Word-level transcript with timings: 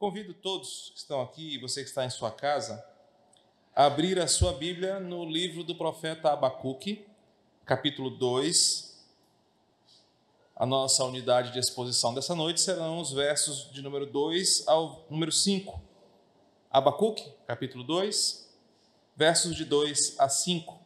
Convido 0.00 0.32
todos 0.32 0.92
que 0.94 0.98
estão 0.98 1.20
aqui 1.20 1.56
e 1.56 1.58
você 1.58 1.82
que 1.82 1.90
está 1.90 2.06
em 2.06 2.08
sua 2.08 2.30
casa 2.30 2.82
a 3.76 3.84
abrir 3.84 4.18
a 4.18 4.26
sua 4.26 4.50
Bíblia 4.54 4.98
no 4.98 5.26
livro 5.26 5.62
do 5.62 5.74
profeta 5.74 6.32
Abacuque, 6.32 7.06
capítulo 7.66 8.08
2. 8.08 8.98
A 10.56 10.64
nossa 10.64 11.04
unidade 11.04 11.52
de 11.52 11.58
exposição 11.58 12.14
dessa 12.14 12.34
noite 12.34 12.62
serão 12.62 12.98
os 12.98 13.12
versos 13.12 13.70
de 13.72 13.82
número 13.82 14.06
2 14.06 14.66
ao 14.66 15.04
número 15.10 15.30
5. 15.30 15.78
Abacuque, 16.70 17.30
capítulo 17.46 17.84
2, 17.84 18.50
versos 19.14 19.54
de 19.54 19.66
2 19.66 20.18
a 20.18 20.30
5. 20.30 20.80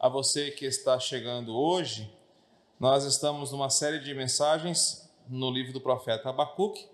A 0.00 0.08
você 0.08 0.50
que 0.50 0.64
está 0.64 0.98
chegando 0.98 1.56
hoje, 1.56 2.12
nós 2.80 3.04
estamos 3.04 3.52
numa 3.52 3.70
série 3.70 4.00
de 4.00 4.12
mensagens 4.12 5.08
no 5.28 5.48
livro 5.48 5.72
do 5.72 5.80
profeta 5.80 6.30
Abacuque, 6.30 6.90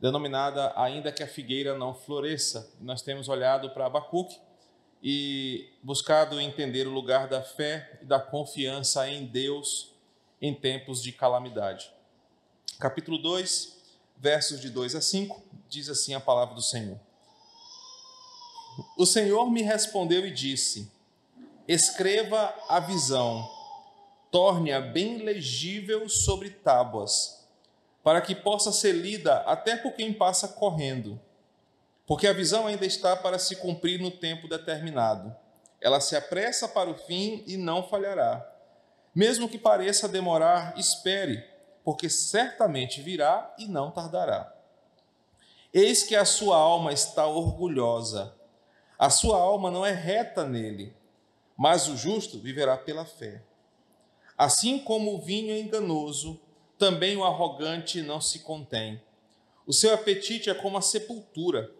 denominada 0.00 0.72
Ainda 0.76 1.12
que 1.12 1.22
a 1.22 1.28
figueira 1.28 1.76
não 1.76 1.94
floresça. 1.94 2.70
Nós 2.80 3.02
temos 3.02 3.28
olhado 3.28 3.70
para 3.70 3.86
Abacuque 3.86 4.38
e 5.02 5.68
buscado 5.82 6.40
entender 6.40 6.86
o 6.86 6.92
lugar 6.92 7.28
da 7.28 7.42
fé 7.42 7.98
e 8.02 8.04
da 8.04 8.18
confiança 8.18 9.08
em 9.08 9.26
Deus 9.26 9.92
em 10.40 10.54
tempos 10.54 11.02
de 11.02 11.12
calamidade. 11.12 11.90
Capítulo 12.78 13.18
2, 13.18 13.76
versos 14.16 14.60
de 14.60 14.70
2 14.70 14.94
a 14.96 15.00
5, 15.00 15.42
diz 15.68 15.88
assim 15.88 16.14
a 16.14 16.20
palavra 16.20 16.54
do 16.54 16.62
Senhor. 16.62 16.98
O 18.98 19.06
Senhor 19.06 19.50
me 19.50 19.62
respondeu 19.62 20.26
e 20.26 20.30
disse: 20.30 20.92
Escreva 21.66 22.54
a 22.68 22.80
visão 22.80 23.56
torne-a 24.30 24.80
bem 24.80 25.18
legível 25.18 26.08
sobre 26.08 26.50
tábuas, 26.50 27.45
para 28.06 28.20
que 28.20 28.36
possa 28.36 28.70
ser 28.70 28.92
lida 28.92 29.38
até 29.38 29.76
por 29.76 29.92
quem 29.94 30.12
passa 30.12 30.46
correndo. 30.46 31.20
Porque 32.06 32.28
a 32.28 32.32
visão 32.32 32.68
ainda 32.68 32.86
está 32.86 33.16
para 33.16 33.36
se 33.36 33.56
cumprir 33.56 34.00
no 34.00 34.12
tempo 34.12 34.46
determinado. 34.46 35.34
Ela 35.80 35.98
se 35.98 36.14
apressa 36.14 36.68
para 36.68 36.88
o 36.88 36.94
fim 36.94 37.42
e 37.48 37.56
não 37.56 37.82
falhará. 37.82 38.48
Mesmo 39.12 39.48
que 39.48 39.58
pareça 39.58 40.06
demorar, 40.06 40.78
espere, 40.78 41.44
porque 41.82 42.08
certamente 42.08 43.02
virá 43.02 43.52
e 43.58 43.66
não 43.66 43.90
tardará. 43.90 44.54
Eis 45.74 46.04
que 46.04 46.14
a 46.14 46.24
sua 46.24 46.56
alma 46.56 46.92
está 46.92 47.26
orgulhosa. 47.26 48.36
A 48.96 49.10
sua 49.10 49.36
alma 49.36 49.68
não 49.68 49.84
é 49.84 49.90
reta 49.90 50.44
nele, 50.44 50.94
mas 51.56 51.88
o 51.88 51.96
justo 51.96 52.38
viverá 52.38 52.76
pela 52.76 53.04
fé. 53.04 53.42
Assim 54.38 54.78
como 54.78 55.16
o 55.16 55.20
vinho 55.20 55.52
é 55.52 55.58
enganoso, 55.58 56.45
também 56.78 57.16
o 57.16 57.24
arrogante 57.24 58.02
não 58.02 58.20
se 58.20 58.40
contém. 58.40 59.00
O 59.66 59.72
seu 59.72 59.92
apetite 59.94 60.50
é 60.50 60.54
como 60.54 60.78
a 60.78 60.82
sepultura. 60.82 61.70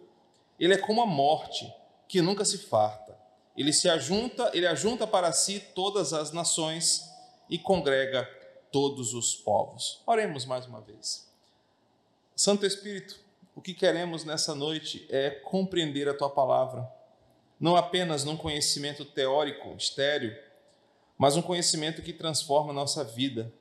Ele 0.59 0.73
é 0.73 0.77
como 0.77 1.01
a 1.01 1.05
morte, 1.05 1.71
que 2.07 2.21
nunca 2.21 2.43
se 2.43 2.57
farta. 2.57 3.17
Ele 3.55 3.71
se 3.71 3.89
ajunta, 3.89 4.51
ele 4.53 4.67
ajunta 4.67 5.07
para 5.07 5.31
si 5.31 5.59
todas 5.73 6.13
as 6.13 6.31
nações 6.31 7.09
e 7.49 7.57
congrega 7.57 8.25
todos 8.71 9.13
os 9.13 9.35
povos. 9.35 10.01
Oremos 10.05 10.45
mais 10.45 10.65
uma 10.65 10.81
vez. 10.81 11.27
Santo 12.35 12.65
Espírito, 12.65 13.19
o 13.55 13.61
que 13.61 13.73
queremos 13.73 14.23
nessa 14.23 14.53
noite 14.53 15.07
é 15.09 15.29
compreender 15.29 16.07
a 16.07 16.13
tua 16.13 16.29
palavra, 16.29 16.87
não 17.59 17.75
apenas 17.75 18.23
num 18.23 18.37
conhecimento 18.37 19.03
teórico, 19.03 19.73
estéreo, 19.75 20.37
mas 21.17 21.35
um 21.35 21.41
conhecimento 21.41 22.03
que 22.03 22.13
transforma 22.13 22.69
a 22.69 22.75
nossa 22.75 23.03
vida 23.03 23.51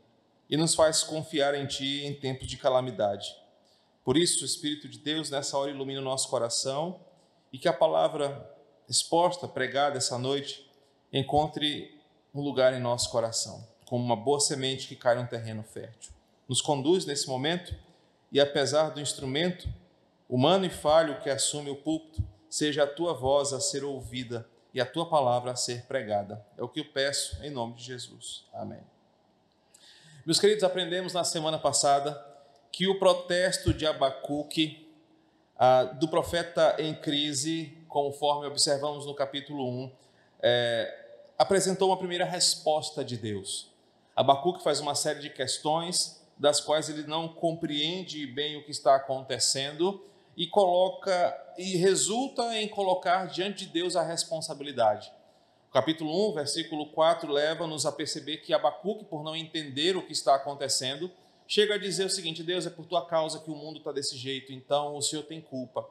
e 0.49 0.57
nos 0.57 0.75
faz 0.75 1.03
confiar 1.03 1.55
em 1.55 1.67
Ti 1.67 2.05
em 2.05 2.15
tempos 2.15 2.47
de 2.47 2.57
calamidade. 2.57 3.35
Por 4.05 4.17
isso, 4.17 4.43
o 4.43 4.47
Espírito 4.47 4.89
de 4.89 4.99
Deus, 4.99 5.31
nessa 5.31 5.59
hora, 5.59 5.71
ilumina 5.71 6.01
o 6.01 6.05
nosso 6.05 6.29
coração 6.29 7.01
e 7.53 7.59
que 7.59 7.69
a 7.69 7.73
palavra 7.73 8.55
exposta, 8.89 9.49
pregada 9.49 9.99
essa 9.99 10.17
noite, 10.19 10.71
encontre 11.13 12.01
um 12.35 12.41
lugar 12.41 12.75
em 12.75 12.81
nosso 12.81 13.11
coração, 13.11 13.67
como 13.87 14.05
uma 14.05 14.17
boa 14.17 14.39
semente 14.39 14.87
que 14.87 14.97
cai 14.97 15.17
num 15.17 15.27
terreno 15.27 15.63
fértil. 15.63 16.13
Nos 16.49 16.61
conduz 16.61 17.05
nesse 17.05 17.27
momento 17.29 17.75
e, 18.31 18.41
apesar 18.41 18.91
do 18.91 19.01
instrumento 19.01 19.69
humano 20.29 20.67
e 20.67 20.71
falho 20.71 21.21
que 21.21 21.31
assume 21.31 21.71
o 21.71 21.77
púlpito, 21.77 22.23
seja 22.49 22.85
a 22.85 22.87
tua 22.87 23.13
voz 23.13 23.53
a 23.53 23.61
ser 23.61 23.85
ouvida 23.85 24.49
e 24.73 24.81
a 24.81 24.87
tua 24.87 25.09
palavra 25.09 25.53
a 25.53 25.57
ser 25.57 25.87
pregada. 25.87 26.45
É 26.57 26.63
o 26.63 26.69
que 26.69 26.81
eu 26.81 26.85
peço 26.85 27.43
em 27.43 27.51
nome 27.51 27.75
de 27.75 27.85
Jesus. 27.85 28.45
Amém. 28.53 28.96
Meus 30.27 30.41
queridos, 30.41 30.65
aprendemos 30.65 31.13
na 31.13 31.23
semana 31.23 31.57
passada 31.57 32.21
que 32.73 32.89
o 32.89 32.99
protesto 32.99 33.73
de 33.73 33.87
Abacuque, 33.87 34.93
ah, 35.57 35.85
do 35.85 36.09
profeta 36.09 36.75
em 36.81 36.97
crise, 36.97 37.79
conforme 37.87 38.45
observamos 38.45 39.07
no 39.07 39.15
capítulo 39.15 39.65
1, 39.85 39.93
é, 40.43 41.07
apresentou 41.39 41.91
uma 41.91 41.97
primeira 41.97 42.25
resposta 42.25 43.05
de 43.05 43.17
Deus. 43.17 43.71
Abacuque 44.17 44.65
faz 44.65 44.81
uma 44.81 44.97
série 44.97 45.21
de 45.21 45.31
questões 45.31 46.21
das 46.37 46.61
quais 46.61 46.89
ele 46.89 47.07
não 47.07 47.29
compreende 47.29 48.27
bem 48.27 48.57
o 48.57 48.65
que 48.65 48.73
está 48.73 48.97
acontecendo 48.97 50.05
e 50.37 50.49
coloca 50.49 51.55
e 51.57 51.77
resulta 51.77 52.53
em 52.57 52.67
colocar 52.67 53.27
diante 53.27 53.65
de 53.65 53.73
Deus 53.73 53.95
a 53.95 54.03
responsabilidade. 54.03 55.09
Capítulo 55.77 56.31
1, 56.31 56.33
versículo 56.33 56.87
4 56.87 57.31
leva-nos 57.31 57.85
a 57.85 57.93
perceber 57.93 58.39
que 58.39 58.55
Abacuque, 58.55 59.05
por 59.05 59.23
não 59.23 59.37
entender 59.37 59.95
o 59.95 60.01
que 60.01 60.15
está 60.15 60.35
acontecendo, 60.35 61.11
chega 61.47 61.75
a 61.75 61.79
dizer 61.79 62.07
o 62.07 62.09
seguinte: 62.09 62.43
Deus, 62.43 62.65
é 62.65 62.71
por 62.71 62.87
tua 62.87 63.05
causa 63.05 63.41
que 63.41 63.51
o 63.51 63.55
mundo 63.55 63.77
está 63.77 63.93
desse 63.93 64.17
jeito, 64.17 64.55
então 64.55 64.97
o 64.97 65.03
Senhor 65.03 65.25
tem 65.25 65.39
culpa. 65.39 65.87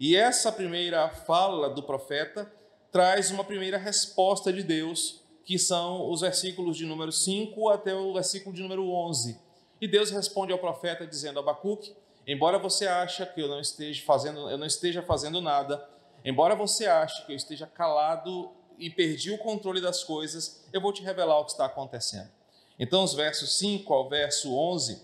E 0.00 0.16
essa 0.16 0.50
primeira 0.50 1.08
fala 1.10 1.70
do 1.70 1.80
profeta 1.80 2.52
traz 2.90 3.30
uma 3.30 3.44
primeira 3.44 3.78
resposta 3.78 4.52
de 4.52 4.64
Deus, 4.64 5.20
que 5.44 5.60
são 5.60 6.10
os 6.10 6.22
versículos 6.22 6.76
de 6.76 6.84
número 6.84 7.12
5 7.12 7.68
até 7.68 7.94
o 7.94 8.12
versículo 8.12 8.52
de 8.52 8.62
número 8.62 8.90
11. 8.90 9.38
E 9.80 9.86
Deus 9.86 10.10
responde 10.10 10.52
ao 10.52 10.58
profeta 10.58 11.06
dizendo: 11.06 11.38
Abacuque, 11.38 11.94
Embora 12.26 12.58
você 12.58 12.88
ache 12.88 13.24
que 13.26 13.40
eu 13.40 13.46
não 13.46 13.60
esteja 13.60 14.02
fazendo, 14.04 14.50
eu 14.50 14.58
não 14.58 14.66
esteja 14.66 15.02
fazendo 15.02 15.40
nada, 15.40 15.88
embora 16.24 16.56
você 16.56 16.86
ache 16.86 17.24
que 17.24 17.30
eu 17.30 17.36
esteja 17.36 17.64
calado 17.64 18.58
e 18.80 18.90
perdi 18.90 19.30
o 19.30 19.38
controle 19.38 19.80
das 19.80 20.02
coisas, 20.02 20.64
eu 20.72 20.80
vou 20.80 20.92
te 20.92 21.02
revelar 21.02 21.38
o 21.38 21.44
que 21.44 21.52
está 21.52 21.66
acontecendo. 21.66 22.30
Então, 22.78 23.04
os 23.04 23.14
versos 23.14 23.58
5 23.58 23.92
ao 23.92 24.08
verso 24.08 24.56
11, 24.56 25.02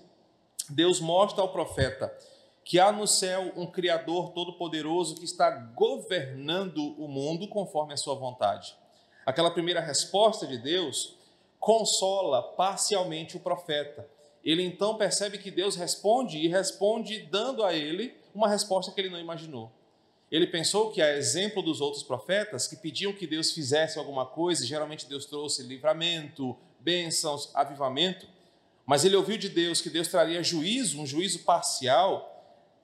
Deus 0.71 0.99
mostra 0.99 1.43
ao 1.43 1.53
profeta 1.53 2.13
que 2.65 2.81
há 2.81 2.91
no 2.91 3.07
céu 3.07 3.53
um 3.55 3.67
Criador 3.67 4.33
todo-poderoso 4.33 5.15
que 5.15 5.25
está 5.25 5.51
governando 5.51 7.01
o 7.01 7.07
mundo 7.07 7.47
conforme 7.47 7.93
a 7.93 7.97
sua 7.97 8.15
vontade. 8.15 8.75
Aquela 9.25 9.51
primeira 9.51 9.81
resposta 9.81 10.47
de 10.47 10.59
Deus 10.59 11.17
consola 11.61 12.43
parcialmente 12.43 13.37
o 13.37 13.41
profeta 13.41 14.09
ele 14.47 14.63
então 14.63 14.97
percebe 14.97 15.39
que 15.39 15.51
Deus 15.51 15.75
responde 15.75 16.39
e 16.39 16.47
responde 16.47 17.19
dando 17.19 17.65
a 17.65 17.75
ele 17.75 18.15
uma 18.33 18.49
resposta 18.49 18.93
que 18.93 19.01
ele 19.01 19.11
não 19.11 19.19
imaginou. 19.19 19.73
Ele 20.31 20.47
pensou 20.47 20.91
que, 20.91 21.01
a 21.01 21.17
exemplo 21.17 21.63
dos 21.63 21.81
outros 21.81 22.03
profetas, 22.03 22.67
que 22.67 22.77
pediam 22.77 23.13
que 23.13 23.27
Deus 23.27 23.53
fizesse 23.53 23.99
alguma 23.99 24.27
coisa, 24.27 24.65
e 24.65 24.67
geralmente 24.67 25.09
Deus 25.09 25.27
trouxe 25.27 25.63
livramento, 25.63 26.57
bênçãos, 26.81 27.51
avivamento, 27.55 28.27
mas 28.85 29.05
ele 29.05 29.17
ouviu 29.17 29.37
de 29.37 29.49
Deus 29.49 29.81
que 29.81 29.91
Deus 29.91 30.09
traria 30.09 30.43
juízo, 30.43 31.01
um 31.01 31.07
juízo 31.07 31.41
parcial, 31.41 32.33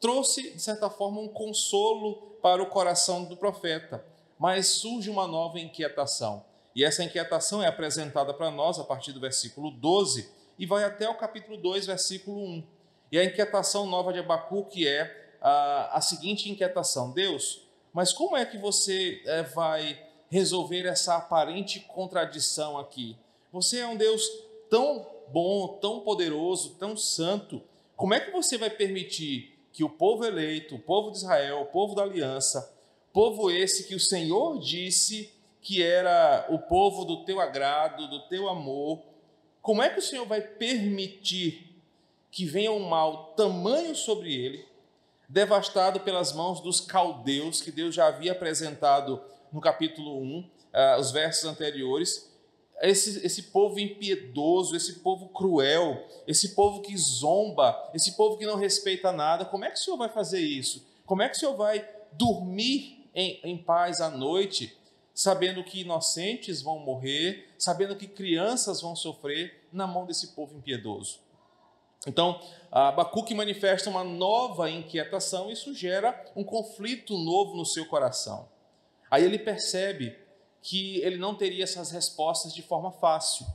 trouxe, 0.00 0.52
de 0.52 0.62
certa 0.62 0.90
forma, 0.90 1.20
um 1.20 1.28
consolo 1.28 2.16
para 2.42 2.62
o 2.62 2.66
coração 2.66 3.24
do 3.24 3.36
profeta. 3.36 4.04
Mas 4.38 4.66
surge 4.66 5.08
uma 5.08 5.26
nova 5.26 5.60
inquietação, 5.60 6.44
e 6.74 6.84
essa 6.84 7.04
inquietação 7.04 7.62
é 7.62 7.66
apresentada 7.66 8.32
para 8.32 8.50
nós 8.50 8.78
a 8.78 8.84
partir 8.84 9.12
do 9.12 9.20
versículo 9.20 9.70
12 9.70 10.28
e 10.58 10.66
vai 10.66 10.84
até 10.84 11.08
o 11.08 11.16
capítulo 11.16 11.56
2, 11.56 11.86
versículo 11.86 12.38
1. 12.38 12.64
E 13.10 13.18
a 13.18 13.24
inquietação 13.24 13.86
nova 13.86 14.12
de 14.12 14.20
Abacuque 14.20 14.86
é 14.86 15.21
a, 15.42 15.98
a 15.98 16.00
seguinte 16.00 16.50
inquietação: 16.50 17.10
Deus, 17.10 17.66
mas 17.92 18.12
como 18.12 18.36
é 18.36 18.46
que 18.46 18.56
você 18.56 19.20
é, 19.26 19.42
vai 19.42 20.00
resolver 20.30 20.86
essa 20.86 21.16
aparente 21.16 21.80
contradição 21.80 22.78
aqui? 22.78 23.16
Você 23.52 23.80
é 23.80 23.86
um 23.86 23.96
Deus 23.96 24.26
tão 24.70 25.06
bom, 25.28 25.78
tão 25.80 26.00
poderoso, 26.00 26.76
tão 26.78 26.96
santo. 26.96 27.60
Como 27.96 28.14
é 28.14 28.20
que 28.20 28.30
você 28.30 28.56
vai 28.56 28.70
permitir 28.70 29.58
que 29.72 29.84
o 29.84 29.90
povo 29.90 30.24
eleito, 30.24 30.76
o 30.76 30.78
povo 30.78 31.10
de 31.10 31.18
Israel, 31.18 31.60
o 31.60 31.66
povo 31.66 31.94
da 31.94 32.02
aliança, 32.02 32.74
povo 33.12 33.50
esse 33.50 33.84
que 33.84 33.94
o 33.94 34.00
Senhor 34.00 34.58
disse 34.58 35.32
que 35.60 35.82
era 35.82 36.46
o 36.48 36.58
povo 36.58 37.04
do 37.04 37.24
teu 37.24 37.40
agrado, 37.40 38.08
do 38.08 38.20
teu 38.28 38.48
amor, 38.48 39.00
como 39.60 39.82
é 39.82 39.88
que 39.88 39.98
o 39.98 40.02
Senhor 40.02 40.26
vai 40.26 40.40
permitir 40.40 41.70
que 42.30 42.44
venha 42.44 42.72
um 42.72 42.88
mal 42.88 43.34
tamanho 43.36 43.94
sobre 43.94 44.34
ele, 44.34 44.66
devastado 45.32 46.00
pelas 46.00 46.34
mãos 46.34 46.60
dos 46.60 46.78
caldeus, 46.78 47.62
que 47.62 47.72
Deus 47.72 47.94
já 47.94 48.06
havia 48.06 48.32
apresentado 48.32 49.18
no 49.50 49.62
capítulo 49.62 50.20
1, 50.20 50.40
uh, 50.40 50.50
eh, 50.74 50.98
os 50.98 51.10
versos 51.10 51.46
anteriores, 51.46 52.30
esse, 52.82 53.24
esse 53.24 53.44
povo 53.44 53.80
impiedoso, 53.80 54.76
esse 54.76 55.00
povo 55.00 55.30
cruel, 55.30 56.06
esse 56.26 56.54
povo 56.54 56.82
que 56.82 56.94
zomba, 56.98 57.90
esse 57.94 58.12
povo 58.12 58.36
que 58.36 58.44
não 58.44 58.56
respeita 58.56 59.10
nada, 59.10 59.46
como 59.46 59.64
é 59.64 59.70
que 59.70 59.78
o 59.78 59.82
Senhor 59.82 59.96
vai 59.96 60.10
fazer 60.10 60.40
isso? 60.40 60.86
Como 61.06 61.22
é 61.22 61.28
que 61.30 61.36
o 61.36 61.40
Senhor 61.40 61.56
vai 61.56 61.88
dormir 62.12 63.08
em, 63.14 63.40
em 63.42 63.56
paz 63.56 64.02
à 64.02 64.10
noite, 64.10 64.76
sabendo 65.14 65.64
que 65.64 65.80
inocentes 65.80 66.60
vão 66.60 66.78
morrer, 66.78 67.48
sabendo 67.56 67.96
que 67.96 68.06
crianças 68.06 68.82
vão 68.82 68.94
sofrer 68.94 69.66
na 69.72 69.86
mão 69.86 70.04
desse 70.04 70.34
povo 70.34 70.58
impiedoso? 70.58 71.20
Então, 72.06 72.40
Abacuque 72.70 73.34
manifesta 73.34 73.88
uma 73.88 74.02
nova 74.02 74.70
inquietação 74.70 75.48
e 75.48 75.52
isso 75.52 75.74
gera 75.74 76.24
um 76.34 76.42
conflito 76.42 77.16
novo 77.16 77.54
no 77.54 77.64
seu 77.64 77.86
coração. 77.86 78.48
Aí 79.10 79.24
ele 79.24 79.38
percebe 79.38 80.18
que 80.62 81.00
ele 81.02 81.16
não 81.16 81.34
teria 81.34 81.64
essas 81.64 81.90
respostas 81.90 82.54
de 82.54 82.62
forma 82.62 82.90
fácil. 82.90 83.46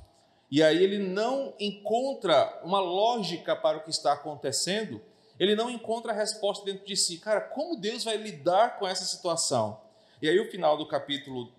E 0.49 0.63
aí 0.63 0.81
ele 0.81 0.97
não 0.97 1.53
encontra 1.59 2.61
uma 2.63 2.79
lógica 2.79 3.55
para 3.55 3.77
o 3.77 3.83
que 3.83 3.89
está 3.89 4.13
acontecendo, 4.13 5.01
ele 5.39 5.55
não 5.55 5.69
encontra 5.69 6.11
a 6.11 6.15
resposta 6.15 6.63
dentro 6.65 6.85
de 6.85 6.95
si. 6.95 7.17
Cara, 7.17 7.41
como 7.41 7.75
Deus 7.75 8.03
vai 8.03 8.17
lidar 8.17 8.79
com 8.79 8.87
essa 8.87 9.03
situação? 9.03 9.81
E 10.21 10.27
aí 10.27 10.39
o 10.39 10.49
final 10.49 10.77
do 10.77 10.87
capítulo 10.87 11.51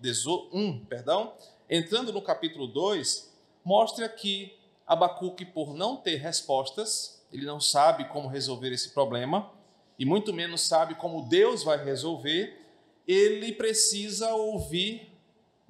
1, 0.51 0.85
perdão, 0.85 1.33
entrando 1.69 2.11
no 2.11 2.21
capítulo 2.21 2.67
2, 2.67 3.31
mostra 3.63 4.09
que 4.09 4.58
Abacuque, 4.89 5.45
por 5.45 5.75
não 5.75 5.95
ter 5.95 6.15
respostas, 6.15 7.23
ele 7.31 7.45
não 7.45 7.61
sabe 7.61 8.05
como 8.05 8.27
resolver 8.27 8.73
esse 8.73 8.89
problema, 8.89 9.51
e 9.99 10.03
muito 10.03 10.33
menos 10.33 10.61
sabe 10.61 10.95
como 10.95 11.29
Deus 11.29 11.63
vai 11.63 11.83
resolver, 11.85 12.59
ele 13.07 13.51
precisa 13.53 14.33
ouvir 14.33 15.15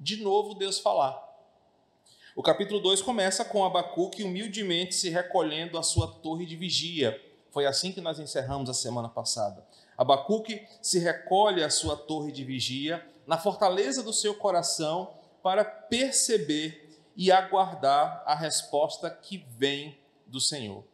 de 0.00 0.22
novo 0.22 0.54
Deus 0.54 0.78
falar. 0.78 1.22
O 2.34 2.42
capítulo 2.42 2.80
2 2.80 3.02
começa 3.02 3.44
com 3.44 3.62
Abacuque 3.62 4.22
humildemente 4.22 4.94
se 4.94 5.10
recolhendo 5.10 5.76
à 5.76 5.82
sua 5.82 6.06
torre 6.06 6.46
de 6.46 6.56
vigia. 6.56 7.20
Foi 7.50 7.66
assim 7.66 7.92
que 7.92 8.00
nós 8.00 8.18
encerramos 8.18 8.70
a 8.70 8.74
semana 8.74 9.10
passada. 9.10 9.62
Abacuque 9.98 10.66
se 10.80 10.98
recolhe 10.98 11.62
à 11.62 11.68
sua 11.68 11.94
torre 11.94 12.32
de 12.32 12.42
vigia, 12.42 13.06
na 13.26 13.36
fortaleza 13.36 14.02
do 14.02 14.14
seu 14.14 14.34
coração, 14.34 15.12
para 15.42 15.62
perceber 15.62 16.89
e 17.16 17.30
aguardar 17.30 18.22
a 18.26 18.34
resposta 18.34 19.10
que 19.10 19.44
vem 19.56 19.98
do 20.26 20.40
Senhor. 20.40 20.84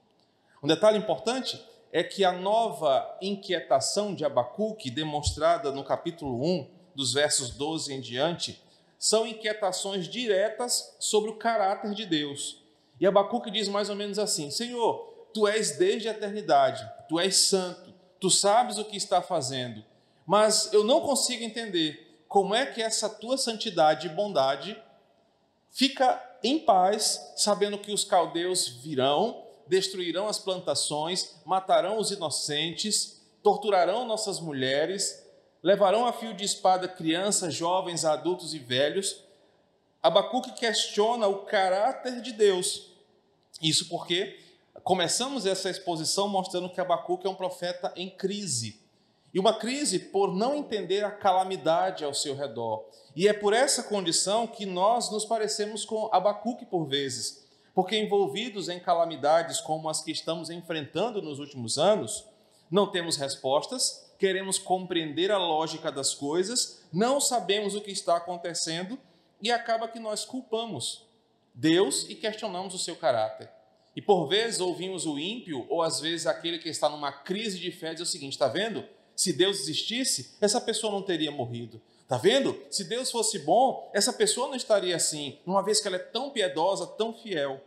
Um 0.63 0.67
detalhe 0.67 0.99
importante 0.99 1.63
é 1.93 2.03
que 2.03 2.25
a 2.25 2.33
nova 2.33 3.17
inquietação 3.21 4.15
de 4.15 4.25
Abacuque, 4.25 4.91
demonstrada 4.91 5.71
no 5.71 5.85
capítulo 5.85 6.43
1, 6.45 6.71
dos 6.95 7.13
versos 7.13 7.51
12 7.51 7.95
em 7.95 8.01
diante, 8.01 8.63
são 8.99 9.27
inquietações 9.27 10.09
diretas 10.09 10.97
sobre 10.99 11.31
o 11.31 11.37
caráter 11.37 11.95
de 11.95 12.07
Deus. 12.07 12.63
E 12.99 13.07
Abacuque 13.07 13.51
diz 13.51 13.69
mais 13.69 13.91
ou 13.91 13.97
menos 13.97 14.19
assim: 14.19 14.51
Senhor, 14.51 15.29
tu 15.33 15.47
és 15.47 15.77
desde 15.77 16.09
a 16.09 16.13
eternidade, 16.13 16.89
tu 17.09 17.21
és 17.21 17.37
santo, 17.37 17.93
tu 18.19 18.31
sabes 18.31 18.79
o 18.79 18.85
que 18.85 18.97
está 18.97 19.21
fazendo, 19.21 19.85
mas 20.27 20.73
eu 20.73 20.83
não 20.83 21.01
consigo 21.03 21.45
entender 21.45 22.25
como 22.27 22.55
é 22.55 22.67
que 22.67 22.83
essa 22.83 23.09
tua 23.09 23.37
santidade 23.37 24.07
e 24.07 24.11
bondade 24.11 24.77
fica 25.77 26.39
em 26.43 26.59
paz, 26.59 27.35
sabendo 27.37 27.79
que 27.79 27.93
os 27.93 28.03
caldeus 28.03 28.67
virão, 28.67 29.45
destruirão 29.67 30.27
as 30.27 30.39
plantações, 30.39 31.37
matarão 31.45 31.99
os 31.99 32.11
inocentes, 32.11 33.21
torturarão 33.43 34.07
nossas 34.07 34.41
mulheres, 34.41 35.23
levarão 35.63 36.07
a 36.07 36.15
fio 36.15 36.33
de 36.33 36.45
espada 36.45 36.89
crianças, 36.89 37.53
jovens, 37.53 38.07
adultos 38.07 38.55
e 38.55 38.59
velhos. 38.59 39.23
Abacuque 40.03 40.53
questiona 40.53 41.27
o 41.29 41.45
caráter 41.45 42.23
de 42.23 42.33
Deus. 42.33 42.93
Isso 43.61 43.87
porque 43.91 44.41
começamos 44.83 45.45
essa 45.45 45.69
exposição 45.69 46.27
mostrando 46.27 46.71
que 46.71 46.81
Abacuque 46.81 47.27
é 47.27 47.31
um 47.31 47.35
profeta 47.35 47.93
em 47.97 48.09
crise. 48.09 48.81
E 49.37 49.39
uma 49.39 49.53
crise 49.53 49.99
por 49.99 50.35
não 50.35 50.57
entender 50.57 51.05
a 51.05 51.11
calamidade 51.11 52.03
ao 52.03 52.15
seu 52.15 52.35
redor. 52.35 52.89
E 53.15 53.29
é 53.29 53.35
por 53.35 53.53
essa 53.53 53.83
condição 53.83 54.47
que 54.47 54.65
nós 54.65 55.11
nos 55.11 55.27
parecemos 55.27 55.85
com 55.85 56.09
Abacuque 56.11 56.65
por 56.65 56.87
vezes, 56.87 57.47
porque 57.75 57.99
envolvidos 57.99 58.71
em 58.71 58.81
calamidades 58.81 59.61
como 59.61 59.91
as 59.91 60.01
que 60.01 60.11
estamos 60.11 60.49
enfrentando 60.49 61.21
nos 61.21 61.39
últimos 61.39 61.77
anos, 61.77 62.25
não 62.71 62.91
temos 62.91 63.19
respostas, 63.19 64.11
queremos 64.19 64.59
compreender 64.59 65.31
a 65.31 65.37
lógica 65.37 65.93
das 65.93 66.15
coisas, 66.15 66.83
não 66.91 67.21
sabemos 67.21 67.75
o 67.75 67.83
que 67.83 67.91
está 67.91 68.17
acontecendo 68.17 68.99
e 69.43 69.51
acaba 69.51 69.87
que 69.87 70.01
nós 70.01 70.25
culpamos 70.25 71.07
Deus 71.53 72.09
e 72.09 72.15
questionamos 72.15 72.73
o 72.73 72.79
seu 72.79 72.97
caráter. 72.97 73.51
E 73.95 74.01
por 74.01 74.29
vezes 74.29 74.61
ouvimos 74.61 75.05
o 75.05 75.19
ímpio, 75.19 75.67
ou 75.69 75.83
às 75.83 76.01
vezes 76.01 76.27
aquele 76.27 76.59
que 76.59 76.71
está 76.71 76.89
numa 76.89 77.13
crise 77.13 77.59
de 77.59 77.71
fé, 77.71 77.93
dizer 77.93 78.03
o 78.03 78.07
seguinte: 78.07 78.33
está 78.33 78.49
vendo? 78.49 78.96
Se 79.17 79.33
Deus 79.33 79.61
existisse, 79.61 80.37
essa 80.41 80.61
pessoa 80.61 80.93
não 80.93 81.03
teria 81.03 81.31
morrido. 81.31 81.81
Está 82.03 82.19
vendo? 82.19 82.57
Se 82.71 82.85
Deus 82.85 83.11
fosse 83.11 83.41
bom, 83.41 83.91
essa 83.93 84.13
pessoa 84.13 84.47
não 84.47 84.55
estaria 84.55 84.95
assim, 84.95 85.41
uma 85.45 85.65
vez 85.65 85.81
que 85.81 85.89
ela 85.89 85.97
é 85.97 86.01
tão 86.01 86.31
piedosa, 86.31 86.87
tão 86.87 87.13
fiel. 87.13 87.61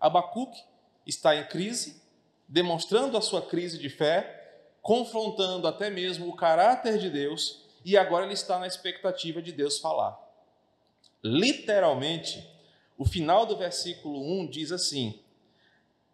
Abacuque 0.00 0.62
está 1.06 1.36
em 1.36 1.44
crise, 1.46 2.00
demonstrando 2.48 3.18
a 3.18 3.20
sua 3.20 3.42
crise 3.42 3.76
de 3.78 3.90
fé, 3.90 4.62
confrontando 4.80 5.66
até 5.66 5.90
mesmo 5.90 6.28
o 6.28 6.36
caráter 6.36 6.98
de 6.98 7.10
Deus, 7.10 7.66
e 7.84 7.96
agora 7.96 8.24
ele 8.24 8.34
está 8.34 8.58
na 8.58 8.66
expectativa 8.66 9.42
de 9.42 9.52
Deus 9.52 9.78
falar. 9.78 10.18
Literalmente, 11.22 12.48
o 12.96 13.04
final 13.04 13.44
do 13.44 13.56
versículo 13.56 14.20
1 14.40 14.46
diz 14.46 14.72
assim: 14.72 15.20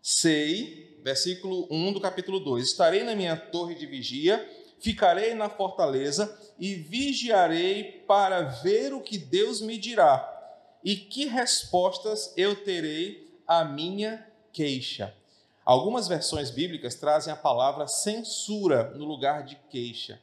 Sei, 0.02 0.98
versículo 1.02 1.68
1 1.70 1.92
do 1.92 2.00
capítulo 2.00 2.40
2: 2.40 2.64
Estarei 2.64 3.04
na 3.04 3.14
minha 3.14 3.36
torre 3.36 3.74
de 3.74 3.86
vigia, 3.86 4.44
ficarei 4.80 5.34
na 5.34 5.48
fortaleza 5.48 6.38
e 6.58 6.74
vigiarei 6.74 8.04
para 8.06 8.42
ver 8.42 8.92
o 8.92 9.00
que 9.00 9.18
Deus 9.18 9.60
me 9.60 9.78
dirá. 9.78 10.34
E 10.84 10.96
que 10.96 11.26
respostas 11.26 12.32
eu 12.36 12.64
terei 12.64 13.28
à 13.46 13.64
minha 13.64 14.26
queixa. 14.52 15.14
Algumas 15.64 16.08
versões 16.08 16.50
bíblicas 16.50 16.94
trazem 16.94 17.30
a 17.32 17.36
palavra 17.36 17.86
censura 17.86 18.90
no 18.96 19.04
lugar 19.04 19.42
de 19.42 19.56
queixa, 19.68 20.18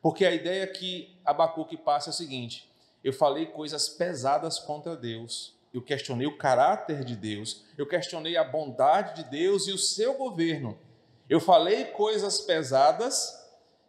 porque 0.00 0.24
a 0.24 0.32
ideia 0.32 0.66
que 0.66 1.14
Abacuque 1.22 1.76
passa 1.76 2.08
é 2.08 2.12
o 2.12 2.14
seguinte: 2.14 2.70
eu 3.04 3.12
falei 3.12 3.44
coisas 3.44 3.90
pesadas 3.90 4.58
contra 4.58 4.96
Deus, 4.96 5.54
eu 5.74 5.82
questionei 5.82 6.26
o 6.26 6.38
caráter 6.38 7.04
de 7.04 7.14
Deus, 7.14 7.62
eu 7.76 7.86
questionei 7.86 8.38
a 8.38 8.44
bondade 8.44 9.22
de 9.22 9.30
Deus 9.30 9.66
e 9.68 9.72
o 9.72 9.78
seu 9.78 10.14
governo. 10.14 10.78
Eu 11.28 11.40
falei 11.40 11.84
coisas 11.84 12.40
pesadas 12.40 13.35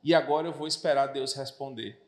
e 0.08 0.16
agora 0.16 0.48
eu 0.48 0.54
vou 0.54 0.66
esperar 0.66 1.08
Deus 1.08 1.34
responder. 1.34 2.02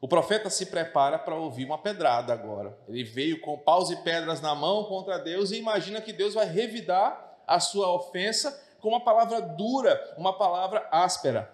O 0.00 0.06
profeta 0.06 0.48
se 0.48 0.66
prepara 0.66 1.18
para 1.18 1.34
ouvir 1.34 1.64
uma 1.64 1.76
pedrada 1.76 2.32
agora. 2.32 2.78
Ele 2.88 3.02
veio 3.02 3.40
com 3.40 3.58
paus 3.58 3.90
e 3.90 3.96
pedras 3.96 4.40
na 4.40 4.54
mão 4.54 4.84
contra 4.84 5.18
Deus 5.18 5.50
e 5.50 5.58
imagina 5.58 6.00
que 6.00 6.12
Deus 6.12 6.34
vai 6.34 6.46
revidar 6.46 7.42
a 7.44 7.58
sua 7.58 7.92
ofensa 7.92 8.56
com 8.80 8.90
uma 8.90 9.02
palavra 9.02 9.40
dura, 9.40 10.14
uma 10.16 10.38
palavra 10.38 10.88
áspera. 10.92 11.52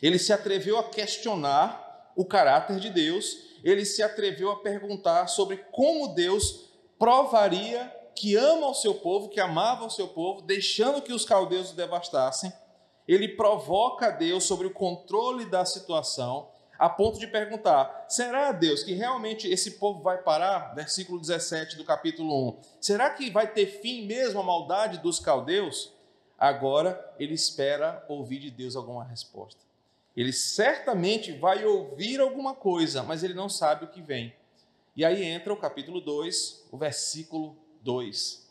Ele 0.00 0.18
se 0.18 0.32
atreveu 0.32 0.78
a 0.78 0.84
questionar 0.84 2.14
o 2.16 2.24
caráter 2.24 2.80
de 2.80 2.88
Deus, 2.88 3.36
ele 3.62 3.84
se 3.84 4.02
atreveu 4.02 4.50
a 4.50 4.62
perguntar 4.62 5.26
sobre 5.26 5.58
como 5.72 6.14
Deus 6.14 6.70
provaria 6.98 7.94
que 8.14 8.34
ama 8.34 8.68
o 8.68 8.74
seu 8.74 8.94
povo, 8.94 9.28
que 9.28 9.40
amava 9.40 9.84
o 9.84 9.90
seu 9.90 10.08
povo, 10.08 10.40
deixando 10.40 11.02
que 11.02 11.12
os 11.12 11.26
caldeus 11.26 11.70
o 11.72 11.76
devastassem. 11.76 12.50
Ele 13.06 13.28
provoca 13.28 14.10
Deus 14.10 14.44
sobre 14.44 14.66
o 14.66 14.72
controle 14.72 15.46
da 15.46 15.64
situação 15.64 16.48
a 16.78 16.88
ponto 16.88 17.18
de 17.18 17.26
perguntar: 17.26 18.06
será, 18.08 18.52
Deus, 18.52 18.82
que 18.82 18.92
realmente 18.92 19.48
esse 19.48 19.72
povo 19.72 20.02
vai 20.02 20.18
parar? 20.18 20.74
Versículo 20.74 21.20
17 21.20 21.76
do 21.76 21.84
capítulo 21.84 22.50
1. 22.50 22.60
Será 22.80 23.10
que 23.10 23.30
vai 23.30 23.50
ter 23.52 23.66
fim 23.66 24.06
mesmo 24.06 24.40
a 24.40 24.44
maldade 24.44 24.98
dos 24.98 25.18
caldeus? 25.18 25.92
Agora 26.38 27.14
ele 27.18 27.34
espera 27.34 28.04
ouvir 28.08 28.40
de 28.40 28.50
Deus 28.50 28.76
alguma 28.76 29.04
resposta. 29.04 29.60
Ele 30.14 30.32
certamente 30.32 31.32
vai 31.32 31.64
ouvir 31.64 32.20
alguma 32.20 32.54
coisa, 32.54 33.02
mas 33.02 33.22
ele 33.22 33.34
não 33.34 33.48
sabe 33.48 33.84
o 33.84 33.88
que 33.88 34.02
vem. 34.02 34.34
E 34.94 35.04
aí 35.04 35.22
entra 35.22 35.52
o 35.52 35.56
capítulo 35.56 36.00
2, 36.00 36.68
o 36.70 36.76
versículo 36.78 37.56
2. 37.82 38.46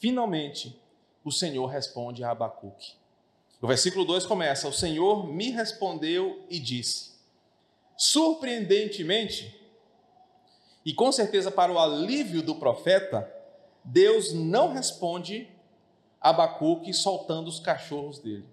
Finalmente, 0.00 0.80
o 1.24 1.30
Senhor 1.30 1.66
responde 1.66 2.24
a 2.24 2.30
Abacuque. 2.30 2.94
O 3.66 3.68
versículo 3.68 4.04
2 4.04 4.26
começa: 4.26 4.68
O 4.68 4.72
Senhor 4.72 5.26
me 5.26 5.50
respondeu 5.50 6.40
e 6.48 6.60
disse 6.60 7.10
Surpreendentemente, 7.96 9.60
e 10.84 10.94
com 10.94 11.10
certeza 11.10 11.50
para 11.50 11.72
o 11.72 11.78
alívio 11.80 12.42
do 12.42 12.54
profeta, 12.54 13.28
Deus 13.82 14.32
não 14.32 14.72
responde 14.72 15.50
a 16.20 16.30
Abacuque 16.30 16.94
soltando 16.94 17.48
os 17.48 17.58
cachorros 17.58 18.20
dele. 18.20 18.46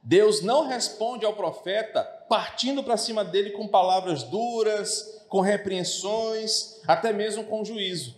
Deus 0.00 0.42
não 0.42 0.68
responde 0.68 1.26
ao 1.26 1.34
profeta 1.34 2.04
partindo 2.28 2.84
para 2.84 2.96
cima 2.96 3.24
dele 3.24 3.50
com 3.50 3.66
palavras 3.66 4.22
duras, 4.22 5.24
com 5.28 5.40
repreensões, 5.40 6.80
até 6.86 7.12
mesmo 7.12 7.42
com 7.42 7.64
juízo. 7.64 8.14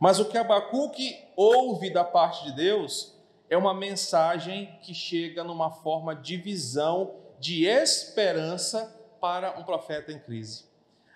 Mas 0.00 0.18
o 0.18 0.24
que 0.24 0.36
Abacuque 0.36 1.16
ouve 1.36 1.88
da 1.88 2.02
parte 2.02 2.46
de 2.46 2.50
Deus 2.50 3.11
é 3.52 3.56
uma 3.58 3.74
mensagem 3.74 4.78
que 4.80 4.94
chega 4.94 5.44
numa 5.44 5.70
forma 5.70 6.16
de 6.16 6.38
visão, 6.38 7.16
de 7.38 7.66
esperança 7.66 8.98
para 9.20 9.58
um 9.58 9.62
profeta 9.62 10.10
em 10.10 10.18
crise. 10.18 10.64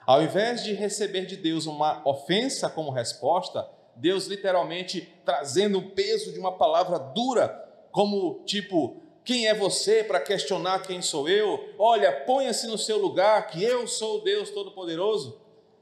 Ao 0.04 0.22
invés 0.22 0.62
de 0.62 0.74
receber 0.74 1.24
de 1.24 1.34
Deus 1.34 1.64
uma 1.64 2.06
ofensa 2.06 2.68
como 2.68 2.90
resposta, 2.90 3.66
Deus 3.94 4.26
literalmente 4.26 5.10
trazendo 5.24 5.78
o 5.78 5.90
peso 5.92 6.30
de 6.30 6.38
uma 6.38 6.52
palavra 6.52 6.98
dura, 6.98 7.48
como 7.90 8.42
tipo, 8.44 9.00
quem 9.24 9.48
é 9.48 9.54
você 9.54 10.04
para 10.04 10.20
questionar 10.20 10.80
quem 10.80 11.00
sou 11.00 11.26
eu? 11.26 11.74
Olha, 11.78 12.12
ponha-se 12.12 12.66
no 12.66 12.76
seu 12.76 12.98
lugar, 12.98 13.46
que 13.46 13.64
eu 13.64 13.86
sou 13.86 14.18
o 14.18 14.20
Deus 14.24 14.50
Todo-Poderoso. 14.50 15.40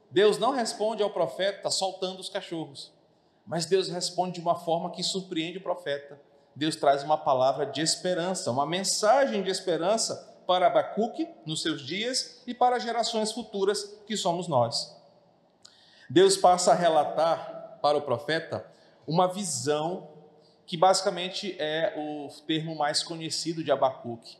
Deus 0.09 0.37
não 0.37 0.51
responde 0.51 1.03
ao 1.03 1.09
profeta 1.09 1.69
soltando 1.69 2.21
os 2.21 2.29
cachorros, 2.29 2.93
mas 3.45 3.65
Deus 3.65 3.89
responde 3.89 4.35
de 4.35 4.39
uma 4.39 4.55
forma 4.55 4.89
que 4.89 5.03
surpreende 5.03 5.57
o 5.57 5.61
profeta. 5.61 6.17
Deus 6.55 6.75
traz 6.75 7.03
uma 7.03 7.17
palavra 7.17 7.65
de 7.65 7.81
esperança, 7.81 8.49
uma 8.49 8.65
mensagem 8.65 9.43
de 9.43 9.49
esperança 9.49 10.33
para 10.47 10.67
Abacuque 10.67 11.27
nos 11.45 11.61
seus 11.61 11.81
dias 11.81 12.41
e 12.47 12.53
para 12.53 12.79
gerações 12.79 13.31
futuras 13.31 13.83
que 14.07 14.15
somos 14.15 14.47
nós. 14.47 14.95
Deus 16.09 16.37
passa 16.37 16.71
a 16.71 16.75
relatar 16.75 17.79
para 17.81 17.97
o 17.97 18.01
profeta 18.01 18.65
uma 19.07 19.27
visão 19.27 20.09
que 20.65 20.77
basicamente 20.77 21.55
é 21.59 21.93
o 21.97 22.29
termo 22.47 22.75
mais 22.75 23.03
conhecido 23.03 23.63
de 23.63 23.71
Abacuque. 23.71 24.37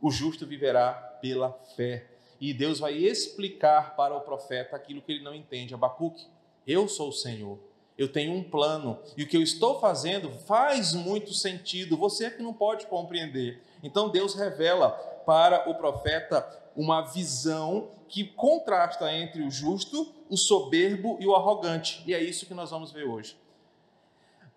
O 0.00 0.10
justo 0.10 0.46
viverá 0.46 0.92
pela 1.20 1.52
fé. 1.76 2.06
E 2.40 2.54
Deus 2.54 2.78
vai 2.78 2.94
explicar 2.94 3.96
para 3.96 4.16
o 4.16 4.20
profeta 4.20 4.76
aquilo 4.76 5.02
que 5.02 5.12
ele 5.12 5.24
não 5.24 5.34
entende. 5.34 5.74
Abacuque, 5.74 6.26
eu 6.66 6.88
sou 6.88 7.08
o 7.08 7.12
Senhor. 7.12 7.58
Eu 7.98 8.10
tenho 8.10 8.32
um 8.32 8.44
plano 8.44 8.96
e 9.16 9.24
o 9.24 9.26
que 9.26 9.36
eu 9.36 9.42
estou 9.42 9.80
fazendo 9.80 10.30
faz 10.30 10.94
muito 10.94 11.34
sentido. 11.34 11.96
Você 11.96 12.26
é 12.26 12.30
que 12.30 12.42
não 12.42 12.54
pode 12.54 12.86
compreender. 12.86 13.60
Então 13.82 14.08
Deus 14.08 14.34
revela 14.34 14.90
para 15.26 15.68
o 15.68 15.74
profeta 15.74 16.46
uma 16.76 17.02
visão 17.02 17.90
que 18.08 18.24
contrasta 18.24 19.12
entre 19.12 19.42
o 19.42 19.50
justo, 19.50 20.14
o 20.30 20.36
soberbo 20.36 21.18
e 21.20 21.26
o 21.26 21.34
arrogante. 21.34 22.02
E 22.06 22.14
é 22.14 22.22
isso 22.22 22.46
que 22.46 22.54
nós 22.54 22.70
vamos 22.70 22.92
ver 22.92 23.04
hoje. 23.04 23.36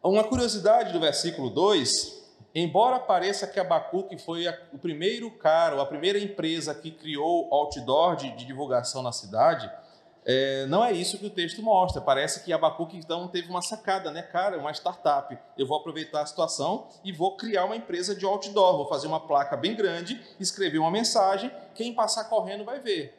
Uma 0.04 0.24
curiosidade 0.24 0.94
do 0.94 1.00
versículo 1.00 1.50
2, 1.50 2.24
embora 2.56 3.00
pareça 3.00 3.48
que 3.48 3.60
Abacuque 3.60 4.18
foi 4.18 4.46
o 4.72 4.78
primeiro 4.78 5.30
cara, 5.32 5.82
a 5.82 5.86
primeira 5.86 6.20
empresa 6.20 6.74
que 6.74 6.92
criou 6.92 7.48
outdoor 7.52 8.16
de, 8.16 8.32
de 8.36 8.46
divulgação 8.46 9.04
na 9.04 9.12
cidade, 9.12 9.70
é, 10.24 10.68
não 10.68 10.86
é 10.86 10.92
isso 10.92 11.18
que 11.18 11.26
o 11.26 11.30
texto 11.30 11.62
mostra. 11.64 12.02
Parece 12.02 12.44
que 12.44 12.54
Abacuque 12.54 12.96
então 12.96 13.28
teve 13.28 13.50
uma 13.50 13.62
sacada, 13.62 14.12
né? 14.12 14.22
Cara, 14.22 14.58
uma 14.58 14.72
startup. 14.72 15.36
Eu 15.58 15.66
vou 15.66 15.78
aproveitar 15.78 16.22
a 16.22 16.26
situação 16.26 16.88
e 17.04 17.12
vou 17.12 17.36
criar 17.36 17.66
uma 17.66 17.76
empresa 17.76 18.16
de 18.16 18.26
outdoor. 18.26 18.78
Vou 18.78 18.88
fazer 18.88 19.08
uma 19.08 19.20
placa 19.20 19.58
bem 19.58 19.76
grande, 19.76 20.22
escrever 20.40 20.78
uma 20.78 20.92
mensagem. 20.92 21.52
Quem 21.74 21.94
passar 21.94 22.26
correndo 22.26 22.64
vai 22.64 22.80
ver. 22.80 23.18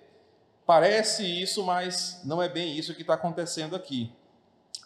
Parece 0.65 1.25
isso, 1.25 1.65
mas 1.65 2.21
não 2.25 2.41
é 2.41 2.49
bem 2.49 2.77
isso 2.77 2.95
que 2.95 3.03
está 3.03 3.15
acontecendo 3.15 3.75
aqui. 3.75 4.13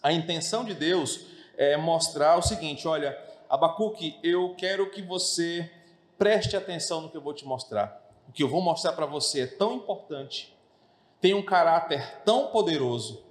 A 0.02 0.10
intenção 0.10 0.64
de 0.64 0.72
Deus 0.72 1.26
é 1.58 1.76
mostrar 1.76 2.38
o 2.38 2.42
seguinte: 2.42 2.88
olha, 2.88 3.16
Abacuque, 3.48 4.18
eu 4.22 4.54
quero 4.56 4.90
que 4.90 5.02
você 5.02 5.70
preste 6.16 6.56
atenção 6.56 7.02
no 7.02 7.10
que 7.10 7.16
eu 7.18 7.20
vou 7.20 7.34
te 7.34 7.44
mostrar. 7.44 8.02
O 8.26 8.32
que 8.32 8.42
eu 8.42 8.48
vou 8.48 8.62
mostrar 8.62 8.92
para 8.92 9.04
você 9.04 9.42
é 9.42 9.46
tão 9.46 9.74
importante 9.74 10.55
tem 11.26 11.34
um 11.34 11.42
caráter 11.42 12.20
tão 12.24 12.52
poderoso 12.52 13.24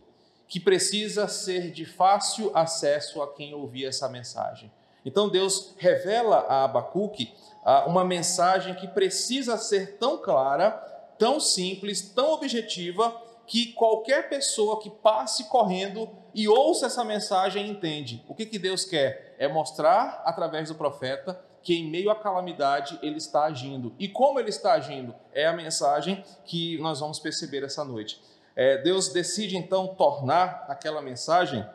que 0.50 0.60
precisa 0.60 1.30
ser 1.30 1.72
de 1.72 1.86
fácil 1.86 2.52
acesso 2.54 3.22
a 3.22 3.34
quem 3.34 3.54
ouvir 3.54 3.86
essa 3.86 4.10
mensagem. 4.10 4.70
Então 5.06 5.30
Deus 5.30 5.74
revela 5.78 6.40
a 6.40 6.66
Abacuque 6.66 7.34
ah, 7.64 7.86
uma 7.88 8.04
mensagem 8.04 8.75
que 8.75 8.86
precisa 8.86 9.58
ser 9.58 9.96
tão 9.98 10.18
clara, 10.18 10.72
tão 11.18 11.40
simples, 11.40 12.02
tão 12.02 12.34
objetiva, 12.34 13.16
que 13.48 13.68
qualquer 13.68 14.28
pessoa 14.28 14.82
que 14.82 14.90
passe 14.90 15.46
correndo 15.46 16.10
e 16.34 16.50
ouça 16.50 16.88
essa 16.88 17.06
mensagem 17.06 17.70
entende. 17.70 18.25
O 18.28 18.36
que, 18.36 18.46
que 18.46 18.60
Deus 18.60 18.84
quer? 18.84 19.38
É 19.40 19.48
mostrar 19.48 20.22
através 20.25 20.68
do 20.68 20.75
profeta 20.75 21.42
que 21.66 21.74
em 21.74 21.90
meio 21.90 22.12
à 22.12 22.16
calamidade 22.16 23.00
ele 23.02 23.18
está 23.18 23.46
agindo. 23.46 23.92
E 23.98 24.08
como 24.08 24.40
ele 24.40 24.50
está 24.50 24.74
agindo? 24.74 25.16
É 25.34 25.48
a 25.48 25.52
mensagem 25.52 26.24
que 26.46 26.78
nós 26.78 27.00
vamos 27.00 27.18
perceber 27.18 27.64
essa 27.64 27.84
noite. 27.84 28.22
É, 28.56 28.78
Deus 28.84 29.10
decide 29.10 29.58
então 29.58 29.88
tornar 29.88 30.68
aquela 30.70 31.02
mensagem, 31.02 31.66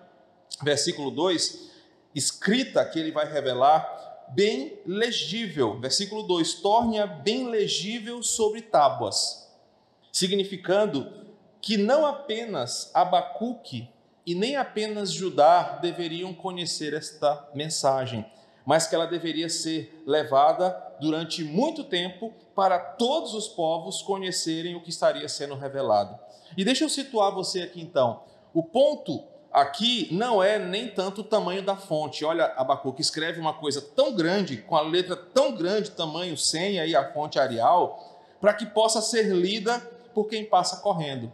versículo 0.63 1.11
2, 1.11 1.73
escrita 2.15 2.85
que 2.85 3.01
ele 3.01 3.11
vai 3.11 3.31
revelar, 3.31 4.29
bem 4.29 4.79
legível. 4.87 5.81
Versículo 5.81 6.23
2: 6.23 6.55
torne-a 6.61 7.09
bem 7.09 7.49
legível 7.49 8.23
sobre 8.23 8.63
tábuas, 8.63 9.53
significando 10.13 11.13
que 11.61 11.77
não 11.77 12.07
apenas 12.07 12.93
Abacuque 12.95 13.89
e 14.25 14.37
nem 14.37 14.55
apenas 14.55 15.11
Judá 15.11 15.81
deveriam 15.83 16.33
conhecer 16.33 16.95
esta 16.95 17.51
mensagem 17.53 18.25
mas 18.71 18.87
que 18.87 18.95
ela 18.95 19.09
deveria 19.09 19.49
ser 19.49 20.01
levada 20.07 20.81
durante 21.01 21.43
muito 21.43 21.83
tempo 21.83 22.33
para 22.55 22.79
todos 22.79 23.35
os 23.35 23.49
povos 23.49 24.01
conhecerem 24.01 24.77
o 24.77 24.81
que 24.81 24.91
estaria 24.91 25.29
sendo 25.29 25.57
revelado. 25.57 26.17
E 26.57 26.65
deixa 26.65 26.85
eu 26.85 26.89
situar 26.89 27.35
você 27.35 27.63
aqui 27.63 27.81
então. 27.81 28.23
O 28.55 28.63
ponto 28.63 29.25
aqui 29.53 30.07
não 30.13 30.41
é 30.41 30.57
nem 30.57 30.87
tanto 30.87 31.23
o 31.23 31.25
tamanho 31.25 31.65
da 31.65 31.75
fonte. 31.75 32.25
Olha, 32.25 32.45
Abacuque 32.57 33.03
escreve 33.03 33.41
uma 33.41 33.55
coisa 33.55 33.81
tão 33.81 34.15
grande, 34.15 34.59
com 34.59 34.77
a 34.77 34.83
letra 34.83 35.17
tão 35.17 35.57
grande, 35.57 35.91
tamanho 35.91 36.37
100 36.37 36.79
aí 36.79 36.95
a 36.95 37.13
fonte 37.13 37.41
Arial, 37.41 38.21
para 38.41 38.55
que 38.55 38.67
possa 38.67 39.03
ser 39.03 39.35
lida 39.35 39.81
por 40.15 40.29
quem 40.29 40.45
passa 40.45 40.77
correndo. 40.77 41.33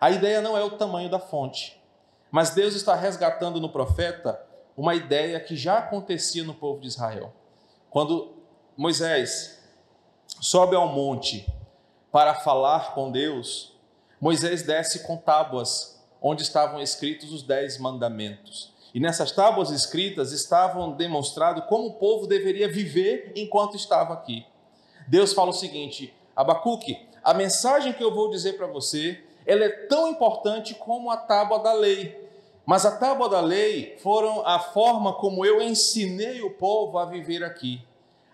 A 0.00 0.12
ideia 0.12 0.40
não 0.40 0.56
é 0.56 0.62
o 0.62 0.70
tamanho 0.70 1.10
da 1.10 1.18
fonte, 1.18 1.82
mas 2.30 2.50
Deus 2.50 2.76
está 2.76 2.94
resgatando 2.94 3.60
no 3.60 3.70
profeta 3.70 4.45
uma 4.76 4.94
ideia 4.94 5.40
que 5.40 5.56
já 5.56 5.78
acontecia 5.78 6.44
no 6.44 6.54
povo 6.54 6.80
de 6.80 6.88
Israel. 6.88 7.32
Quando 7.90 8.34
Moisés 8.76 9.62
sobe 10.40 10.76
ao 10.76 10.88
monte 10.88 11.46
para 12.12 12.34
falar 12.34 12.94
com 12.94 13.10
Deus, 13.10 13.74
Moisés 14.20 14.62
desce 14.62 15.06
com 15.06 15.16
tábuas 15.16 15.96
onde 16.20 16.42
estavam 16.42 16.80
escritos 16.80 17.32
os 17.32 17.42
dez 17.42 17.78
mandamentos. 17.78 18.74
E 18.94 19.00
nessas 19.00 19.30
tábuas 19.30 19.70
escritas 19.70 20.32
estavam 20.32 20.92
demonstrado 20.92 21.62
como 21.62 21.88
o 21.88 21.92
povo 21.94 22.26
deveria 22.26 22.66
viver 22.68 23.32
enquanto 23.36 23.76
estava 23.76 24.14
aqui. 24.14 24.46
Deus 25.06 25.32
fala 25.32 25.50
o 25.50 25.54
seguinte: 25.54 26.14
Abacuque, 26.34 27.06
a 27.22 27.34
mensagem 27.34 27.92
que 27.92 28.02
eu 28.02 28.14
vou 28.14 28.30
dizer 28.30 28.54
para 28.54 28.66
você, 28.66 29.22
ela 29.44 29.64
é 29.64 29.68
tão 29.68 30.08
importante 30.08 30.74
como 30.74 31.10
a 31.10 31.16
tábua 31.16 31.58
da 31.58 31.72
lei. 31.72 32.25
Mas 32.66 32.84
a 32.84 32.90
tábua 32.90 33.28
da 33.28 33.40
lei 33.40 33.96
foram 34.02 34.44
a 34.44 34.58
forma 34.58 35.14
como 35.14 35.46
eu 35.46 35.62
ensinei 35.62 36.42
o 36.42 36.50
povo 36.50 36.98
a 36.98 37.04
viver 37.04 37.44
aqui. 37.44 37.80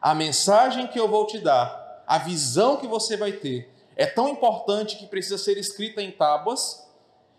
A 0.00 0.14
mensagem 0.14 0.86
que 0.86 0.98
eu 0.98 1.06
vou 1.06 1.26
te 1.26 1.38
dar, 1.38 2.02
a 2.06 2.16
visão 2.16 2.78
que 2.78 2.86
você 2.86 3.14
vai 3.14 3.32
ter, 3.32 3.70
é 3.94 4.06
tão 4.06 4.30
importante 4.30 4.96
que 4.96 5.06
precisa 5.06 5.36
ser 5.36 5.58
escrita 5.58 6.00
em 6.00 6.10
tábuas 6.10 6.88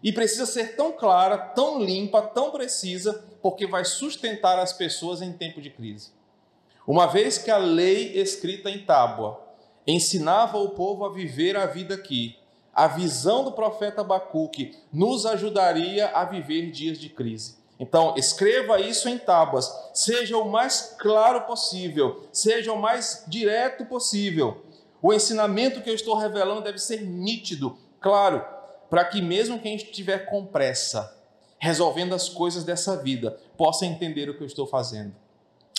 e 0.04 0.12
precisa 0.12 0.46
ser 0.46 0.76
tão 0.76 0.92
clara, 0.92 1.36
tão 1.36 1.82
limpa, 1.82 2.22
tão 2.22 2.52
precisa, 2.52 3.26
porque 3.42 3.66
vai 3.66 3.84
sustentar 3.84 4.60
as 4.60 4.72
pessoas 4.72 5.20
em 5.20 5.34
tempo 5.34 5.62
de 5.62 5.72
crise. 5.72 6.12
Uma 6.86 7.08
vez 7.08 7.40
que 7.40 7.50
a 7.50 7.58
lei 7.58 8.20
escrita 8.20 8.70
em 8.70 8.86
tábua 8.86 9.42
ensinava 9.88 10.60
o 10.60 10.70
povo 10.70 11.06
a 11.06 11.12
viver 11.12 11.58
a 11.58 11.66
vida 11.66 11.96
aqui, 11.96 12.38
a 12.74 12.88
visão 12.88 13.44
do 13.44 13.52
profeta 13.52 14.02
Abacuque 14.02 14.76
nos 14.92 15.26
ajudaria 15.26 16.08
a 16.08 16.26
viver 16.26 16.72
dias 16.72 16.98
de 16.98 17.10
crise. 17.10 17.58
Então, 17.80 18.14
escreva 18.18 18.80
isso 18.80 19.10
em 19.10 19.18
tábuas, 19.18 19.72
seja 19.94 20.38
o 20.38 20.50
mais 20.50 20.96
claro 21.00 21.42
possível, 21.42 22.28
seja 22.32 22.72
o 22.72 22.80
mais 22.80 23.26
direto 23.28 23.86
possível. 23.86 24.64
O 25.02 25.14
ensinamento 25.14 25.82
que 25.82 25.90
eu 25.90 25.96
estou 25.96 26.16
revelando 26.16 26.62
deve 26.62 26.80
ser 26.80 27.02
nítido, 27.02 27.78
claro, 28.00 28.44
para 28.90 29.04
que 29.06 29.22
mesmo 29.22 29.60
quem 29.60 29.76
estiver 29.76 30.26
com 30.26 30.46
pressa, 30.46 31.18
resolvendo 31.58 32.14
as 32.14 32.30
coisas 32.30 32.64
dessa 32.64 32.96
vida, 33.02 33.38
possa 33.58 33.86
entender 33.86 34.30
o 34.30 34.38
que 34.38 34.44
eu 34.44 34.48
estou 34.48 34.66
fazendo. 34.66 35.14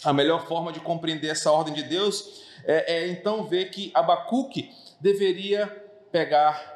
A 0.04 0.12
melhor 0.12 0.46
forma 0.46 0.72
de 0.72 0.80
compreender 0.80 1.28
essa 1.28 1.50
ordem 1.50 1.72
de 1.72 1.84
Deus 1.84 2.42
é, 2.64 2.96
é 2.96 3.08
então 3.08 3.44
ver 3.44 3.70
que 3.70 3.90
Abacuque 3.94 4.70
deveria 5.00 5.66
pegar 6.12 6.73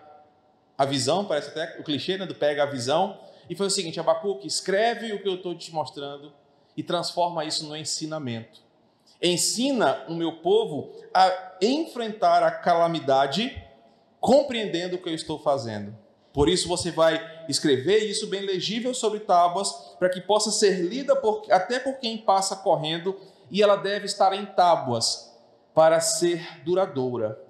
a 0.79 0.85
visão, 0.85 1.25
parece 1.25 1.49
até 1.49 1.77
o 1.81 1.83
clichê 1.83 2.17
né, 2.17 2.25
do 2.25 2.37
pega 2.37 2.63
a 2.63 2.67
visão, 2.67 3.19
e 3.51 3.57
foi 3.57 3.67
o 3.67 3.71
seguinte: 3.71 3.99
Abacuque, 3.99 4.47
escreve 4.47 5.13
o 5.13 5.21
que 5.21 5.29
eu 5.29 5.35
estou 5.35 5.55
te 5.57 5.75
mostrando 5.75 6.33
e 6.77 6.83
transforma 6.85 7.45
isso 7.45 7.67
no 7.67 7.77
ensinamento. 7.77 8.61
Ensina 9.21 10.05
o 10.09 10.15
meu 10.15 10.37
povo 10.37 10.95
a 11.13 11.57
enfrentar 11.61 12.45
a 12.45 12.53
calamidade 12.53 13.61
compreendendo 14.21 14.95
o 14.95 15.03
que 15.03 15.09
eu 15.09 15.15
estou 15.15 15.41
fazendo. 15.41 15.97
Por 16.33 16.49
isso 16.49 16.69
você 16.69 16.93
vai 16.93 17.45
escrever 17.49 18.09
isso 18.09 18.29
bem 18.29 18.43
legível 18.43 18.95
sobre 18.95 19.21
tábuas, 19.21 19.73
para 19.99 20.09
que 20.09 20.21
possa 20.21 20.53
ser 20.53 20.83
lida 20.83 21.17
por, 21.17 21.43
até 21.51 21.81
por 21.81 21.95
quem 21.99 22.19
passa 22.19 22.55
correndo, 22.55 23.19
e 23.51 23.61
ela 23.61 23.75
deve 23.75 24.07
estar 24.07 24.33
em 24.33 24.47
tábuas 24.47 25.35
para 25.75 26.01
ser 26.01 26.63
duradoura, 26.63 27.41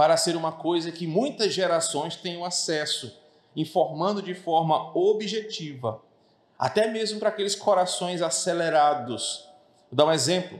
para 0.00 0.16
ser 0.16 0.34
uma 0.34 0.50
coisa 0.50 0.90
que 0.90 1.06
muitas 1.06 1.52
gerações 1.52 2.16
tenham 2.16 2.42
acesso, 2.42 3.20
informando 3.54 4.22
de 4.22 4.32
forma 4.32 4.96
objetiva, 4.96 6.00
até 6.58 6.86
mesmo 6.86 7.20
para 7.20 7.28
aqueles 7.28 7.54
corações 7.54 8.22
acelerados. 8.22 9.46
Vou 9.90 9.98
dar 9.98 10.06
um 10.06 10.10
exemplo 10.10 10.58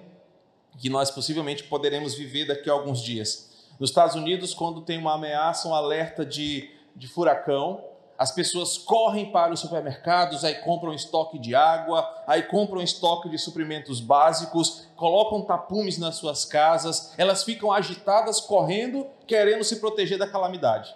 que 0.78 0.90
nós 0.90 1.10
possivelmente 1.10 1.64
poderemos 1.64 2.14
viver 2.14 2.48
daqui 2.48 2.68
a 2.68 2.74
alguns 2.74 3.00
dias. 3.00 3.66
Nos 3.78 3.88
Estados 3.88 4.14
Unidos, 4.14 4.52
quando 4.52 4.82
tem 4.82 4.98
uma 4.98 5.14
ameaça, 5.14 5.66
um 5.68 5.74
alerta 5.74 6.22
de, 6.22 6.68
de 6.94 7.08
furacão, 7.08 7.82
as 8.20 8.30
pessoas 8.30 8.76
correm 8.76 9.32
para 9.32 9.50
os 9.50 9.60
supermercados, 9.60 10.44
aí 10.44 10.56
compram 10.56 10.92
estoque 10.92 11.38
de 11.38 11.54
água, 11.54 12.06
aí 12.26 12.42
compram 12.42 12.82
estoque 12.82 13.30
de 13.30 13.38
suprimentos 13.38 13.98
básicos, 13.98 14.88
colocam 14.94 15.40
tapumes 15.40 15.96
nas 15.96 16.16
suas 16.16 16.44
casas, 16.44 17.14
elas 17.16 17.42
ficam 17.44 17.72
agitadas, 17.72 18.38
correndo, 18.38 19.06
querendo 19.26 19.64
se 19.64 19.76
proteger 19.76 20.18
da 20.18 20.26
calamidade. 20.26 20.94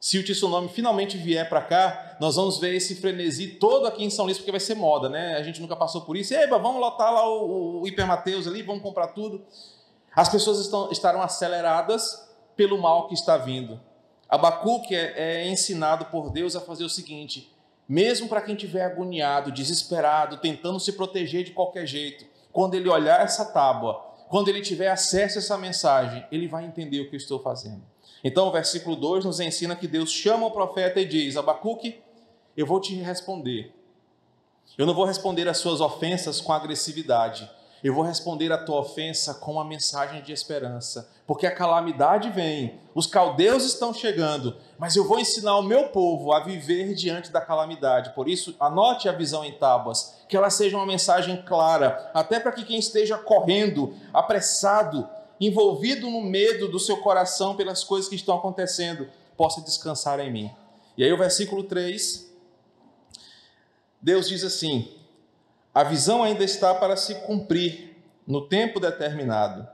Se 0.00 0.18
o 0.18 0.24
tsunami 0.24 0.68
finalmente 0.68 1.16
vier 1.16 1.48
para 1.48 1.62
cá, 1.62 2.16
nós 2.20 2.34
vamos 2.34 2.58
ver 2.58 2.74
esse 2.74 2.96
frenesi 2.96 3.46
todo 3.46 3.86
aqui 3.86 4.02
em 4.02 4.10
São 4.10 4.24
Luís, 4.24 4.36
porque 4.36 4.50
vai 4.50 4.58
ser 4.58 4.74
moda, 4.74 5.08
né? 5.08 5.36
A 5.36 5.44
gente 5.44 5.60
nunca 5.60 5.76
passou 5.76 6.00
por 6.00 6.16
isso. 6.16 6.34
Eba, 6.34 6.58
vamos 6.58 6.80
lotar 6.80 7.14
lá 7.14 7.28
o, 7.28 7.80
o 7.80 7.86
Hipermateus 7.86 8.48
ali, 8.48 8.62
vamos 8.62 8.82
comprar 8.82 9.08
tudo. 9.08 9.40
As 10.16 10.28
pessoas 10.28 10.58
estão, 10.58 10.90
estarão 10.90 11.22
aceleradas 11.22 12.28
pelo 12.56 12.76
mal 12.76 13.06
que 13.06 13.14
está 13.14 13.36
vindo. 13.36 13.80
Abacuque 14.30 14.94
é, 14.94 15.42
é 15.42 15.48
ensinado 15.48 16.06
por 16.06 16.30
Deus 16.30 16.54
a 16.54 16.60
fazer 16.60 16.84
o 16.84 16.88
seguinte: 16.88 17.52
mesmo 17.88 18.28
para 18.28 18.40
quem 18.40 18.54
estiver 18.54 18.84
agoniado, 18.84 19.50
desesperado, 19.50 20.36
tentando 20.36 20.78
se 20.78 20.92
proteger 20.92 21.42
de 21.42 21.50
qualquer 21.50 21.86
jeito, 21.86 22.24
quando 22.52 22.74
ele 22.74 22.88
olhar 22.88 23.20
essa 23.20 23.44
tábua, 23.44 24.00
quando 24.28 24.48
ele 24.48 24.60
tiver 24.60 24.88
acesso 24.88 25.38
a 25.38 25.40
essa 25.40 25.58
mensagem, 25.58 26.24
ele 26.30 26.46
vai 26.46 26.64
entender 26.64 27.00
o 27.00 27.08
que 27.08 27.16
eu 27.16 27.18
estou 27.18 27.40
fazendo. 27.40 27.82
Então, 28.22 28.46
o 28.46 28.52
versículo 28.52 28.94
2 28.94 29.24
nos 29.24 29.40
ensina 29.40 29.74
que 29.74 29.88
Deus 29.88 30.12
chama 30.12 30.46
o 30.46 30.50
profeta 30.52 31.00
e 31.00 31.04
diz: 31.04 31.36
Abacuque, 31.36 32.00
eu 32.56 32.64
vou 32.64 32.80
te 32.80 32.94
responder. 32.94 33.74
Eu 34.78 34.86
não 34.86 34.94
vou 34.94 35.04
responder 35.04 35.48
às 35.48 35.58
suas 35.58 35.80
ofensas 35.80 36.40
com 36.40 36.52
agressividade. 36.52 37.50
Eu 37.82 37.94
vou 37.94 38.04
responder 38.04 38.52
a 38.52 38.58
tua 38.58 38.80
ofensa 38.80 39.32
com 39.32 39.52
uma 39.52 39.64
mensagem 39.64 40.22
de 40.22 40.32
esperança, 40.32 41.10
porque 41.26 41.46
a 41.46 41.54
calamidade 41.54 42.28
vem, 42.28 42.78
os 42.94 43.06
caldeus 43.06 43.64
estão 43.64 43.94
chegando, 43.94 44.54
mas 44.78 44.96
eu 44.96 45.08
vou 45.08 45.18
ensinar 45.18 45.56
o 45.56 45.62
meu 45.62 45.88
povo 45.88 46.32
a 46.32 46.40
viver 46.40 46.94
diante 46.94 47.30
da 47.30 47.40
calamidade. 47.40 48.14
Por 48.14 48.28
isso, 48.28 48.54
anote 48.60 49.08
a 49.08 49.12
visão 49.12 49.42
em 49.44 49.52
tábuas, 49.52 50.14
que 50.28 50.36
ela 50.36 50.50
seja 50.50 50.76
uma 50.76 50.84
mensagem 50.84 51.40
clara, 51.42 52.10
até 52.12 52.38
para 52.38 52.52
que 52.52 52.64
quem 52.64 52.78
esteja 52.78 53.16
correndo, 53.16 53.94
apressado, 54.12 55.08
envolvido 55.40 56.10
no 56.10 56.20
medo 56.20 56.68
do 56.68 56.78
seu 56.78 56.98
coração 56.98 57.56
pelas 57.56 57.82
coisas 57.82 58.10
que 58.10 58.16
estão 58.16 58.36
acontecendo, 58.36 59.08
possa 59.38 59.62
descansar 59.62 60.20
em 60.20 60.30
mim. 60.30 60.50
E 60.98 61.02
aí, 61.02 61.10
o 61.10 61.16
versículo 61.16 61.62
3, 61.62 62.30
Deus 64.02 64.28
diz 64.28 64.44
assim: 64.44 64.99
a 65.74 65.84
visão 65.84 66.22
ainda 66.22 66.42
está 66.42 66.74
para 66.74 66.96
se 66.96 67.14
cumprir 67.26 67.96
no 68.26 68.48
tempo 68.48 68.80
determinado. 68.80 69.68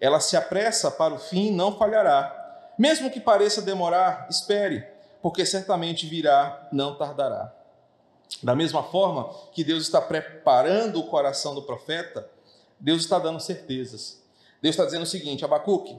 Ela 0.00 0.20
se 0.20 0.36
apressa 0.36 0.90
para 0.90 1.14
o 1.14 1.18
fim 1.18 1.48
e 1.48 1.50
não 1.50 1.76
falhará. 1.76 2.36
Mesmo 2.78 3.10
que 3.10 3.20
pareça 3.20 3.60
demorar, 3.60 4.26
espere, 4.30 4.86
porque 5.20 5.44
certamente 5.44 6.06
virá, 6.06 6.68
não 6.72 6.96
tardará. 6.96 7.52
Da 8.42 8.54
mesma 8.54 8.82
forma 8.82 9.28
que 9.52 9.64
Deus 9.64 9.82
está 9.82 10.00
preparando 10.00 11.00
o 11.00 11.06
coração 11.08 11.54
do 11.54 11.62
profeta, 11.62 12.28
Deus 12.78 13.02
está 13.02 13.18
dando 13.18 13.40
certezas. 13.40 14.22
Deus 14.62 14.74
está 14.74 14.84
dizendo 14.84 15.02
o 15.02 15.06
seguinte: 15.06 15.44
Abacuque, 15.44 15.98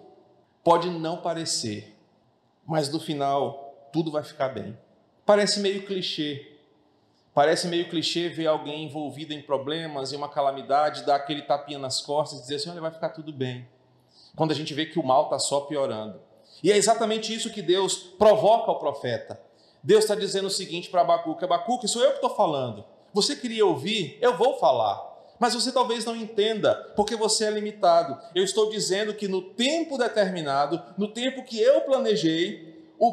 pode 0.64 0.90
não 0.90 1.18
parecer, 1.18 1.96
mas 2.66 2.90
no 2.90 3.00
final 3.00 3.90
tudo 3.92 4.10
vai 4.12 4.24
ficar 4.24 4.50
bem. 4.50 4.78
Parece 5.26 5.60
meio 5.60 5.86
clichê, 5.86 6.51
Parece 7.34 7.68
meio 7.68 7.90
clichê 7.90 8.28
ver 8.28 8.48
alguém 8.48 8.84
envolvido 8.84 9.34
em 9.34 9.42
problemas, 9.42 10.12
em 10.12 10.18
uma 10.18 10.28
calamidade, 10.28 11.06
dar 11.06 11.16
aquele 11.16 11.42
tapinha 11.42 11.80
nas 11.80 12.02
costas 12.02 12.40
e 12.40 12.42
dizer 12.42 12.56
assim: 12.56 12.70
olha, 12.70 12.82
vai 12.82 12.92
ficar 12.92 13.10
tudo 13.10 13.32
bem. 13.32 13.68
Quando 14.36 14.52
a 14.52 14.56
gente 14.56 14.74
vê 14.74 14.86
que 14.86 15.00
o 15.00 15.04
mal 15.04 15.26
está 15.26 15.40
só 15.40 15.62
piorando. 15.62 16.20
E 16.64 16.72
é 16.72 16.78
exatamente 16.78 17.34
isso 17.34 17.50
que 17.50 17.62
Deus 17.62 17.96
provoca 17.96 18.72
o 18.72 18.80
profeta. 18.80 19.40
Deus 19.82 20.04
está 20.04 20.14
dizendo 20.14 20.48
o 20.48 20.52
seguinte 20.52 20.90
para 20.90 21.02
Abacuque: 21.02 21.46
Abacuque, 21.46 21.88
sou 21.88 22.02
eu 22.04 22.10
que 22.10 22.16
estou 22.16 22.36
falando. 22.36 22.84
Você 23.14 23.36
queria 23.36 23.66
ouvir? 23.66 24.18
Eu 24.22 24.38
vou 24.38 24.58
falar. 24.58 25.10
Mas 25.40 25.56
você 25.56 25.72
talvez 25.72 26.06
não 26.06 26.16
entenda, 26.16 26.76
porque 26.96 27.16
você 27.16 27.46
é 27.46 27.50
limitado. 27.50 28.16
Eu 28.36 28.44
estou 28.44 28.70
dizendo 28.70 29.14
que 29.14 29.28
no 29.28 29.42
tempo 29.42 29.98
determinado, 29.98 30.80
no 30.98 31.08
tempo 31.08 31.44
que 31.44 31.60
eu 31.60 31.82
planejei, 31.82 32.71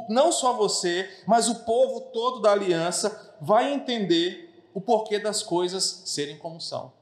não 0.09 0.31
só 0.31 0.53
você, 0.53 1.09
mas 1.27 1.49
o 1.49 1.65
povo 1.65 2.01
todo 2.13 2.41
da 2.41 2.53
aliança 2.53 3.37
vai 3.41 3.73
entender 3.73 4.69
o 4.75 4.81
porquê 4.81 5.19
das 5.19 5.43
coisas 5.43 6.03
serem 6.05 6.37
como 6.37 6.61
são. 6.61 6.93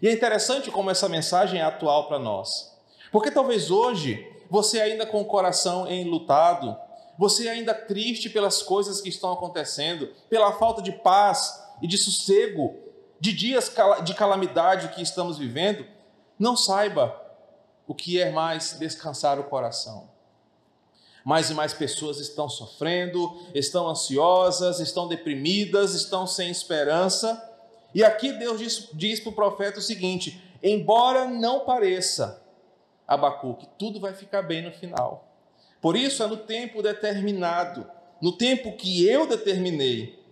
E 0.00 0.08
é 0.08 0.12
interessante 0.12 0.70
como 0.70 0.90
essa 0.90 1.08
mensagem 1.08 1.60
é 1.60 1.64
atual 1.64 2.06
para 2.06 2.18
nós. 2.18 2.74
Porque 3.10 3.30
talvez 3.30 3.70
hoje 3.70 4.26
você 4.48 4.80
ainda 4.80 5.06
com 5.06 5.20
o 5.20 5.24
coração 5.24 5.88
enlutado, 5.88 6.76
você 7.18 7.48
ainda 7.48 7.72
triste 7.72 8.28
pelas 8.30 8.62
coisas 8.62 9.00
que 9.00 9.08
estão 9.08 9.32
acontecendo, 9.32 10.08
pela 10.28 10.52
falta 10.52 10.82
de 10.82 10.90
paz 10.90 11.62
e 11.82 11.86
de 11.86 11.98
sossego, 11.98 12.76
de 13.20 13.32
dias 13.32 13.72
de 14.04 14.14
calamidade 14.14 14.88
que 14.88 15.02
estamos 15.02 15.38
vivendo, 15.38 15.86
não 16.38 16.56
saiba 16.56 17.14
o 17.86 17.94
que 17.94 18.20
é 18.20 18.30
mais 18.30 18.76
descansar 18.78 19.38
o 19.38 19.44
coração. 19.44 20.08
Mais 21.24 21.50
e 21.50 21.54
mais 21.54 21.72
pessoas 21.72 22.18
estão 22.18 22.48
sofrendo, 22.48 23.36
estão 23.54 23.88
ansiosas, 23.88 24.80
estão 24.80 25.06
deprimidas, 25.06 25.94
estão 25.94 26.26
sem 26.26 26.50
esperança. 26.50 27.46
E 27.94 28.02
aqui 28.02 28.32
Deus 28.32 28.58
diz, 28.58 28.88
diz 28.92 29.20
para 29.20 29.30
o 29.30 29.34
profeta 29.34 29.78
o 29.78 29.82
seguinte: 29.82 30.42
embora 30.62 31.26
não 31.26 31.60
pareça, 31.60 32.42
Abacuque, 33.06 33.68
tudo 33.78 33.98
vai 33.98 34.14
ficar 34.14 34.42
bem 34.42 34.62
no 34.62 34.72
final. 34.72 35.28
Por 35.80 35.96
isso 35.96 36.22
é 36.22 36.26
no 36.26 36.36
tempo 36.36 36.82
determinado, 36.82 37.86
no 38.20 38.32
tempo 38.32 38.76
que 38.76 39.06
eu 39.06 39.26
determinei, 39.26 40.22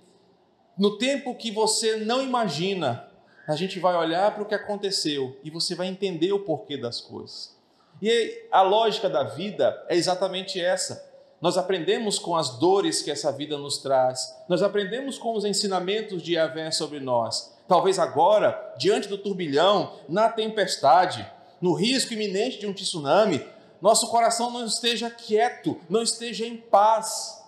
no 0.78 0.96
tempo 0.96 1.34
que 1.34 1.50
você 1.50 1.96
não 1.96 2.22
imagina, 2.22 3.08
a 3.48 3.56
gente 3.56 3.80
vai 3.80 3.96
olhar 3.96 4.32
para 4.32 4.42
o 4.42 4.46
que 4.46 4.54
aconteceu 4.54 5.36
e 5.42 5.50
você 5.50 5.74
vai 5.74 5.88
entender 5.88 6.32
o 6.32 6.44
porquê 6.44 6.76
das 6.76 7.00
coisas. 7.00 7.57
E 8.00 8.46
a 8.50 8.62
lógica 8.62 9.08
da 9.08 9.24
vida 9.24 9.84
é 9.88 9.96
exatamente 9.96 10.60
essa. 10.60 11.06
Nós 11.40 11.56
aprendemos 11.56 12.18
com 12.18 12.36
as 12.36 12.58
dores 12.58 13.00
que 13.02 13.10
essa 13.10 13.30
vida 13.30 13.56
nos 13.56 13.78
traz, 13.78 14.36
nós 14.48 14.62
aprendemos 14.62 15.18
com 15.18 15.36
os 15.36 15.44
ensinamentos 15.44 16.22
de 16.22 16.34
Yahvé 16.34 16.70
sobre 16.70 16.98
nós. 16.98 17.56
Talvez 17.68 17.98
agora, 17.98 18.74
diante 18.76 19.08
do 19.08 19.18
turbilhão, 19.18 19.92
na 20.08 20.28
tempestade, 20.28 21.24
no 21.60 21.74
risco 21.74 22.14
iminente 22.14 22.58
de 22.58 22.66
um 22.66 22.72
tsunami, 22.72 23.46
nosso 23.80 24.08
coração 24.08 24.50
não 24.50 24.64
esteja 24.64 25.10
quieto, 25.10 25.78
não 25.88 26.02
esteja 26.02 26.44
em 26.44 26.56
paz. 26.56 27.44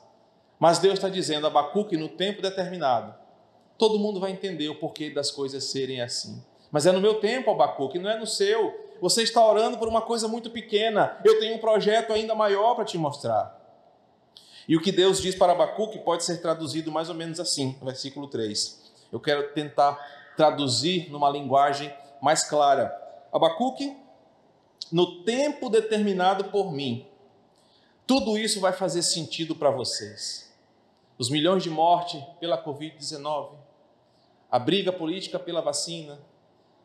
Mas 0.59 0.79
Deus 0.79 0.95
está 0.95 1.09
dizendo, 1.09 1.47
Abacuque, 1.47 1.97
no 1.97 2.09
tempo 2.09 2.43
determinado, 2.43 3.15
todo 3.79 3.99
mundo 3.99 4.21
vai 4.21 4.31
entender 4.31 4.69
o 4.69 4.79
porquê 4.79 5.11
das 5.11 5.31
coisas 5.31 5.65
serem 5.65 6.01
assim. 6.01 6.41
Mas 6.71 6.87
é 6.87 6.93
no 6.93 7.01
meu 7.01 7.15
tempo, 7.15 7.51
Abacuque, 7.51 7.99
não 7.99 8.11
é 8.11 8.19
no 8.19 8.27
seu. 8.27 8.90
Você 9.01 9.23
está 9.23 9.45
orando 9.45 9.79
por 9.79 9.89
uma 9.89 10.03
coisa 10.03 10.29
muito 10.29 10.51
pequena. 10.51 11.19
Eu 11.25 11.39
tenho 11.41 11.57
um 11.57 11.59
projeto 11.59 12.13
ainda 12.13 12.35
maior 12.35 12.75
para 12.75 12.85
te 12.85 12.99
mostrar. 12.99 13.59
E 14.69 14.77
o 14.77 14.81
que 14.81 14.93
Deus 14.93 15.21
diz 15.21 15.35
para 15.35 15.53
Abacuque 15.53 15.99
pode 15.99 16.25
ser 16.25 16.41
traduzido 16.41 16.93
mais 16.93 17.09
ou 17.09 17.15
menos 17.15 17.41
assim, 17.41 17.77
versículo 17.83 18.29
3. 18.29 18.93
Eu 19.11 19.19
quero 19.19 19.53
tentar 19.53 19.99
traduzir 20.37 21.11
numa 21.11 21.29
linguagem 21.29 21.93
mais 22.23 22.49
clara. 22.49 22.97
Abacuque, 23.33 23.97
no 24.93 25.23
tempo 25.23 25.69
determinado 25.69 26.45
por 26.45 26.73
mim, 26.73 27.07
tudo 28.07 28.37
isso 28.37 28.61
vai 28.61 28.73
fazer 28.73 29.03
sentido 29.03 29.57
para 29.57 29.71
vocês. 29.71 30.53
Os 31.19 31.31
milhões 31.31 31.63
de 31.63 31.71
mortes 31.71 32.23
pela 32.39 32.63
Covid-19, 32.63 33.53
a 34.51 34.59
briga 34.59 34.93
política 34.93 35.39
pela 35.39 35.61
vacina, 35.61 36.19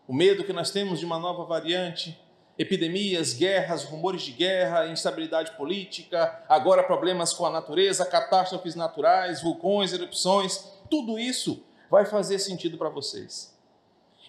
o 0.08 0.14
medo 0.14 0.44
que 0.44 0.54
nós 0.54 0.72
temos 0.72 1.00
de 1.00 1.06
uma 1.06 1.20
nova 1.20 1.46
variante, 1.46 2.20
epidemias, 2.58 3.34
guerras, 3.34 3.84
rumores 3.84 4.22
de 4.22 4.32
guerra, 4.32 4.88
instabilidade 4.88 5.52
política, 5.58 6.44
agora 6.48 6.84
problemas 6.84 7.34
com 7.34 7.46
a 7.46 7.50
natureza, 7.50 8.06
catástrofes 8.06 8.76
naturais, 8.76 9.42
vulcões, 9.42 9.92
erupções, 9.94 10.72
tudo 10.90 11.20
isso 11.20 11.64
vai 11.90 12.06
fazer 12.06 12.40
sentido 12.40 12.78
para 12.78 12.90
vocês. 12.90 13.54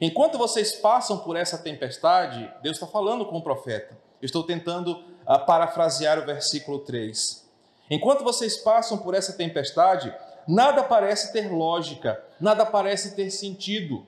Enquanto 0.00 0.36
vocês 0.36 0.72
passam 0.72 1.18
por 1.18 1.36
essa 1.36 1.58
tempestade, 1.58 2.52
Deus 2.62 2.76
está 2.76 2.86
falando 2.86 3.24
com 3.24 3.38
o 3.38 3.42
profeta. 3.42 3.96
Eu 4.20 4.26
estou 4.26 4.42
tentando 4.42 4.92
uh, 4.92 5.46
parafrasear 5.46 6.18
o 6.18 6.26
versículo 6.26 6.80
3. 6.80 7.46
Enquanto 7.90 8.24
vocês 8.24 8.58
passam 8.58 8.98
por 8.98 9.14
essa 9.14 9.32
tempestade, 9.32 10.12
nada 10.46 10.82
parece 10.82 11.32
ter 11.32 11.50
lógica, 11.50 12.22
nada 12.40 12.66
parece 12.66 13.14
ter 13.14 13.30
sentido. 13.30 14.06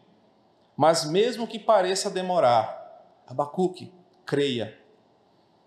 Mas 0.79 1.05
mesmo 1.05 1.45
que 1.45 1.59
pareça 1.59 2.09
demorar, 2.09 3.03
Abacuque, 3.27 3.93
creia. 4.25 4.79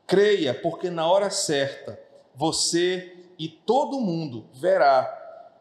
Creia, 0.07 0.53
porque 0.53 0.89
na 0.89 1.05
hora 1.05 1.29
certa 1.29 1.99
você 2.33 3.17
e 3.37 3.49
todo 3.49 3.99
mundo 3.99 4.45
verá 4.53 5.17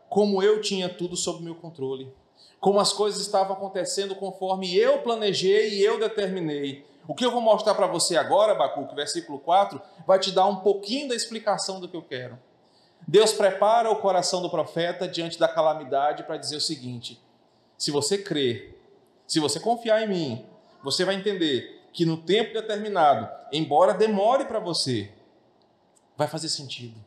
como 0.08 0.40
eu 0.40 0.60
tinha 0.60 0.88
tudo 0.88 1.16
sob 1.16 1.42
meu 1.42 1.56
controle, 1.56 2.14
como 2.60 2.78
as 2.78 2.92
coisas 2.92 3.20
estavam 3.20 3.56
acontecendo 3.56 4.14
conforme 4.14 4.76
eu 4.76 5.02
planejei 5.02 5.80
e 5.80 5.82
eu 5.82 5.98
determinei. 5.98 6.86
O 7.08 7.14
que 7.14 7.26
eu 7.26 7.32
vou 7.32 7.40
mostrar 7.40 7.74
para 7.74 7.88
você 7.88 8.16
agora, 8.16 8.52
Abacuque, 8.52 8.94
versículo 8.94 9.40
4, 9.40 9.82
vai 10.06 10.20
te 10.20 10.30
dar 10.30 10.46
um 10.46 10.56
pouquinho 10.60 11.08
da 11.08 11.16
explicação 11.16 11.80
do 11.80 11.88
que 11.88 11.96
eu 11.96 12.02
quero. 12.02 12.38
Deus 13.04 13.32
prepara 13.32 13.90
o 13.90 13.96
coração 13.96 14.40
do 14.42 14.48
profeta 14.48 15.08
diante 15.08 15.40
da 15.40 15.48
calamidade 15.48 16.22
para 16.22 16.36
dizer 16.36 16.54
o 16.54 16.60
seguinte: 16.60 17.20
se 17.76 17.90
você 17.90 18.16
crer, 18.16 18.79
se 19.30 19.38
você 19.38 19.60
confiar 19.60 20.02
em 20.02 20.08
mim, 20.08 20.44
você 20.82 21.04
vai 21.04 21.14
entender 21.14 21.86
que 21.92 22.04
no 22.04 22.16
tempo 22.16 22.52
determinado, 22.52 23.28
embora 23.52 23.94
demore 23.94 24.44
para 24.44 24.58
você, 24.58 25.08
vai 26.16 26.26
fazer 26.26 26.48
sentido. 26.48 26.98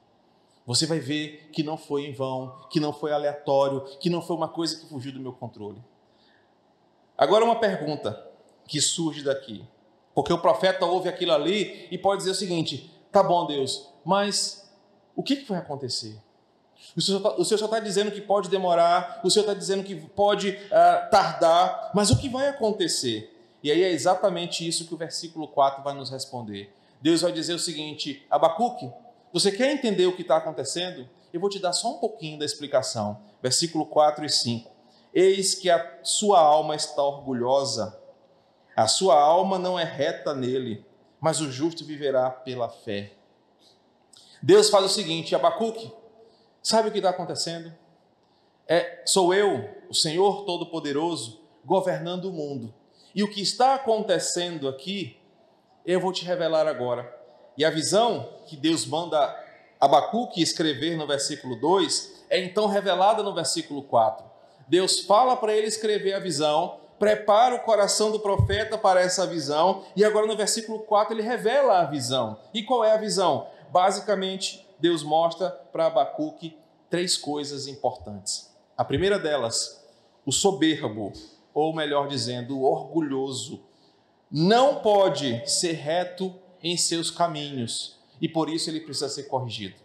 Você 0.65 0.85
vai 0.85 0.99
ver 0.99 1.49
que 1.51 1.61
não 1.61 1.75
foi 1.75 2.05
em 2.05 2.13
vão, 2.13 2.61
que 2.69 2.79
não 2.79 2.93
foi 2.93 3.11
aleatório, 3.11 3.81
que 3.99 4.09
não 4.09 4.21
foi 4.21 4.37
uma 4.37 4.47
coisa 4.47 4.79
que 4.79 4.85
fugiu 4.85 5.11
do 5.11 5.19
meu 5.19 5.33
controle. 5.33 5.83
Agora, 7.17 7.43
uma 7.43 7.59
pergunta 7.59 8.25
que 8.69 8.79
surge 8.79 9.21
daqui. 9.21 9.67
Porque 10.15 10.31
o 10.31 10.39
profeta 10.39 10.85
ouve 10.85 11.09
aquilo 11.09 11.33
ali 11.33 11.89
e 11.91 11.97
pode 11.97 12.19
dizer 12.19 12.31
o 12.31 12.35
seguinte: 12.35 12.89
tá 13.11 13.21
bom, 13.21 13.45
Deus, 13.45 13.89
mas 14.05 14.73
o 15.13 15.21
que, 15.21 15.43
vai 15.43 15.59
acontecer? 15.59 16.17
O 16.95 17.01
Senhor, 17.01 17.19
tá, 17.21 17.43
só 17.43 17.55
está 17.55 17.79
dizendo 17.79 18.11
que 18.11 18.21
pode 18.21 18.49
demorar, 18.49 19.21
o 19.23 19.29
Senhor 19.29 19.43
está 19.43 19.53
dizendo 19.53 19.83
que 19.83 19.95
pode 19.95 20.49
uh, 20.49 21.09
tardar, 21.09 21.91
mas 21.93 22.11
o 22.11 22.17
que 22.17 22.29
vai 22.29 22.47
acontecer? 22.49 23.33
E 23.63 23.71
aí 23.71 23.81
é 23.81 23.91
exatamente 23.91 24.67
isso 24.67 24.85
que 24.85 24.93
o 24.93 24.97
versículo 24.97 25.47
4 25.47 25.83
vai 25.83 25.93
nos 25.93 26.11
responder. 26.11 26.71
Deus 27.01 27.21
vai 27.21 27.31
dizer 27.31 27.53
o 27.53 27.59
seguinte: 27.59 28.25
Abacuque, 28.29 28.91
você 29.31 29.51
quer 29.51 29.71
entender 29.71 30.05
o 30.05 30.15
que 30.15 30.21
está 30.21 30.37
acontecendo? 30.37 31.09
Eu 31.33 31.39
vou 31.39 31.49
te 31.49 31.57
dar 31.57 31.73
só 31.73 31.95
um 31.95 31.97
pouquinho 31.97 32.37
da 32.37 32.45
explicação. 32.45 33.19
Versículo 33.41 33.85
4 33.87 34.23
e 34.23 34.29
5. 34.29 34.71
Eis 35.13 35.55
que 35.55 35.69
a 35.69 35.99
sua 36.03 36.39
alma 36.39 36.75
está 36.75 37.01
orgulhosa, 37.01 37.99
a 38.75 38.87
sua 38.87 39.19
alma 39.19 39.57
não 39.57 39.79
é 39.79 39.83
reta 39.83 40.33
nele, 40.33 40.85
mas 41.19 41.39
o 41.39 41.51
justo 41.51 41.85
viverá 41.85 42.29
pela 42.29 42.67
fé. 42.67 43.13
Deus 44.41 44.69
faz 44.69 44.85
o 44.85 44.89
seguinte, 44.89 45.35
Abacuque, 45.35 45.91
sabe 46.63 46.89
o 46.89 46.91
que 46.91 46.97
está 46.97 47.09
acontecendo? 47.09 47.71
É, 48.67 49.03
sou 49.05 49.33
eu, 49.33 49.69
o 49.89 49.93
Senhor 49.93 50.45
Todo-Poderoso, 50.45 51.41
governando 51.65 52.25
o 52.25 52.33
mundo. 52.33 52.73
E 53.13 53.21
o 53.21 53.29
que 53.29 53.41
está 53.41 53.75
acontecendo 53.75 54.67
aqui, 54.67 55.19
eu 55.85 55.99
vou 55.99 56.11
te 56.11 56.25
revelar 56.25 56.65
agora. 56.65 57.13
E 57.57 57.63
a 57.63 57.69
visão 57.69 58.29
que 58.47 58.55
Deus 58.55 58.85
manda 58.85 59.39
Abacuque 59.79 60.41
escrever 60.41 60.97
no 60.97 61.05
versículo 61.05 61.57
2 61.59 62.23
é 62.29 62.39
então 62.39 62.67
revelada 62.67 63.21
no 63.21 63.35
versículo 63.35 63.83
4. 63.83 64.25
Deus 64.67 65.01
fala 65.01 65.35
para 65.35 65.53
ele 65.53 65.67
escrever 65.67 66.13
a 66.13 66.19
visão, 66.19 66.79
prepara 66.97 67.55
o 67.55 67.59
coração 67.59 68.09
do 68.09 68.19
profeta 68.19 68.77
para 68.77 69.01
essa 69.01 69.27
visão, 69.27 69.83
e 69.95 70.05
agora 70.05 70.25
no 70.25 70.37
versículo 70.37 70.79
4 70.79 71.13
ele 71.13 71.21
revela 71.21 71.79
a 71.79 71.85
visão. 71.85 72.39
E 72.53 72.63
qual 72.63 72.83
é 72.83 72.93
a 72.93 72.97
visão? 72.97 73.47
Basicamente, 73.71 74.62
Deus 74.79 75.03
mostra 75.03 75.49
para 75.49 75.87
Abacuque 75.87 76.57
três 76.89 77.17
coisas 77.17 77.67
importantes. 77.67 78.53
A 78.77 78.83
primeira 78.83 79.17
delas, 79.17 79.83
o 80.25 80.31
soberbo, 80.31 81.13
ou 81.53 81.73
melhor 81.73 82.07
dizendo, 82.07 82.59
o 82.59 82.63
orgulhoso, 82.63 83.63
não 84.29 84.81
pode 84.81 85.47
ser 85.49 85.73
reto 85.73 86.33
em 86.61 86.75
seus 86.75 87.11
caminhos 87.11 87.99
e 88.19 88.27
por 88.27 88.49
isso 88.49 88.69
ele 88.69 88.79
precisa 88.79 89.09
ser 89.09 89.23
corrigido. 89.23 89.75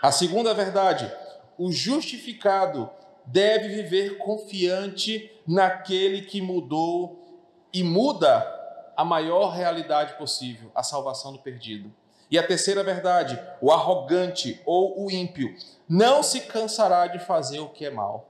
A 0.00 0.12
segunda 0.12 0.54
verdade, 0.54 1.10
o 1.58 1.72
justificado 1.72 2.90
deve 3.26 3.68
viver 3.68 4.18
confiante 4.18 5.30
naquele 5.46 6.22
que 6.22 6.40
mudou 6.40 7.22
e 7.72 7.82
muda 7.82 8.50
a 8.96 9.04
maior 9.04 9.48
realidade 9.48 10.16
possível, 10.16 10.70
a 10.74 10.82
salvação 10.82 11.32
do 11.32 11.38
perdido. 11.38 11.92
E 12.30 12.38
a 12.38 12.46
terceira 12.46 12.82
verdade, 12.82 13.40
o 13.60 13.70
arrogante 13.70 14.60
ou 14.64 15.04
o 15.04 15.10
ímpio 15.10 15.54
não 15.88 16.22
se 16.22 16.40
cansará 16.42 17.06
de 17.06 17.18
fazer 17.18 17.60
o 17.60 17.68
que 17.68 17.84
é 17.84 17.90
mal. 17.90 18.28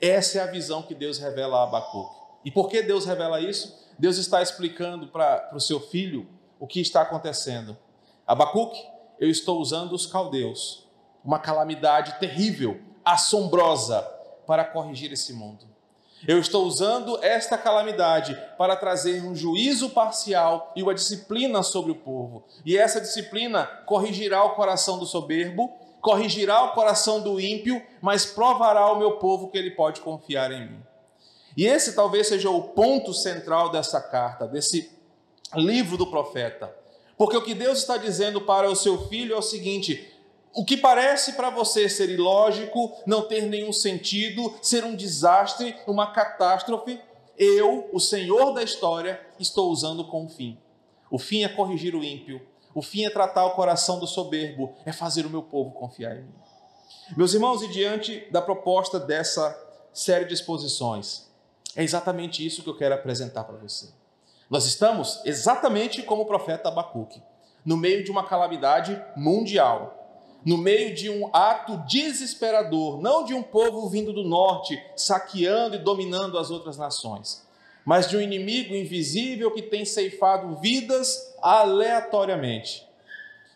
Essa 0.00 0.38
é 0.38 0.42
a 0.42 0.46
visão 0.46 0.82
que 0.82 0.94
Deus 0.94 1.18
revela 1.18 1.58
a 1.58 1.64
Abacuque. 1.64 2.16
E 2.44 2.50
por 2.50 2.68
que 2.68 2.82
Deus 2.82 3.04
revela 3.04 3.40
isso? 3.40 3.86
Deus 3.98 4.18
está 4.18 4.42
explicando 4.42 5.08
para 5.08 5.50
o 5.54 5.60
seu 5.60 5.80
filho 5.80 6.28
o 6.58 6.66
que 6.66 6.80
está 6.80 7.02
acontecendo. 7.02 7.76
Abacuque, 8.26 8.80
eu 9.18 9.30
estou 9.30 9.60
usando 9.60 9.92
os 9.92 10.06
caldeus, 10.06 10.86
uma 11.24 11.38
calamidade 11.38 12.18
terrível, 12.18 12.80
assombrosa, 13.04 14.02
para 14.46 14.64
corrigir 14.64 15.12
esse 15.12 15.32
mundo. 15.32 15.66
Eu 16.26 16.40
estou 16.40 16.64
usando 16.66 17.22
esta 17.22 17.56
calamidade 17.56 18.36
para 18.58 18.74
trazer 18.74 19.22
um 19.22 19.34
juízo 19.34 19.90
parcial 19.90 20.72
e 20.74 20.82
uma 20.82 20.94
disciplina 20.94 21.62
sobre 21.62 21.92
o 21.92 21.96
povo. 21.96 22.44
E 22.64 22.76
essa 22.76 23.00
disciplina 23.00 23.64
corrigirá 23.86 24.42
o 24.42 24.56
coração 24.56 24.98
do 24.98 25.06
soberbo, 25.06 25.72
corrigirá 26.00 26.64
o 26.64 26.72
coração 26.72 27.20
do 27.20 27.40
ímpio, 27.40 27.80
mas 28.00 28.26
provará 28.26 28.80
ao 28.80 28.98
meu 28.98 29.18
povo 29.18 29.50
que 29.50 29.56
ele 29.56 29.70
pode 29.70 30.00
confiar 30.00 30.50
em 30.50 30.68
mim. 30.68 30.80
E 31.56 31.64
esse 31.64 31.94
talvez 31.94 32.26
seja 32.26 32.50
o 32.50 32.62
ponto 32.62 33.14
central 33.14 33.70
dessa 33.70 34.00
carta, 34.00 34.48
desse 34.48 34.90
livro 35.54 35.96
do 35.96 36.08
profeta. 36.08 36.74
Porque 37.16 37.36
o 37.36 37.42
que 37.42 37.54
Deus 37.54 37.78
está 37.78 37.96
dizendo 37.96 38.40
para 38.40 38.68
o 38.68 38.76
seu 38.76 39.08
filho 39.08 39.34
é 39.34 39.38
o 39.38 39.42
seguinte: 39.42 40.12
o 40.54 40.64
que 40.64 40.76
parece 40.76 41.34
para 41.34 41.50
você 41.50 41.88
ser 41.88 42.08
ilógico, 42.08 42.92
não 43.06 43.28
ter 43.28 43.42
nenhum 43.42 43.72
sentido, 43.72 44.54
ser 44.62 44.84
um 44.84 44.96
desastre, 44.96 45.76
uma 45.86 46.12
catástrofe, 46.12 47.00
eu, 47.38 47.88
o 47.92 48.00
Senhor 48.00 48.52
da 48.52 48.62
história, 48.62 49.20
estou 49.38 49.70
usando 49.70 50.06
com 50.06 50.24
o 50.24 50.28
fim. 50.28 50.58
O 51.10 51.18
fim 51.18 51.44
é 51.44 51.48
corrigir 51.48 51.94
o 51.94 52.02
ímpio, 52.02 52.40
o 52.74 52.82
fim 52.82 53.04
é 53.04 53.10
tratar 53.10 53.44
o 53.46 53.54
coração 53.54 53.98
do 53.98 54.06
soberbo, 54.06 54.74
é 54.84 54.92
fazer 54.92 55.26
o 55.26 55.30
meu 55.30 55.42
povo 55.42 55.72
confiar 55.72 56.16
em 56.16 56.22
mim. 56.22 56.34
Meus 57.16 57.34
irmãos, 57.34 57.62
e 57.62 57.68
diante 57.68 58.26
da 58.30 58.42
proposta 58.42 58.98
dessa 58.98 59.56
série 59.92 60.24
de 60.24 60.34
exposições, 60.34 61.26
é 61.74 61.82
exatamente 61.82 62.44
isso 62.44 62.62
que 62.62 62.68
eu 62.68 62.76
quero 62.76 62.94
apresentar 62.94 63.44
para 63.44 63.56
você. 63.56 63.88
Nós 64.48 64.66
estamos 64.66 65.20
exatamente 65.24 66.02
como 66.02 66.22
o 66.22 66.26
profeta 66.26 66.68
Abacuque, 66.68 67.22
no 67.64 67.76
meio 67.76 68.02
de 68.04 68.10
uma 68.10 68.24
calamidade 68.24 69.00
mundial, 69.16 70.05
no 70.46 70.56
meio 70.56 70.94
de 70.94 71.10
um 71.10 71.28
ato 71.34 71.76
desesperador, 71.88 73.02
não 73.02 73.24
de 73.24 73.34
um 73.34 73.42
povo 73.42 73.88
vindo 73.88 74.12
do 74.12 74.22
norte 74.22 74.80
saqueando 74.94 75.74
e 75.74 75.80
dominando 75.80 76.38
as 76.38 76.52
outras 76.52 76.76
nações, 76.76 77.44
mas 77.84 78.08
de 78.08 78.16
um 78.16 78.20
inimigo 78.20 78.72
invisível 78.72 79.50
que 79.50 79.60
tem 79.60 79.84
ceifado 79.84 80.54
vidas 80.58 81.34
aleatoriamente. 81.42 82.86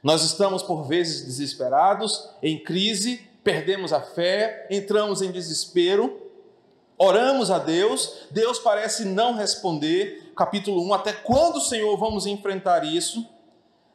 Nós 0.03 0.25
estamos 0.25 0.65
por 0.65 0.83
vezes 0.83 1.25
desesperados, 1.25 2.29
em 2.43 2.59
crise, 2.59 3.25
perdemos 3.45 3.93
a 3.93 4.01
fé, 4.01 4.67
entramos 4.69 5.23
em 5.23 5.31
desespero, 5.31 6.21
oramos 6.99 7.53
a 7.53 7.61
Deus, 7.61 8.27
Deus 8.33 8.59
parece 8.59 9.05
não 9.05 9.37
responder, 9.37 10.33
capítulo 10.37 10.85
1, 10.89 10.95
até 10.95 11.13
quando, 11.13 11.61
Senhor, 11.61 11.97
vamos 11.97 12.27
enfrentar 12.27 12.85
isso? 12.85 13.25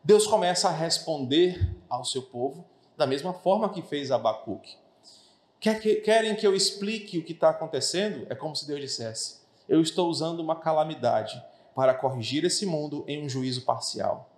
Deus 0.01 0.25
começa 0.25 0.69
a 0.69 0.71
responder 0.71 1.75
ao 1.89 2.05
seu 2.05 2.21
povo 2.21 2.63
da 2.97 3.05
mesma 3.05 3.33
forma 3.33 3.69
que 3.69 3.81
fez 3.81 4.11
Abacuque. 4.11 4.77
Querem 5.59 6.35
que 6.35 6.45
eu 6.45 6.55
explique 6.55 7.17
o 7.17 7.23
que 7.23 7.31
está 7.31 7.49
acontecendo? 7.49 8.27
É 8.29 8.35
como 8.35 8.55
se 8.55 8.67
Deus 8.67 8.81
dissesse: 8.81 9.39
Eu 9.67 9.81
estou 9.81 10.09
usando 10.09 10.39
uma 10.39 10.55
calamidade 10.55 11.41
para 11.73 11.93
corrigir 11.93 12.45
esse 12.45 12.65
mundo 12.65 13.03
em 13.07 13.23
um 13.23 13.27
juízo 13.27 13.63
parcial. 13.63 14.29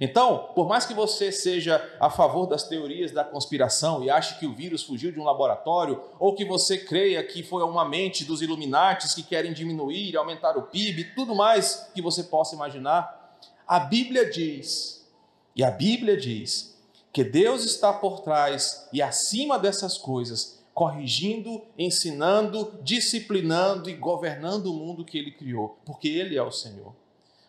Então, 0.00 0.48
por 0.54 0.66
mais 0.66 0.86
que 0.86 0.94
você 0.94 1.30
seja 1.30 1.86
a 2.00 2.08
favor 2.08 2.46
das 2.46 2.66
teorias 2.66 3.12
da 3.12 3.22
conspiração 3.22 4.02
e 4.02 4.08
ache 4.08 4.38
que 4.38 4.46
o 4.46 4.54
vírus 4.54 4.82
fugiu 4.82 5.12
de 5.12 5.20
um 5.20 5.24
laboratório, 5.24 6.02
ou 6.18 6.34
que 6.34 6.42
você 6.42 6.78
creia 6.78 7.22
que 7.22 7.42
foi 7.42 7.62
uma 7.62 7.84
mente 7.84 8.24
dos 8.24 8.40
Illuminates 8.40 9.14
que 9.14 9.22
querem 9.22 9.52
diminuir, 9.52 10.16
aumentar 10.16 10.56
o 10.56 10.62
PIB, 10.62 11.12
tudo 11.14 11.34
mais 11.34 11.90
que 11.94 12.00
você 12.00 12.22
possa 12.22 12.54
imaginar, 12.54 13.38
a 13.66 13.78
Bíblia 13.78 14.30
diz, 14.30 15.06
e 15.54 15.62
a 15.62 15.70
Bíblia 15.70 16.16
diz, 16.16 16.79
que 17.12 17.24
Deus 17.24 17.64
está 17.64 17.92
por 17.92 18.20
trás 18.20 18.88
e 18.92 19.02
acima 19.02 19.58
dessas 19.58 19.98
coisas, 19.98 20.60
corrigindo, 20.72 21.62
ensinando, 21.76 22.78
disciplinando 22.82 23.90
e 23.90 23.94
governando 23.94 24.66
o 24.66 24.74
mundo 24.74 25.04
que 25.04 25.18
Ele 25.18 25.30
criou, 25.30 25.78
porque 25.84 26.08
Ele 26.08 26.36
é 26.36 26.42
o 26.42 26.52
Senhor. 26.52 26.94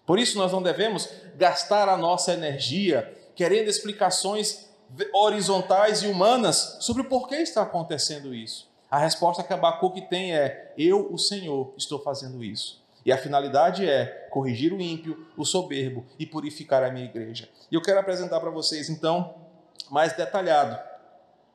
Por 0.05 0.19
isso, 0.19 0.37
nós 0.37 0.51
não 0.51 0.61
devemos 0.61 1.07
gastar 1.37 1.87
a 1.87 1.95
nossa 1.95 2.33
energia 2.33 3.17
querendo 3.35 3.69
explicações 3.69 4.69
horizontais 5.13 6.03
e 6.03 6.07
humanas 6.07 6.77
sobre 6.81 7.03
o 7.03 7.05
porquê 7.05 7.35
está 7.35 7.61
acontecendo 7.61 8.33
isso. 8.33 8.69
A 8.89 8.97
resposta 8.97 9.43
que 9.43 9.53
Abacuque 9.53 10.01
tem 10.01 10.35
é: 10.35 10.73
Eu, 10.77 11.13
o 11.13 11.17
Senhor, 11.17 11.73
estou 11.77 11.99
fazendo 11.99 12.43
isso. 12.43 12.81
E 13.05 13.11
a 13.11 13.17
finalidade 13.17 13.87
é 13.87 14.27
corrigir 14.29 14.73
o 14.73 14.81
ímpio, 14.81 15.25
o 15.35 15.45
soberbo 15.45 16.05
e 16.19 16.25
purificar 16.25 16.83
a 16.83 16.91
minha 16.91 17.05
igreja. 17.05 17.49
E 17.71 17.75
eu 17.75 17.81
quero 17.81 17.99
apresentar 17.99 18.39
para 18.39 18.51
vocês, 18.51 18.89
então, 18.89 19.33
mais 19.91 20.13
detalhado, 20.13 20.79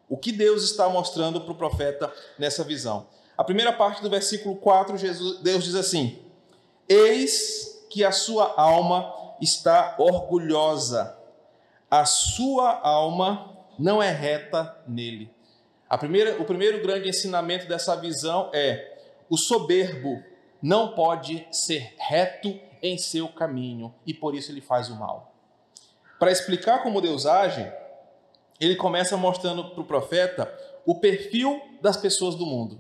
o 0.08 0.16
que 0.16 0.30
Deus 0.30 0.62
está 0.62 0.88
mostrando 0.90 1.40
para 1.40 1.52
o 1.52 1.56
profeta 1.56 2.12
nessa 2.38 2.62
visão. 2.62 3.08
A 3.36 3.42
primeira 3.42 3.72
parte 3.72 4.02
do 4.02 4.10
versículo 4.10 4.56
4, 4.56 4.98
Jesus, 4.98 5.40
Deus 5.40 5.64
diz 5.64 5.74
assim: 5.74 6.22
Eis 6.86 7.86
que 7.90 8.04
a 8.04 8.12
sua 8.12 8.54
alma 8.60 9.12
está 9.40 9.96
orgulhosa, 9.98 11.16
a 11.90 12.04
sua 12.04 12.78
alma 12.80 13.56
não 13.78 14.02
é 14.02 14.10
reta 14.10 14.76
nele. 14.86 15.30
Primeira, 15.98 16.40
o 16.40 16.44
primeiro 16.44 16.82
grande 16.82 17.08
ensinamento 17.08 17.66
dessa 17.66 17.96
visão 17.96 18.50
é: 18.52 18.98
o 19.30 19.36
soberbo 19.38 20.22
não 20.60 20.94
pode 20.94 21.46
ser 21.50 21.94
reto 21.98 22.58
em 22.82 22.98
seu 22.98 23.28
caminho 23.28 23.94
e 24.06 24.12
por 24.12 24.34
isso 24.34 24.52
ele 24.52 24.60
faz 24.60 24.90
o 24.90 24.94
mal. 24.94 25.32
Para 26.18 26.30
explicar 26.30 26.82
como 26.82 27.00
Deus 27.00 27.26
age, 27.26 27.70
ele 28.60 28.76
começa 28.76 29.16
mostrando 29.16 29.70
para 29.70 29.80
o 29.80 29.84
profeta 29.84 30.52
o 30.84 30.94
perfil 30.94 31.60
das 31.80 31.96
pessoas 31.96 32.34
do 32.34 32.46
mundo. 32.46 32.78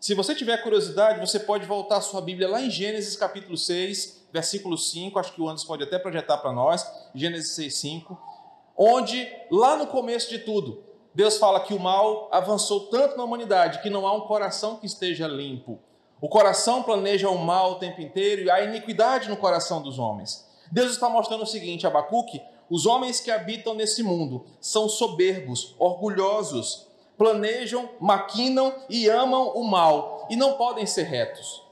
Se 0.00 0.14
você 0.14 0.34
tiver 0.34 0.56
curiosidade, 0.62 1.20
você 1.20 1.38
pode 1.38 1.64
voltar 1.64 1.98
a 1.98 2.00
sua 2.00 2.20
Bíblia 2.20 2.48
lá 2.48 2.60
em 2.60 2.70
Gênesis 2.70 3.16
capítulo 3.16 3.56
6, 3.56 4.26
versículo 4.32 4.76
5, 4.76 5.18
acho 5.18 5.32
que 5.32 5.40
o 5.40 5.48
Anderson 5.48 5.66
pode 5.66 5.84
até 5.84 5.98
projetar 5.98 6.38
para 6.38 6.52
nós, 6.52 6.84
Gênesis 7.14 7.52
6, 7.52 7.76
5, 7.76 8.18
onde, 8.76 9.28
lá 9.50 9.76
no 9.76 9.86
começo 9.86 10.28
de 10.28 10.40
tudo, 10.40 10.82
Deus 11.14 11.36
fala 11.36 11.60
que 11.60 11.74
o 11.74 11.78
mal 11.78 12.28
avançou 12.32 12.88
tanto 12.88 13.16
na 13.16 13.24
humanidade 13.24 13.80
que 13.80 13.90
não 13.90 14.06
há 14.06 14.12
um 14.12 14.22
coração 14.22 14.76
que 14.76 14.86
esteja 14.86 15.28
limpo. 15.28 15.78
O 16.20 16.28
coração 16.28 16.82
planeja 16.82 17.28
o 17.28 17.38
mal 17.38 17.72
o 17.72 17.78
tempo 17.78 18.00
inteiro 18.00 18.42
e 18.42 18.50
há 18.50 18.62
iniquidade 18.62 19.28
no 19.28 19.36
coração 19.36 19.82
dos 19.82 19.98
homens. 19.98 20.48
Deus 20.70 20.92
está 20.92 21.08
mostrando 21.08 21.42
o 21.42 21.46
seguinte, 21.46 21.86
Abacuque, 21.86 22.40
os 22.72 22.86
homens 22.86 23.20
que 23.20 23.30
habitam 23.30 23.74
nesse 23.74 24.02
mundo 24.02 24.46
são 24.58 24.88
soberbos, 24.88 25.74
orgulhosos, 25.78 26.86
planejam, 27.18 27.86
maquinam 28.00 28.74
e 28.88 29.10
amam 29.10 29.50
o 29.50 29.62
mal 29.62 30.26
e 30.30 30.36
não 30.36 30.54
podem 30.54 30.86
ser 30.86 31.02
retos. 31.02 31.62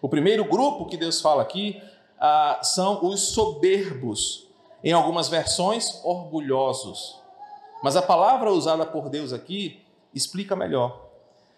O 0.00 0.08
primeiro 0.08 0.46
grupo 0.46 0.86
que 0.86 0.96
Deus 0.96 1.20
fala 1.20 1.42
aqui 1.42 1.82
ah, 2.18 2.60
são 2.62 3.04
os 3.04 3.20
soberbos, 3.20 4.48
em 4.82 4.94
algumas 4.94 5.28
versões, 5.28 6.00
orgulhosos. 6.02 7.20
Mas 7.82 7.94
a 7.94 8.00
palavra 8.00 8.50
usada 8.50 8.86
por 8.86 9.10
Deus 9.10 9.34
aqui 9.34 9.84
explica 10.14 10.56
melhor. 10.56 11.10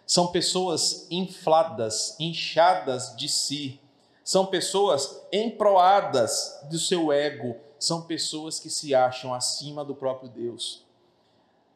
São 0.04 0.32
pessoas 0.32 1.06
infladas, 1.12 2.16
inchadas 2.18 3.14
de 3.16 3.28
si, 3.28 3.80
são 4.24 4.46
pessoas 4.46 5.24
emproadas 5.32 6.58
do 6.68 6.76
seu 6.76 7.12
ego, 7.12 7.69
são 7.80 8.02
pessoas 8.02 8.60
que 8.60 8.68
se 8.68 8.94
acham 8.94 9.34
acima 9.34 9.84
do 9.84 9.94
próprio 9.94 10.28
Deus. 10.28 10.84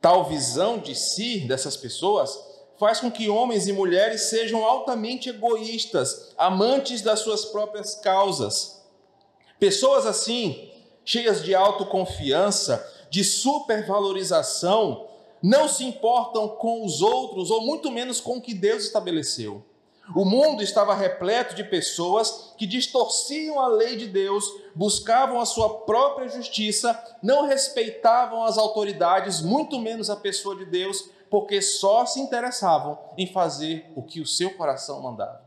Tal 0.01 0.25
visão 0.25 0.79
de 0.79 0.95
si 0.95 1.41
dessas 1.41 1.77
pessoas 1.77 2.39
faz 2.79 3.01
com 3.01 3.11
que 3.11 3.29
homens 3.29 3.67
e 3.67 3.73
mulheres 3.73 4.23
sejam 4.23 4.65
altamente 4.65 5.31
egoístas, 5.31 6.35
amantes 6.37 7.01
das 7.01 7.21
suas 7.21 7.47
próprias 7.47 7.95
causas. 7.95 8.83
Pessoas 9.59 10.05
assim, 10.05 10.71
cheias 11.05 11.43
de 11.43 11.55
autoconfiança, 11.55 12.87
de 13.09 13.25
supervalorização, 13.25 15.09
não 15.43 15.69
se 15.69 15.85
importam 15.85 16.49
com 16.49 16.85
os 16.85 17.01
outros, 17.01 17.51
ou 17.51 17.63
muito 17.63 17.91
menos 17.91 18.21
com 18.21 18.37
o 18.37 18.41
que 18.43 18.53
Deus 18.53 18.85
estabeleceu. 18.85 19.65
O 20.13 20.25
mundo 20.25 20.63
estava 20.63 20.95
repleto 20.95 21.55
de 21.55 21.65
pessoas 21.65 22.53
que 22.59 22.67
distorciam 22.67 23.59
a 23.59 23.69
lei 23.69 23.97
de 23.97 24.07
Deus, 24.07 24.45
buscavam 24.75 25.41
a 25.41 25.47
sua 25.47 25.79
própria 25.81 26.29
justiça, 26.29 27.01
não 27.23 27.47
respeitavam 27.47 28.45
as 28.45 28.59
autoridades, 28.59 29.41
muito 29.41 29.79
menos 29.79 30.11
a 30.11 30.17
pessoa 30.17 30.57
de 30.57 30.67
Deus, 30.67 31.09
porque 31.31 31.63
só 31.63 32.05
se 32.05 32.21
interessavam 32.21 32.99
em 33.17 33.27
fazer 33.27 33.91
o 33.97 34.03
que 34.03 34.21
o 34.21 34.27
seu 34.27 34.51
coração 34.51 35.01
mandava. 35.01 35.43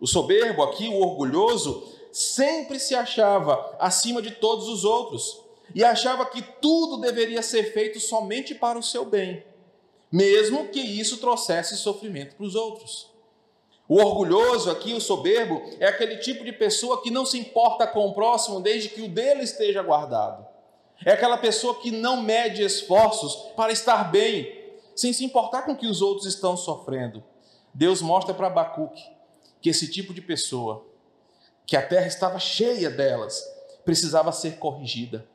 O 0.00 0.06
soberbo 0.06 0.62
aqui, 0.62 0.88
o 0.88 1.00
orgulhoso, 1.00 1.82
sempre 2.12 2.78
se 2.78 2.94
achava 2.94 3.76
acima 3.80 4.22
de 4.22 4.30
todos 4.30 4.68
os 4.68 4.84
outros 4.84 5.42
e 5.74 5.82
achava 5.82 6.26
que 6.26 6.40
tudo 6.40 6.98
deveria 6.98 7.42
ser 7.42 7.72
feito 7.72 7.98
somente 7.98 8.54
para 8.54 8.78
o 8.78 8.82
seu 8.82 9.04
bem, 9.04 9.44
mesmo 10.10 10.68
que 10.68 10.80
isso 10.80 11.18
trouxesse 11.18 11.76
sofrimento 11.76 12.36
para 12.36 12.46
os 12.46 12.54
outros. 12.54 13.11
O 13.88 13.96
orgulhoso 13.96 14.70
aqui, 14.70 14.94
o 14.94 15.00
soberbo, 15.00 15.62
é 15.78 15.86
aquele 15.86 16.16
tipo 16.18 16.44
de 16.44 16.52
pessoa 16.52 17.02
que 17.02 17.10
não 17.10 17.26
se 17.26 17.38
importa 17.38 17.86
com 17.86 18.06
o 18.06 18.14
próximo 18.14 18.60
desde 18.60 18.88
que 18.88 19.02
o 19.02 19.08
dele 19.08 19.42
esteja 19.42 19.82
guardado. 19.82 20.46
É 21.04 21.12
aquela 21.12 21.36
pessoa 21.36 21.80
que 21.80 21.90
não 21.90 22.22
mede 22.22 22.62
esforços 22.62 23.34
para 23.56 23.72
estar 23.72 24.10
bem, 24.10 24.60
sem 24.94 25.12
se 25.12 25.24
importar 25.24 25.62
com 25.62 25.72
o 25.72 25.76
que 25.76 25.86
os 25.86 26.00
outros 26.00 26.26
estão 26.26 26.56
sofrendo. 26.56 27.22
Deus 27.74 28.00
mostra 28.00 28.32
para 28.32 28.46
Abacuque 28.46 29.02
que 29.60 29.70
esse 29.70 29.88
tipo 29.90 30.14
de 30.14 30.20
pessoa, 30.20 30.84
que 31.66 31.76
a 31.76 31.86
terra 31.86 32.06
estava 32.06 32.38
cheia 32.38 32.90
delas, 32.90 33.42
precisava 33.84 34.30
ser 34.32 34.58
corrigida, 34.58 35.26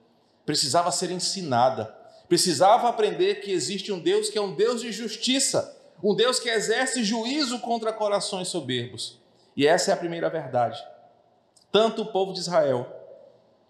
precisava 0.46 0.92
ser 0.92 1.12
ensinada, 1.12 1.86
precisava 2.28 2.88
aprender 2.88 3.42
que 3.42 3.52
existe 3.52 3.92
um 3.92 4.00
Deus 4.00 4.30
que 4.30 4.38
é 4.38 4.42
um 4.42 4.54
Deus 4.54 4.82
de 4.82 4.92
justiça 4.92 5.77
um 6.04 6.16
Deus 6.16 6.40
que 6.40 6.50
exerce 6.50 7.04
juízo 7.04 7.60
contra 7.60 7.94
corações 7.94 8.48
soberbos. 8.48 9.20
E 9.56 9.66
essa 9.66 9.92
é 9.92 9.94
a 9.94 9.98
primeira 9.98 10.30
verdade. 10.30 10.82
Tanto 11.72 12.04
o 12.04 12.12
povo 12.12 12.34
de 12.34 12.40
Israel 12.40 12.88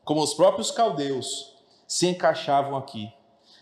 como 0.04 0.22
os 0.22 0.34
próprios 0.34 0.72
caldeus 0.72 1.56
se 1.88 2.08
encaixavam 2.08 2.78
aqui. 2.78 3.12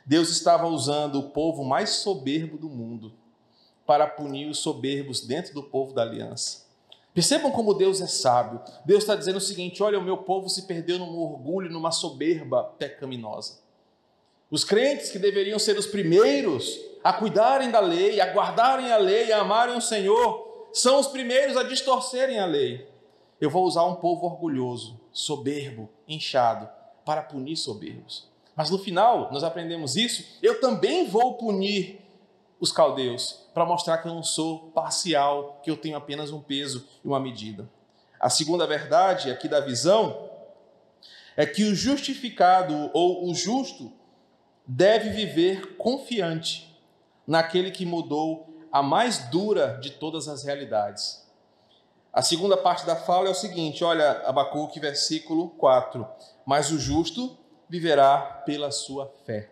Deus 0.05 0.29
estava 0.29 0.67
usando 0.67 1.19
o 1.19 1.29
povo 1.29 1.63
mais 1.63 1.89
soberbo 1.89 2.57
do 2.57 2.69
mundo 2.69 3.13
para 3.85 4.07
punir 4.07 4.47
os 4.47 4.59
soberbos 4.59 5.21
dentro 5.21 5.53
do 5.53 5.63
povo 5.63 5.93
da 5.93 6.01
aliança. 6.01 6.65
Percebam 7.13 7.51
como 7.51 7.73
Deus 7.73 8.01
é 8.01 8.07
sábio. 8.07 8.61
Deus 8.83 9.03
está 9.03 9.15
dizendo 9.15 9.37
o 9.37 9.41
seguinte: 9.41 9.81
olha, 9.81 9.97
o 9.97 10.03
meu 10.03 10.17
povo 10.17 10.49
se 10.49 10.63
perdeu 10.63 10.99
num 10.99 11.17
orgulho, 11.17 11.71
numa 11.71 11.91
soberba 11.91 12.63
pecaminosa. 12.63 13.59
Os 14.55 14.63
crentes 14.63 15.11
que 15.11 15.19
deveriam 15.19 15.59
ser 15.59 15.77
os 15.77 15.85
primeiros 15.85 16.79
a 17.03 17.11
cuidarem 17.11 17.71
da 17.71 17.81
lei, 17.81 18.21
a 18.21 18.31
guardarem 18.31 18.89
a 18.89 18.95
lei, 18.95 19.29
a 19.33 19.41
amarem 19.41 19.75
o 19.75 19.81
Senhor, 19.81 20.69
são 20.71 20.97
os 20.97 21.07
primeiros 21.07 21.57
a 21.57 21.63
distorcerem 21.63 22.39
a 22.39 22.45
lei. 22.45 22.89
Eu 23.41 23.49
vou 23.49 23.65
usar 23.65 23.83
um 23.83 23.95
povo 23.95 24.25
orgulhoso, 24.25 24.97
soberbo, 25.11 25.89
inchado, 26.07 26.69
para 27.03 27.21
punir 27.21 27.57
soberbos. 27.57 28.31
Mas 28.55 28.69
no 28.69 28.79
final, 28.79 29.29
nós 29.29 29.43
aprendemos 29.43 29.97
isso, 29.97 30.23
eu 30.41 30.61
também 30.61 31.05
vou 31.05 31.33
punir 31.33 31.99
os 32.57 32.71
caldeus, 32.71 33.49
para 33.53 33.65
mostrar 33.65 33.97
que 33.97 34.07
eu 34.07 34.13
não 34.13 34.23
sou 34.23 34.71
parcial, 34.71 35.59
que 35.63 35.69
eu 35.69 35.75
tenho 35.75 35.97
apenas 35.97 36.31
um 36.31 36.39
peso 36.39 36.87
e 37.03 37.07
uma 37.09 37.19
medida. 37.19 37.69
A 38.17 38.29
segunda 38.29 38.65
verdade 38.65 39.29
aqui 39.29 39.49
da 39.49 39.59
visão 39.59 40.29
é 41.35 41.45
que 41.45 41.65
o 41.65 41.75
justificado 41.75 42.89
ou 42.93 43.29
o 43.29 43.35
justo 43.35 43.91
deve 44.67 45.09
viver 45.09 45.75
confiante 45.77 46.75
naquele 47.27 47.71
que 47.71 47.85
mudou 47.85 48.47
a 48.71 48.83
mais 48.83 49.29
dura 49.29 49.77
de 49.81 49.91
todas 49.91 50.27
as 50.27 50.43
realidades. 50.43 51.25
A 52.11 52.21
segunda 52.21 52.55
parte 52.55 52.85
da 52.85 52.95
fala 52.95 53.27
é 53.27 53.31
o 53.31 53.35
seguinte: 53.35 53.83
olha, 53.83 54.21
Abacuque, 54.25 54.79
versículo 54.79 55.49
4. 55.51 56.07
Mas 56.45 56.71
o 56.71 56.79
justo 56.79 57.37
viverá 57.69 58.43
pela 58.45 58.71
sua 58.71 59.11
fé. 59.25 59.49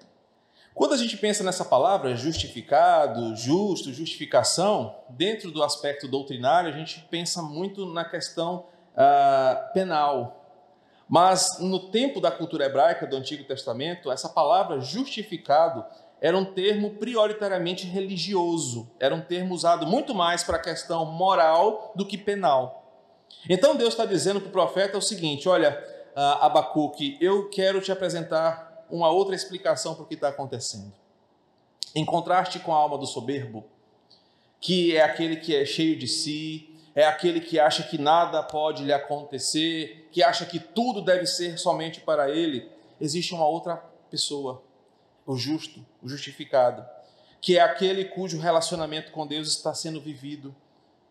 Quando 0.73 0.93
a 0.93 0.97
gente 0.97 1.17
pensa 1.17 1.43
nessa 1.43 1.63
palavra, 1.63 2.15
justificado, 2.15 3.36
justo, 3.36 3.93
justificação, 3.93 4.95
dentro 5.10 5.52
do 5.52 5.62
aspecto 5.62 6.08
doutrinário, 6.08 6.69
a 6.69 6.76
gente 6.76 7.06
pensa 7.12 7.43
muito 7.43 7.86
na 7.86 8.04
questão 8.04 8.65
ah, 8.95 9.69
penal. 9.73 10.42
Mas 11.13 11.60
no 11.60 11.91
tempo 11.91 12.19
da 12.19 12.32
cultura 12.32 12.65
hebraica 12.65 13.06
do 13.06 13.15
Antigo 13.15 13.43
Testamento, 13.43 14.12
essa 14.12 14.28
palavra 14.28 14.80
justificado 14.80 15.86
era 16.19 16.36
um 16.36 16.43
termo 16.43 16.95
prioritariamente 16.95 17.86
religioso, 17.86 18.89
era 18.99 19.13
um 19.13 19.21
termo 19.21 19.54
usado 19.54 19.86
muito 19.86 20.15
mais 20.15 20.41
para 20.43 20.58
a 20.58 20.60
questão 20.60 21.06
moral 21.06 21.93
do 21.95 22.04
que 22.04 22.17
penal. 22.17 22.91
Então 23.47 23.76
Deus 23.76 23.93
está 23.93 24.08
dizendo 24.08 24.41
para 24.41 24.49
o 24.49 24.52
profeta 24.52 24.97
o 24.97 25.02
seguinte: 25.04 25.47
olha, 25.47 25.80
ah, 26.15 26.47
Abacuque, 26.47 27.15
eu 27.21 27.47
quero 27.47 27.80
te 27.80 27.91
apresentar 27.91 28.84
uma 28.89 29.12
outra 29.12 29.36
explicação 29.36 29.93
para 29.93 30.06
o 30.06 30.08
que 30.08 30.15
está 30.15 30.30
acontecendo. 30.30 30.91
Em 31.93 32.04
contraste 32.04 32.58
com 32.58 32.73
a 32.73 32.78
alma 32.78 32.97
do 32.97 33.06
soberbo, 33.06 33.63
que 34.60 34.97
é 34.97 35.04
aquele 35.04 35.36
que 35.36 35.56
é 35.56 35.63
cheio 35.63 35.95
de 35.95 36.08
si, 36.08 36.73
é 36.95 37.06
aquele 37.06 37.41
que 37.41 37.60
acha 37.60 37.84
que 37.84 37.97
nada 37.97 38.43
pode 38.43 38.84
lhe 38.84 38.93
acontecer, 38.93 40.08
que 40.12 40.21
acha 40.21 40.45
que 40.45 40.60
tudo 40.60 41.01
deve 41.01 41.25
ser 41.25 41.58
somente 41.58 42.01
para 42.01 42.29
ele, 42.29 42.69
existe 42.99 43.34
uma 43.34 43.47
outra 43.47 43.77
pessoa 44.10 44.62
o 45.25 45.36
justo, 45.36 45.86
o 46.01 46.08
justificado, 46.08 46.86
que 47.41 47.58
é 47.58 47.62
aquele 47.62 48.06
cujo 48.06 48.39
relacionamento 48.39 49.12
com 49.12 49.25
Deus 49.25 49.47
está 49.47 49.73
sendo 49.73 49.99
vivido 50.01 50.56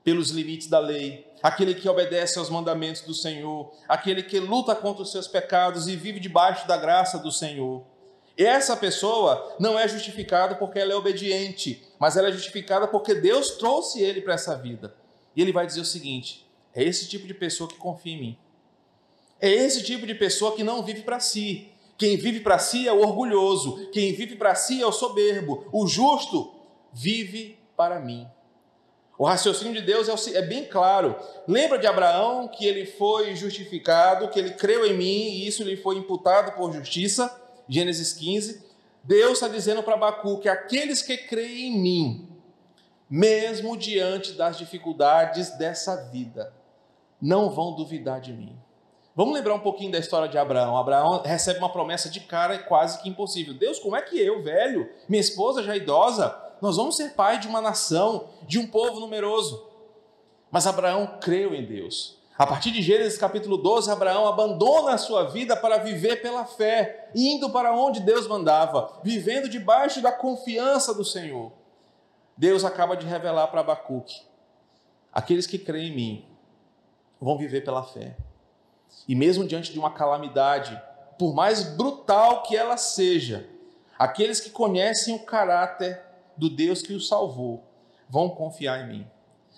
pelos 0.05 0.31
limites 0.31 0.67
da 0.67 0.79
lei, 0.79 1.27
aquele 1.43 1.75
que 1.75 1.89
obedece 1.89 2.39
aos 2.39 2.51
mandamentos 2.51 3.03
do 3.03 3.15
Senhor, 3.15 3.73
aquele 3.89 4.23
que 4.23 4.39
luta 4.39 4.75
contra 4.75 5.03
os 5.03 5.13
seus 5.13 5.29
pecados 5.29 5.87
e 5.87 5.97
vive 5.97 6.19
debaixo 6.19 6.67
da 6.67 6.77
graça 6.77 7.19
do 7.19 7.31
Senhor. 7.31 7.85
Essa 8.37 8.77
pessoa 8.77 9.55
não 9.59 9.79
é 9.79 9.87
justificada 9.87 10.55
porque 10.55 10.79
ela 10.79 10.93
é 10.93 10.97
obediente, 10.97 11.87
mas 11.99 12.17
ela 12.17 12.29
é 12.29 12.33
justificada 12.33 12.89
porque 12.89 13.15
Deus 13.15 13.53
trouxe 13.53 14.01
ele 14.01 14.23
para 14.23 14.35
essa 14.35 14.57
vida. 14.57 14.95
E 15.35 15.43
ele 15.43 15.53
vai 15.53 15.67
dizer 15.67 15.81
o 15.81 15.85
seguinte: 15.85 16.47
é 16.75 16.83
esse 16.83 17.09
tipo 17.09 17.27
de 17.27 17.35
pessoa 17.35 17.69
que 17.69 17.77
confia 17.77 18.15
em 18.15 18.21
mim. 18.21 18.39
É 19.41 19.51
esse 19.51 19.83
tipo 19.83 20.07
de 20.07 20.15
pessoa 20.15 20.55
que 20.55 20.63
não 20.63 20.83
vive 20.83 21.03
para 21.03 21.19
si. 21.19 21.69
Quem 21.99 22.17
vive 22.17 22.41
para 22.41 22.59
si 22.59 22.89
é 22.89 22.93
o 22.93 23.01
orgulhoso, 23.01 23.91
quem 23.93 24.13
vive 24.13 24.37
para 24.37 24.55
si 24.55 24.83
é 24.83 24.87
o 24.87 24.93
soberbo. 24.93 25.69
O 25.73 25.87
justo 25.87 26.53
vive 26.93 27.59
para 27.77 28.01
mim. 28.01 28.27
O 29.19 29.25
raciocínio 29.25 29.75
de 29.75 29.83
Deus 29.83 30.09
é, 30.09 30.39
é 30.39 30.43
bem 30.43 30.65
claro. 30.65 31.15
Lembra 31.47 31.79
de 31.79 31.87
Abraão 31.87 32.49
que 32.49 32.67
ele 32.67 32.87
foi 32.87 33.37
justificado, 33.37 34.29
que 34.29 34.39
ele 34.39 34.51
creu 34.55 34.85
em 34.85 34.97
mim 34.97 35.29
e 35.29 35.47
isso 35.47 35.63
lhe 35.63 35.77
foi 35.77 35.97
imputado 35.97 36.57
por 36.57 36.73
justiça? 36.73 37.41
Gênesis 37.69 38.13
15. 38.15 38.65
Deus 39.05 39.35
está 39.35 39.49
dizendo 39.49 39.83
para 39.83 39.95
Abacu 39.95 40.39
que 40.39 40.49
aqueles 40.49 41.03
que 41.03 41.17
creem 41.17 41.69
em 41.69 41.79
mim, 41.79 42.29
mesmo 43.13 43.77
diante 43.77 44.33
das 44.33 44.57
dificuldades 44.57 45.51
dessa 45.59 46.09
vida, 46.11 46.51
não 47.21 47.51
vão 47.51 47.75
duvidar 47.75 48.23
de 48.23 48.33
mim. 48.33 48.59
Vamos 49.15 49.35
lembrar 49.35 49.53
um 49.53 49.61
pouquinho 49.61 49.93
da 49.93 49.99
história 49.99 50.27
de 50.27 50.39
Abraão. 50.39 50.79
Abraão 50.79 51.21
recebe 51.21 51.59
uma 51.59 51.69
promessa 51.69 52.09
de 52.09 52.21
cara 52.21 52.61
quase 52.61 53.03
que 53.03 53.11
impossível. 53.11 53.53
Deus, 53.53 53.79
como 53.79 53.97
é 53.97 54.01
que 54.01 54.19
eu, 54.19 54.43
velho, 54.43 54.89
minha 55.07 55.21
esposa 55.21 55.63
já 55.63 55.77
idosa, 55.77 56.35
nós 56.63 56.79
vamos 56.79 56.97
ser 56.97 57.11
pai 57.11 57.39
de 57.39 57.47
uma 57.47 57.61
nação, 57.61 58.31
de 58.47 58.59
um 58.59 58.67
povo 58.67 58.99
numeroso? 58.99 59.63
Mas 60.51 60.67
Abraão 60.67 61.19
creu 61.21 61.55
em 61.55 61.67
Deus. 61.67 62.17
A 62.39 62.47
partir 62.47 62.71
de 62.71 62.81
Gênesis 62.81 63.19
capítulo 63.19 63.59
12, 63.59 63.91
Abraão 63.91 64.27
abandona 64.27 64.95
a 64.95 64.99
sua 64.99 65.25
vida 65.25 65.55
para 65.55 65.77
viver 65.77 66.23
pela 66.23 66.47
fé, 66.47 67.11
indo 67.15 67.51
para 67.51 67.77
onde 67.77 68.01
Deus 68.01 68.27
mandava, 68.27 69.01
vivendo 69.05 69.51
debaixo 69.51 70.01
da 70.01 70.11
confiança 70.11 70.95
do 70.95 71.05
Senhor. 71.05 71.53
Deus 72.37 72.65
acaba 72.65 72.97
de 72.97 73.07
revelar 73.07 73.49
para 73.49 73.61
Abacuque: 73.61 74.23
aqueles 75.13 75.47
que 75.47 75.59
creem 75.59 75.93
em 75.93 75.95
mim 75.95 76.27
vão 77.21 77.39
viver 77.39 77.63
pela 77.63 77.83
fé. 77.83 78.17
E 79.07 79.15
mesmo 79.15 79.47
diante 79.47 79.73
de 79.73 79.79
uma 79.79 79.93
calamidade, 79.93 80.81
por 81.19 81.35
mais 81.35 81.63
brutal 81.63 82.43
que 82.43 82.57
ela 82.57 82.77
seja, 82.77 83.49
aqueles 83.99 84.41
que 84.41 84.51
conhecem 84.51 85.15
o 85.15 85.25
caráter 85.25 86.03
do 86.37 86.51
Deus 86.51 86.83
que 86.83 86.93
os 86.93 87.09
salvou 87.09 87.65
vão 88.09 88.29
confiar 88.29 88.81
em 88.81 88.89
mim. 88.89 89.07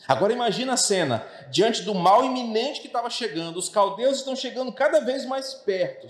Agora 0.06 0.32
imagina 0.32 0.74
a 0.74 0.76
cena, 0.76 1.26
diante 1.50 1.82
do 1.82 1.94
mal 1.94 2.24
iminente 2.24 2.80
que 2.80 2.88
estava 2.88 3.08
chegando, 3.08 3.58
os 3.58 3.68
caldeus 3.68 4.18
estão 4.18 4.36
chegando 4.36 4.72
cada 4.72 5.00
vez 5.00 5.24
mais 5.24 5.54
perto. 5.54 6.06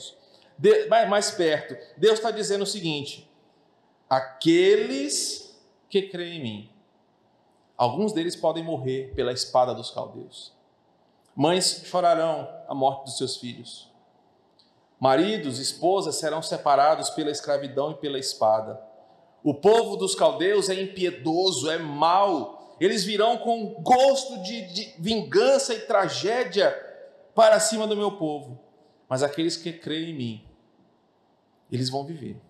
mais 1.09 1.31
perto. 1.31 1.77
Deus 1.97 2.15
está 2.15 2.31
dizendo 2.31 2.63
o 2.63 2.67
seguinte: 2.67 3.31
aqueles 4.11 5.44
que 5.95 6.09
creem 6.09 6.39
em 6.39 6.43
mim, 6.43 6.71
alguns 7.77 8.13
deles 8.13 8.35
podem 8.35 8.65
morrer 8.65 9.13
pela 9.15 9.33
espada 9.33 9.73
dos 9.73 9.93
caldeus. 9.93 10.53
Mães 11.37 11.83
chorarão 11.85 12.49
a 12.67 12.75
morte 12.75 13.05
dos 13.05 13.17
seus 13.17 13.37
filhos. 13.37 13.89
Maridos, 14.99 15.61
esposas 15.61 16.17
serão 16.17 16.43
separados 16.43 17.11
pela 17.11 17.31
escravidão 17.31 17.93
e 17.93 17.95
pela 17.95 18.19
espada. 18.19 18.81
O 19.45 19.55
povo 19.55 19.97
dos 19.97 20.17
caldeus 20.17 20.69
é 20.69 20.75
impiedoso, 20.75 21.71
é 21.71 21.79
mau. 21.79 22.77
Eles 22.81 23.05
virão 23.05 23.37
com 23.39 23.81
gosto 23.81 24.43
de, 24.43 24.63
de 24.73 24.95
vingança 24.99 25.75
e 25.75 25.81
tragédia 25.81 26.73
para 27.37 27.61
cima 27.61 27.87
do 27.87 27.97
meu 27.97 28.13
povo. 28.13 28.59
Mas 29.09 29.23
aqueles 29.23 29.57
que 29.57 29.73
creem 29.73 30.11
em 30.11 30.15
mim, 30.15 30.45
eles 31.71 31.89
vão 31.89 32.05
viver. 32.05 32.41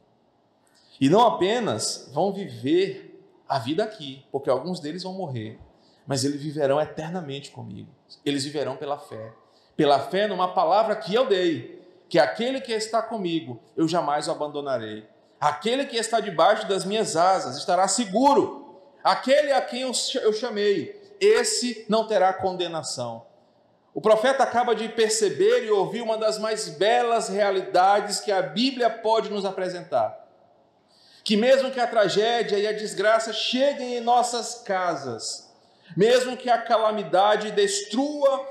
E 0.99 1.11
não 1.11 1.27
apenas 1.27 2.09
vão 2.11 2.33
viver 2.33 3.14
a 3.49 3.59
vida 3.59 3.85
aqui, 3.85 4.25
porque 4.33 4.51
alguns 4.51 4.81
deles 4.81 5.03
vão 5.03 5.13
morrer, 5.13 5.59
mas 6.07 6.25
eles 6.25 6.41
viverão 6.43 6.81
eternamente 6.81 7.51
comigo. 7.51 7.91
Eles 8.25 8.45
viverão 8.45 8.77
pela 8.77 8.99
fé. 8.99 9.33
Pela 9.77 9.99
fé 9.99 10.27
numa 10.27 10.55
palavra 10.55 10.97
que 10.97 11.15
eu 11.15 11.27
dei, 11.27 11.83
que 12.09 12.19
aquele 12.19 12.61
que 12.61 12.73
está 12.73 13.03
comigo, 13.03 13.61
eu 13.77 13.89
jamais 13.89 14.29
o 14.29 14.31
abandonarei. 14.31 15.07
Aquele 15.41 15.87
que 15.87 15.97
está 15.97 16.21
debaixo 16.21 16.67
das 16.69 16.85
minhas 16.85 17.17
asas 17.17 17.57
estará 17.57 17.89
seguro. 17.89 18.81
Aquele 19.03 19.53
a 19.53 19.61
quem 19.61 19.83
eu 19.83 20.33
chamei, 20.33 21.01
esse 21.21 21.85
não 21.89 22.07
terá 22.07 22.33
condenação. 22.33 23.27
O 23.93 24.01
profeta 24.01 24.43
acaba 24.43 24.75
de 24.75 24.89
perceber 24.89 25.65
e 25.65 25.71
ouvir 25.71 26.01
uma 26.01 26.19
das 26.19 26.39
mais 26.39 26.69
belas 26.69 27.29
realidades 27.29 28.21
que 28.21 28.33
a 28.33 28.43
Bíblia 28.43 28.91
pode 28.91 29.31
nos 29.31 29.45
apresentar. 29.45 30.24
Que 31.25 31.37
mesmo 31.37 31.71
que 31.71 31.81
a 31.81 31.87
tragédia 31.87 32.59
e 32.59 32.67
a 32.67 32.73
desgraça 32.73 33.33
cheguem 33.33 33.97
em 33.97 34.01
nossas 34.01 34.63
casas, 34.63 35.51
mesmo 35.97 36.37
que 36.37 36.51
a 36.51 36.59
calamidade 36.59 37.51
destrua 37.51 38.47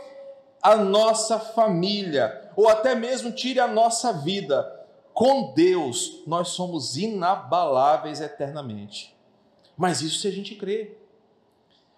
a 0.61 0.75
nossa 0.75 1.39
família, 1.39 2.51
ou 2.55 2.67
até 2.67 2.95
mesmo 2.95 3.31
tire 3.31 3.59
a 3.59 3.67
nossa 3.67 4.11
vida, 4.11 4.83
com 5.13 5.53
Deus 5.53 6.23
nós 6.25 6.49
somos 6.49 6.97
inabaláveis 6.97 8.19
eternamente. 8.19 9.15
Mas 9.77 10.01
isso 10.01 10.19
se 10.19 10.27
a 10.27 10.31
gente 10.31 10.55
crê. 10.55 10.97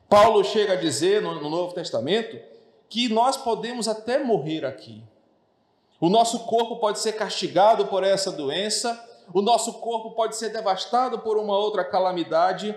Paulo 0.09 0.43
chega 0.43 0.73
a 0.73 0.77
dizer 0.77 1.21
no, 1.21 1.41
no 1.41 1.49
Novo 1.49 1.73
Testamento 1.73 2.37
que 2.89 3.09
nós 3.09 3.37
podemos 3.37 3.87
até 3.87 4.21
morrer 4.23 4.65
aqui. 4.65 5.03
O 5.99 6.09
nosso 6.09 6.39
corpo 6.39 6.77
pode 6.77 6.99
ser 6.99 7.13
castigado 7.13 7.87
por 7.87 8.03
essa 8.03 8.31
doença, 8.31 9.01
o 9.33 9.41
nosso 9.41 9.73
corpo 9.73 10.11
pode 10.11 10.35
ser 10.35 10.49
devastado 10.49 11.19
por 11.19 11.37
uma 11.37 11.57
outra 11.57 11.83
calamidade, 11.83 12.75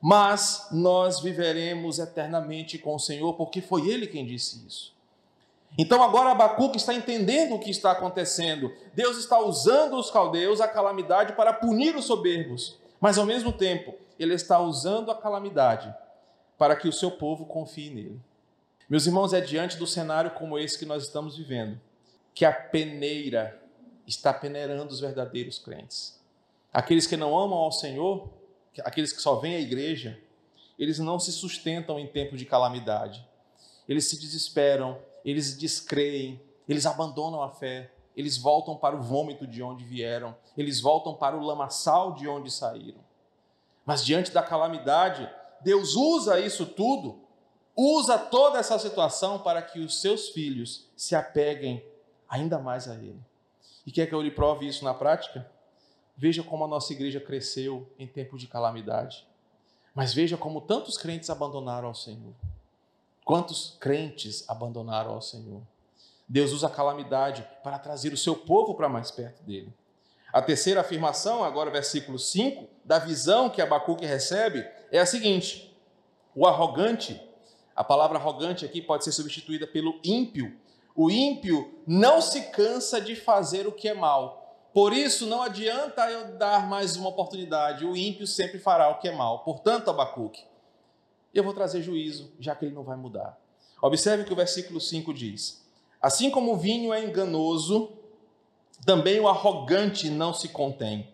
mas 0.00 0.68
nós 0.72 1.20
viveremos 1.20 1.98
eternamente 1.98 2.78
com 2.78 2.94
o 2.94 2.98
Senhor, 2.98 3.34
porque 3.34 3.60
foi 3.60 3.88
Ele 3.88 4.06
quem 4.06 4.24
disse 4.24 4.66
isso. 4.66 4.94
Então 5.78 6.02
agora 6.02 6.30
Abacuque 6.30 6.78
está 6.78 6.92
entendendo 6.92 7.54
o 7.54 7.58
que 7.58 7.70
está 7.70 7.92
acontecendo. 7.92 8.72
Deus 8.94 9.16
está 9.18 9.38
usando 9.38 9.96
os 9.96 10.10
caldeus, 10.10 10.60
a 10.60 10.66
calamidade, 10.66 11.34
para 11.34 11.52
punir 11.52 11.94
os 11.94 12.06
soberbos, 12.06 12.78
mas 13.00 13.18
ao 13.18 13.26
mesmo 13.26 13.52
tempo, 13.52 13.94
Ele 14.18 14.34
está 14.34 14.58
usando 14.58 15.10
a 15.10 15.14
calamidade 15.14 15.94
para 16.58 16.74
que 16.74 16.88
o 16.88 16.92
seu 16.92 17.10
povo 17.10 17.46
confie 17.46 17.90
nele. 17.90 18.20
Meus 18.88 19.06
irmãos, 19.06 19.32
é 19.32 19.40
diante 19.40 19.76
do 19.76 19.86
cenário 19.86 20.32
como 20.32 20.58
esse 20.58 20.78
que 20.78 20.84
nós 20.84 21.04
estamos 21.04 21.36
vivendo 21.36 21.78
que 22.34 22.44
a 22.44 22.52
peneira 22.52 23.59
está 24.06 24.32
peneirando 24.32 24.92
os 24.92 25.00
verdadeiros 25.00 25.58
crentes. 25.58 26.18
Aqueles 26.72 27.06
que 27.06 27.16
não 27.16 27.38
amam 27.38 27.58
ao 27.58 27.72
Senhor 27.72 28.28
aqueles 28.84 29.12
que 29.12 29.20
só 29.20 29.36
vêm 29.36 29.56
à 29.56 29.60
igreja, 29.60 30.20
eles 30.78 30.98
não 30.98 31.18
se 31.18 31.32
sustentam 31.32 31.98
em 31.98 32.06
tempo 32.06 32.36
de 32.36 32.44
calamidade. 32.44 33.26
Eles 33.88 34.08
se 34.08 34.18
desesperam, 34.18 34.98
eles 35.24 35.56
descreem, 35.56 36.40
eles 36.68 36.86
abandonam 36.86 37.42
a 37.42 37.50
fé, 37.50 37.92
eles 38.16 38.36
voltam 38.36 38.76
para 38.76 38.96
o 38.96 39.02
vômito 39.02 39.46
de 39.46 39.62
onde 39.62 39.84
vieram, 39.84 40.36
eles 40.56 40.80
voltam 40.80 41.14
para 41.14 41.36
o 41.36 41.44
lamaçal 41.44 42.14
de 42.14 42.28
onde 42.28 42.50
saíram. 42.50 43.00
Mas 43.84 44.04
diante 44.04 44.30
da 44.30 44.42
calamidade, 44.42 45.28
Deus 45.62 45.94
usa 45.94 46.38
isso 46.38 46.66
tudo, 46.66 47.20
usa 47.76 48.18
toda 48.18 48.58
essa 48.58 48.78
situação 48.78 49.40
para 49.40 49.62
que 49.62 49.80
os 49.80 50.00
seus 50.00 50.28
filhos 50.28 50.88
se 50.96 51.14
apeguem 51.14 51.84
ainda 52.28 52.58
mais 52.58 52.88
a 52.88 52.94
Ele. 52.94 53.20
E 53.86 53.92
quer 53.92 54.06
que 54.06 54.14
eu 54.14 54.22
lhe 54.22 54.30
prove 54.30 54.66
isso 54.66 54.84
na 54.84 54.94
prática? 54.94 55.50
Veja 56.16 56.42
como 56.42 56.64
a 56.64 56.68
nossa 56.68 56.92
igreja 56.92 57.20
cresceu 57.20 57.90
em 57.98 58.06
tempo 58.06 58.36
de 58.36 58.46
calamidade. 58.46 59.26
Mas 59.94 60.12
veja 60.12 60.36
como 60.36 60.60
tantos 60.60 60.96
crentes 60.98 61.30
abandonaram 61.30 61.88
ao 61.88 61.94
Senhor. 61.94 62.34
Quantos 63.24 63.76
crentes 63.80 64.48
abandonaram 64.48 65.12
ao 65.12 65.22
Senhor? 65.22 65.62
Deus 66.28 66.52
usa 66.52 66.68
a 66.68 66.70
calamidade 66.70 67.46
para 67.62 67.78
trazer 67.78 68.12
o 68.12 68.16
seu 68.16 68.36
povo 68.36 68.74
para 68.74 68.88
mais 68.88 69.10
perto 69.10 69.42
dele. 69.42 69.72
A 70.32 70.40
terceira 70.40 70.80
afirmação, 70.80 71.42
agora 71.42 71.70
versículo 71.70 72.18
5, 72.18 72.68
da 72.84 72.98
visão 72.98 73.50
que 73.50 73.60
Abacuque 73.60 74.06
recebe, 74.06 74.64
é 74.92 75.00
a 75.00 75.06
seguinte: 75.06 75.76
o 76.34 76.46
arrogante, 76.46 77.20
a 77.74 77.82
palavra 77.82 78.18
arrogante 78.18 78.64
aqui 78.64 78.80
pode 78.80 79.04
ser 79.04 79.12
substituída 79.12 79.66
pelo 79.66 79.98
ímpio. 80.04 80.56
O 80.94 81.10
ímpio 81.10 81.82
não 81.86 82.20
se 82.20 82.42
cansa 82.50 83.00
de 83.00 83.14
fazer 83.16 83.66
o 83.66 83.72
que 83.72 83.88
é 83.88 83.94
mal, 83.94 84.40
por 84.72 84.92
isso, 84.92 85.26
não 85.26 85.42
adianta 85.42 86.08
eu 86.10 86.36
dar 86.36 86.68
mais 86.68 86.94
uma 86.94 87.08
oportunidade, 87.08 87.84
o 87.84 87.96
ímpio 87.96 88.26
sempre 88.26 88.58
fará 88.58 88.88
o 88.88 89.00
que 89.00 89.08
é 89.08 89.12
mal. 89.12 89.40
Portanto, 89.40 89.90
Abacuque, 89.90 90.44
eu 91.34 91.42
vou 91.42 91.52
trazer 91.52 91.82
juízo, 91.82 92.32
já 92.38 92.54
que 92.54 92.64
ele 92.64 92.74
não 92.74 92.84
vai 92.84 92.96
mudar. 92.96 93.36
Observe 93.82 94.24
que 94.24 94.32
o 94.32 94.36
versículo 94.36 94.80
5 94.80 95.12
diz: 95.12 95.66
Assim 96.00 96.30
como 96.30 96.52
o 96.52 96.56
vinho 96.56 96.92
é 96.92 97.04
enganoso, 97.04 97.96
também 98.86 99.18
o 99.18 99.26
arrogante 99.26 100.08
não 100.08 100.32
se 100.32 100.48
contém. 100.48 101.12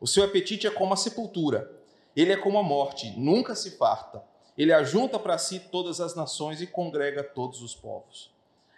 O 0.00 0.06
seu 0.06 0.22
apetite 0.22 0.66
é 0.66 0.70
como 0.70 0.94
a 0.94 0.96
sepultura, 0.96 1.70
ele 2.14 2.32
é 2.32 2.36
como 2.36 2.58
a 2.58 2.62
morte, 2.62 3.12
nunca 3.18 3.56
se 3.56 3.72
farta. 3.72 4.22
Ele 4.56 4.72
ajunta 4.72 5.18
para 5.18 5.36
si 5.36 5.58
todas 5.58 6.00
as 6.00 6.14
nações 6.14 6.60
e 6.60 6.66
congrega 6.68 7.24
todos 7.24 7.60
os 7.60 7.74
povos. 7.74 8.33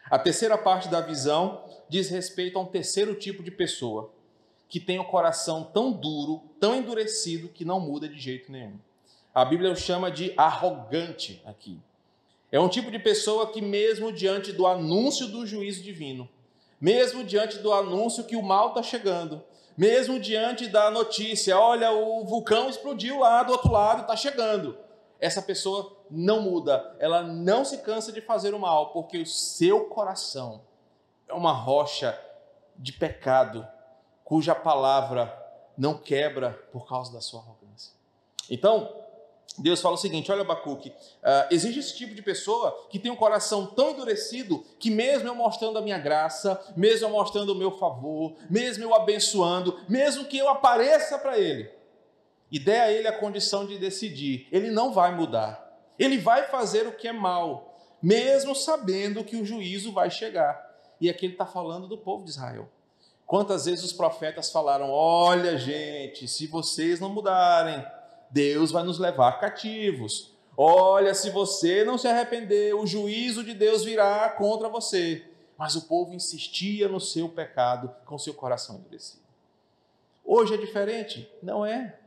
A 0.09 0.19
terceira 0.19 0.57
parte 0.57 0.89
da 0.89 1.01
visão 1.01 1.65
diz 1.89 2.09
respeito 2.09 2.59
a 2.59 2.63
um 2.63 2.67
terceiro 2.67 3.15
tipo 3.15 3.43
de 3.43 3.51
pessoa, 3.51 4.13
que 4.69 4.79
tem 4.79 4.99
o 4.99 5.05
coração 5.05 5.65
tão 5.65 5.93
duro, 5.93 6.43
tão 6.61 6.77
endurecido, 6.77 7.49
que 7.49 7.65
não 7.65 7.81
muda 7.81 8.09
de 8.09 8.19
jeito 8.19 8.51
nenhum. 8.51 8.79
A 9.35 9.45
Bíblia 9.45 9.73
o 9.73 9.77
chama 9.77 10.11
de 10.11 10.33
arrogante 10.37 11.43
aqui. 11.45 11.81
É 12.51 12.61
um 12.61 12.69
tipo 12.69 12.91
de 12.91 12.99
pessoa 12.99 13.51
que, 13.53 13.61
mesmo 13.61 14.13
diante 14.13 14.53
do 14.53 14.67
anúncio 14.67 15.27
do 15.27 15.45
juízo 15.45 15.83
divino, 15.83 16.29
mesmo 16.81 17.25
diante 17.25 17.59
do 17.59 17.73
anúncio 17.73 18.25
que 18.25 18.37
o 18.37 18.43
mal 18.43 18.69
está 18.69 18.83
chegando, 18.83 19.43
mesmo 19.77 20.21
diante 20.21 20.69
da 20.69 20.91
notícia, 20.91 21.59
olha, 21.59 21.91
o 21.91 22.25
vulcão 22.25 22.71
explodiu 22.71 23.19
lá 23.19 23.43
do 23.43 23.53
outro 23.53 23.71
lado, 23.71 24.03
está 24.03 24.17
chegando. 24.17 24.79
Essa 25.21 25.43
pessoa 25.43 25.96
não 26.11 26.43
muda, 26.43 26.97
ela 26.99 27.23
não 27.23 27.65
se 27.65 27.79
cansa 27.79 28.13
de 28.13 28.21
fazer 28.21 28.55
o 28.55 28.59
mal, 28.59 28.93
porque 28.93 29.19
o 29.19 29.27
seu 29.27 29.87
coração 29.87 30.63
é 31.29 31.35
uma 31.35 31.53
rocha 31.53 32.19
de 32.77 32.93
pecado, 32.93 33.67
cuja 34.25 34.55
palavra 34.55 35.45
não 35.77 35.97
quebra 35.97 36.53
por 36.73 36.87
causa 36.87 37.13
da 37.13 37.21
sua 37.21 37.41
arrogância. 37.41 37.93
Então, 38.51 38.93
Deus 39.59 39.81
fala 39.81 39.95
o 39.95 39.99
seguinte: 39.99 40.31
olha, 40.31 40.43
Abacuque, 40.43 40.91
uh, 40.91 41.47
existe 41.51 41.81
esse 41.81 41.97
tipo 41.97 42.15
de 42.15 42.23
pessoa 42.23 42.87
que 42.91 42.99
tem 42.99 43.11
um 43.11 43.17
coração 43.17 43.67
tão 43.67 43.91
endurecido 43.91 44.65
que, 44.79 44.91
mesmo 44.91 45.29
eu 45.29 45.35
mostrando 45.35 45.79
a 45.79 45.83
minha 45.83 45.99
graça, 45.99 46.61
mesmo 46.77 47.07
eu 47.07 47.11
mostrando 47.11 47.51
o 47.51 47.55
meu 47.55 47.71
favor, 47.71 48.35
mesmo 48.51 48.85
eu 48.85 48.95
abençoando, 48.95 49.81
mesmo 49.89 50.27
que 50.27 50.39
eu 50.39 50.49
apareça 50.49 51.19
para 51.19 51.39
ele 51.39 51.71
e 52.51 52.59
dê 52.59 52.77
a 52.77 52.93
ele 52.93 53.09
a 53.09 53.19
condição 53.19 53.67
de 53.67 53.79
decidir, 53.79 54.47
ele 54.53 54.71
não 54.71 54.93
vai 54.93 55.15
mudar. 55.15 55.66
Ele 55.99 56.19
vai 56.19 56.45
fazer 56.45 56.87
o 56.87 56.93
que 56.93 57.09
é 57.09 57.13
mal, 57.13 57.79
mesmo 58.03 58.55
sabendo 58.55 59.25
que 59.25 59.37
o 59.37 59.45
juízo 59.45 59.93
vai 59.93 60.11
chegar. 60.11 60.65
E 61.01 61.11
aqui 61.11 61.27
ele 61.27 61.35
está 61.35 61.47
falando 61.47 61.87
do 61.87 61.99
povo 61.99 62.25
de 62.25 62.31
Israel. 62.31 62.69
Quantas 63.27 63.65
vezes 63.67 63.85
os 63.85 63.93
profetas 63.93 64.51
falaram: 64.51 64.91
olha, 64.91 65.59
gente, 65.59 66.29
se 66.29 66.47
vocês 66.47 67.01
não 67.01 67.09
mudarem, 67.09 67.85
Deus 68.31 68.71
vai 68.71 68.83
nos 68.83 68.99
levar 68.99 69.41
cativos. 69.41 70.33
Olha, 70.57 71.13
se 71.13 71.31
você 71.31 71.85
não 71.85 71.99
se 71.99 72.09
arrepender, 72.09 72.75
o 72.75 72.87
juízo 72.87 73.45
de 73.45 73.53
Deus 73.53 73.85
virá 73.85 74.29
contra 74.31 74.69
você. 74.69 75.25
Mas 75.59 75.75
o 75.75 75.83
povo 75.83 76.15
insistia 76.15 76.89
no 76.89 77.01
seu 77.01 77.29
pecado 77.29 77.95
com 78.05 78.19
seu 78.19 78.33
coração 78.33 78.77
endurecido. 78.77 79.23
Hoje 80.25 80.55
é 80.55 80.57
diferente? 80.57 81.31
Não 81.43 81.65
é. 81.65 81.99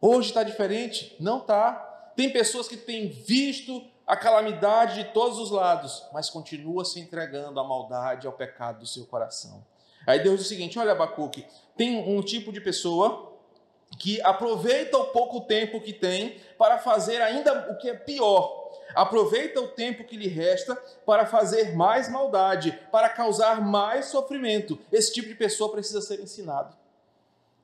Hoje 0.00 0.28
está 0.28 0.42
diferente? 0.42 1.16
Não 1.18 1.38
está. 1.38 1.93
Tem 2.16 2.30
pessoas 2.30 2.68
que 2.68 2.76
têm 2.76 3.08
visto 3.08 3.82
a 4.06 4.16
calamidade 4.16 5.02
de 5.02 5.04
todos 5.12 5.38
os 5.38 5.50
lados, 5.50 6.04
mas 6.12 6.30
continua 6.30 6.84
se 6.84 7.00
entregando 7.00 7.58
à 7.58 7.64
maldade, 7.64 8.26
ao 8.26 8.32
pecado 8.32 8.80
do 8.80 8.86
seu 8.86 9.06
coração. 9.06 9.64
Aí 10.06 10.22
Deus 10.22 10.38
diz 10.38 10.46
o 10.46 10.48
seguinte: 10.48 10.78
olha, 10.78 10.92
Abacuque, 10.92 11.46
tem 11.76 11.96
um 11.96 12.20
tipo 12.22 12.52
de 12.52 12.60
pessoa 12.60 13.32
que 13.98 14.20
aproveita 14.22 14.98
o 14.98 15.06
pouco 15.06 15.40
tempo 15.42 15.80
que 15.80 15.92
tem 15.92 16.38
para 16.58 16.78
fazer 16.78 17.22
ainda 17.22 17.70
o 17.70 17.78
que 17.78 17.88
é 17.88 17.94
pior. 17.94 18.64
Aproveita 18.94 19.60
o 19.60 19.68
tempo 19.68 20.04
que 20.04 20.16
lhe 20.16 20.28
resta 20.28 20.76
para 21.06 21.26
fazer 21.26 21.74
mais 21.74 22.08
maldade, 22.08 22.72
para 22.92 23.08
causar 23.08 23.60
mais 23.60 24.06
sofrimento. 24.06 24.78
Esse 24.92 25.12
tipo 25.12 25.28
de 25.28 25.34
pessoa 25.34 25.70
precisa 25.70 26.00
ser 26.00 26.20
ensinado. 26.20 26.76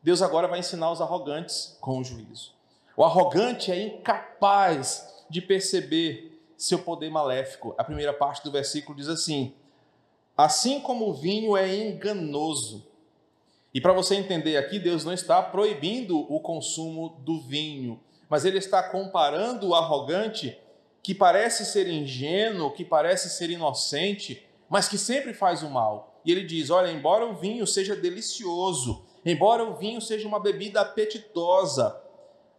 Deus 0.03 0.23
agora 0.23 0.49
vai 0.49 0.59
ensinar 0.59 0.91
os 0.91 1.01
arrogantes 1.01 1.77
com 1.81 1.99
o 1.99 2.05
juízo. 2.05 2.55
O 3.01 3.05
arrogante 3.05 3.73
é 3.73 3.83
incapaz 3.83 5.25
de 5.31 5.41
perceber 5.41 6.39
seu 6.55 6.81
poder 6.81 7.11
maléfico. 7.11 7.75
A 7.79 7.83
primeira 7.83 8.13
parte 8.13 8.45
do 8.45 8.51
versículo 8.51 8.95
diz 8.95 9.09
assim: 9.09 9.55
Assim 10.37 10.81
como 10.81 11.09
o 11.09 11.15
vinho 11.15 11.57
é 11.57 11.75
enganoso 11.75 12.87
e 13.73 13.81
para 13.81 13.95
você 13.95 14.17
entender 14.17 14.59
aqui, 14.59 14.79
Deus 14.79 15.03
não 15.03 15.15
está 15.15 15.43
proibindo 15.43 16.31
o 16.31 16.41
consumo 16.41 17.17
do 17.21 17.41
vinho, 17.41 17.99
mas 18.29 18.45
ele 18.45 18.59
está 18.59 18.83
comparando 18.83 19.69
o 19.69 19.75
arrogante 19.75 20.59
que 21.03 21.15
parece 21.15 21.65
ser 21.65 21.89
ingênuo, 21.89 22.71
que 22.71 22.85
parece 22.85 23.31
ser 23.31 23.49
inocente, 23.49 24.47
mas 24.69 24.91
que 24.91 24.99
sempre 24.99 25.33
faz 25.33 25.63
o 25.63 25.71
mal. 25.71 26.21
E 26.23 26.31
ele 26.31 26.45
diz: 26.45 26.69
Olha, 26.69 26.93
embora 26.93 27.25
o 27.25 27.35
vinho 27.35 27.67
seja 27.67 27.97
delicioso, 27.97 29.07
embora 29.25 29.65
o 29.65 29.77
vinho 29.77 30.03
seja 30.03 30.29
uma 30.29 30.39
bebida 30.39 30.83
apetitosa, 30.83 31.99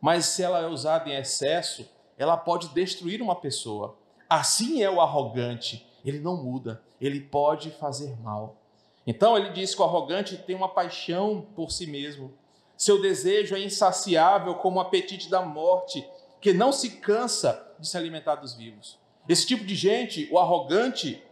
mas 0.02 0.26
se 0.26 0.42
ela 0.42 0.60
é 0.60 0.68
usada 0.68 1.08
em 1.08 1.16
excesso, 1.16 1.88
ela 2.18 2.36
pode 2.36 2.70
destruir 2.70 3.22
uma 3.22 3.36
pessoa. 3.36 3.96
Assim 4.28 4.82
é 4.82 4.90
o 4.90 5.00
arrogante, 5.00 5.88
ele 6.04 6.20
não 6.20 6.36
muda, 6.36 6.82
ele 7.00 7.20
pode 7.20 7.70
fazer 7.72 8.20
mal. 8.22 8.56
Então 9.06 9.38
ele 9.38 9.50
diz 9.52 9.76
que 9.76 9.82
o 9.82 9.86
arrogante 9.86 10.38
tem 10.38 10.56
uma 10.56 10.70
paixão 10.70 11.46
por 11.56 11.72
si 11.72 11.86
mesmo. 11.86 12.34
Seu 12.76 13.02
desejo 13.02 13.56
é 13.56 13.64
insaciável 13.64 14.56
como 14.56 14.78
o 14.78 14.82
apetite 14.82 15.30
da 15.30 15.42
morte, 15.42 16.08
que 16.40 16.54
não 16.54 16.72
se 16.72 16.98
cansa 16.98 17.76
de 17.80 17.88
se 17.88 17.96
alimentar 17.96 18.36
dos 18.36 18.56
vivos. 18.56 18.98
Esse 19.30 19.46
tipo 19.46 19.64
de 19.64 19.76
gente, 19.76 20.28
o 20.32 20.40
arrogante, 20.40 21.24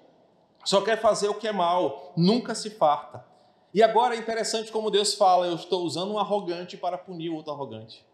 só 0.63 0.81
quer 0.81 1.01
fazer 1.01 1.27
o 1.27 1.33
que 1.33 1.47
é 1.47 1.51
mal, 1.51 2.13
nunca 2.15 2.53
se 2.53 2.69
farta. 2.69 3.25
E 3.73 3.81
agora 3.81 4.15
é 4.15 4.19
interessante 4.19 4.71
como 4.71 4.91
Deus 4.91 5.13
fala: 5.15 5.47
eu 5.47 5.55
estou 5.55 5.83
usando 5.83 6.13
um 6.13 6.19
arrogante 6.19 6.77
para 6.77 6.97
punir 6.97 7.29
o 7.29 7.35
outro 7.35 7.53
arrogante. 7.53 8.05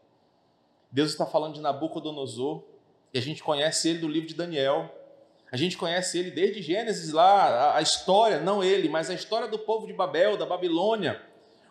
Deus 0.96 1.12
está 1.12 1.26
falando 1.26 1.56
de 1.56 1.60
Nabucodonosor, 1.60 2.64
e 3.14 3.18
a 3.18 3.22
gente 3.22 3.44
conhece 3.44 3.90
ele 3.90 4.00
do 4.00 4.08
livro 4.08 4.30
de 4.30 4.34
Daniel. 4.34 4.90
A 5.52 5.58
gente 5.58 5.78
conhece 5.78 6.18
ele 6.18 6.32
desde 6.32 6.62
Gênesis 6.62 7.12
lá, 7.12 7.76
a 7.76 7.82
história, 7.82 8.40
não 8.40 8.64
ele, 8.64 8.88
mas 8.88 9.10
a 9.10 9.14
história 9.14 9.46
do 9.46 9.60
povo 9.60 9.86
de 9.86 9.92
Babel, 9.92 10.38
da 10.38 10.46
Babilônia. 10.46 11.22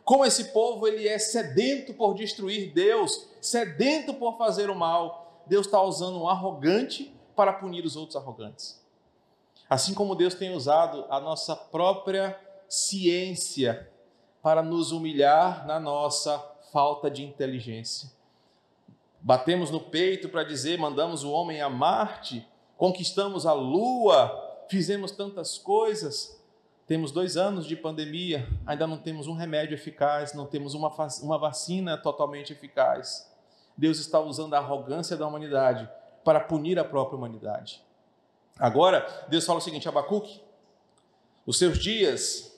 Como 0.05 0.27
esse 0.27 0.53
povo 0.53 0.87
ele 0.87 1.09
é 1.09 1.19
sedento 1.19 1.95
por 1.95 2.13
destruir 2.13 2.71
Deus, 2.75 3.27
sedento 3.41 4.13
por 4.13 4.37
fazer 4.37 4.69
o 4.69 4.75
mal. 4.75 5.43
Deus 5.47 5.65
está 5.65 5.81
usando 5.81 6.21
um 6.21 6.29
arrogante 6.29 7.11
para 7.35 7.55
punir 7.55 7.83
os 7.83 7.97
outros 7.97 8.17
arrogantes. 8.17 8.79
Assim 9.71 9.95
como 9.95 10.15
Deus 10.15 10.35
tem 10.35 10.55
usado 10.55 11.07
a 11.09 11.19
nossa 11.19 11.57
própria 11.57 12.39
ciência 12.69 13.91
para 14.43 14.63
nos 14.63 14.93
humilhar 14.93 15.67
na 15.67 15.81
nossa 15.81 16.39
falta 16.71 17.11
de 17.11 17.23
inteligência. 17.23 18.14
Batemos 19.27 19.71
no 19.71 19.81
peito 19.81 20.29
para 20.29 20.45
dizer, 20.45 20.79
mandamos 20.79 21.25
o 21.25 21.31
homem 21.31 21.63
a 21.63 21.71
Marte, 21.71 22.47
conquistamos 22.77 23.47
a 23.47 23.55
lua, 23.55 24.31
fizemos 24.69 25.13
tantas 25.13 25.57
coisas. 25.57 26.39
Temos 26.87 27.11
dois 27.11 27.39
anos 27.39 27.67
de 27.67 27.75
pandemia, 27.75 28.47
ainda 28.67 28.87
não 28.87 28.99
temos 28.99 29.27
um 29.27 29.33
remédio 29.33 29.75
eficaz, 29.75 30.35
não 30.35 30.45
temos 30.45 30.75
uma, 30.75 30.95
uma 31.23 31.39
vacina 31.39 31.97
totalmente 31.97 32.53
eficaz. 32.53 33.33
Deus 33.75 33.99
está 33.99 34.21
usando 34.21 34.53
a 34.53 34.59
arrogância 34.59 35.17
da 35.17 35.27
humanidade 35.27 35.89
para 36.23 36.39
punir 36.39 36.79
a 36.79 36.85
própria 36.85 37.17
humanidade. 37.17 37.83
Agora, 38.59 39.25
Deus 39.29 39.47
fala 39.47 39.59
o 39.59 39.63
seguinte: 39.63 39.89
Abacuque, 39.89 40.43
os 41.47 41.59
seus 41.59 41.79
dias 41.79 42.55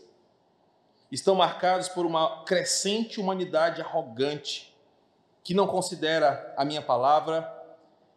estão 1.12 1.36
marcados 1.36 1.88
por 1.88 2.04
uma 2.04 2.42
crescente 2.42 3.20
humanidade 3.20 3.80
arrogante, 3.80 4.75
que 5.46 5.54
não 5.54 5.68
considera 5.68 6.52
a 6.56 6.64
minha 6.64 6.82
palavra, 6.82 7.48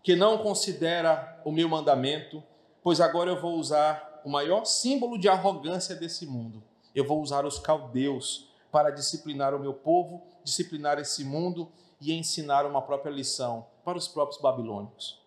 que 0.02 0.16
não 0.16 0.40
considera 0.40 1.40
o 1.46 1.52
meu 1.52 1.70
mandamento, 1.70 2.44
pois 2.82 3.00
agora 3.00 3.30
eu 3.30 3.40
vou 3.40 3.54
usar 3.60 4.20
o 4.26 4.30
maior 4.32 4.66
símbolo 4.66 5.16
de 5.16 5.30
arrogância 5.30 5.96
desse 5.96 6.26
mundo. 6.26 6.64
Eu 6.96 7.06
vou 7.06 7.22
usar 7.22 7.46
os 7.46 7.60
caldeus 7.60 8.50
para 8.72 8.90
disciplinar 8.90 9.54
o 9.54 9.60
meu 9.60 9.76
povo, 9.76 10.24
disciplinar 10.44 10.98
esse 10.98 11.24
mundo 11.24 11.72
e 12.02 12.12
ensinar 12.14 12.66
uma 12.66 12.82
própria 12.82 13.12
lição 13.12 13.68
para 13.86 13.96
os 13.96 14.08
próprios 14.08 14.42
babilônicos. 14.42 15.22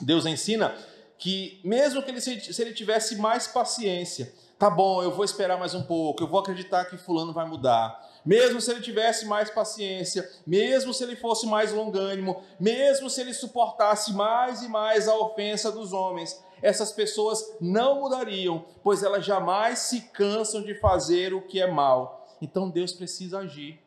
Deus 0.00 0.26
ensina 0.26 0.74
que, 1.16 1.60
mesmo 1.62 2.02
que 2.02 2.10
ele, 2.10 2.20
se 2.20 2.60
ele 2.60 2.74
tivesse 2.74 3.14
mais 3.14 3.46
paciência, 3.46 4.34
tá 4.58 4.68
bom, 4.68 5.02
eu 5.02 5.12
vou 5.12 5.24
esperar 5.24 5.58
mais 5.58 5.72
um 5.72 5.82
pouco, 5.84 6.22
eu 6.22 6.26
vou 6.26 6.40
acreditar 6.40 6.84
que 6.86 6.96
Fulano 6.98 7.32
vai 7.32 7.46
mudar, 7.46 8.04
mesmo 8.24 8.60
se 8.60 8.70
ele 8.70 8.80
tivesse 8.80 9.24
mais 9.24 9.48
paciência, 9.50 10.28
mesmo 10.46 10.92
se 10.92 11.04
ele 11.04 11.14
fosse 11.14 11.46
mais 11.46 11.72
longânimo, 11.72 12.42
mesmo 12.58 13.08
se 13.08 13.20
ele 13.20 13.32
suportasse 13.32 14.12
mais 14.12 14.62
e 14.62 14.68
mais 14.68 15.06
a 15.06 15.16
ofensa 15.16 15.70
dos 15.70 15.92
homens, 15.92 16.42
essas 16.60 16.90
pessoas 16.90 17.56
não 17.60 18.00
mudariam, 18.00 18.64
pois 18.82 19.02
elas 19.04 19.24
jamais 19.24 19.78
se 19.78 20.00
cansam 20.08 20.60
de 20.62 20.74
fazer 20.74 21.32
o 21.32 21.42
que 21.42 21.60
é 21.60 21.70
mal. 21.70 22.26
Então 22.42 22.68
Deus 22.68 22.92
precisa 22.92 23.38
agir. 23.38 23.80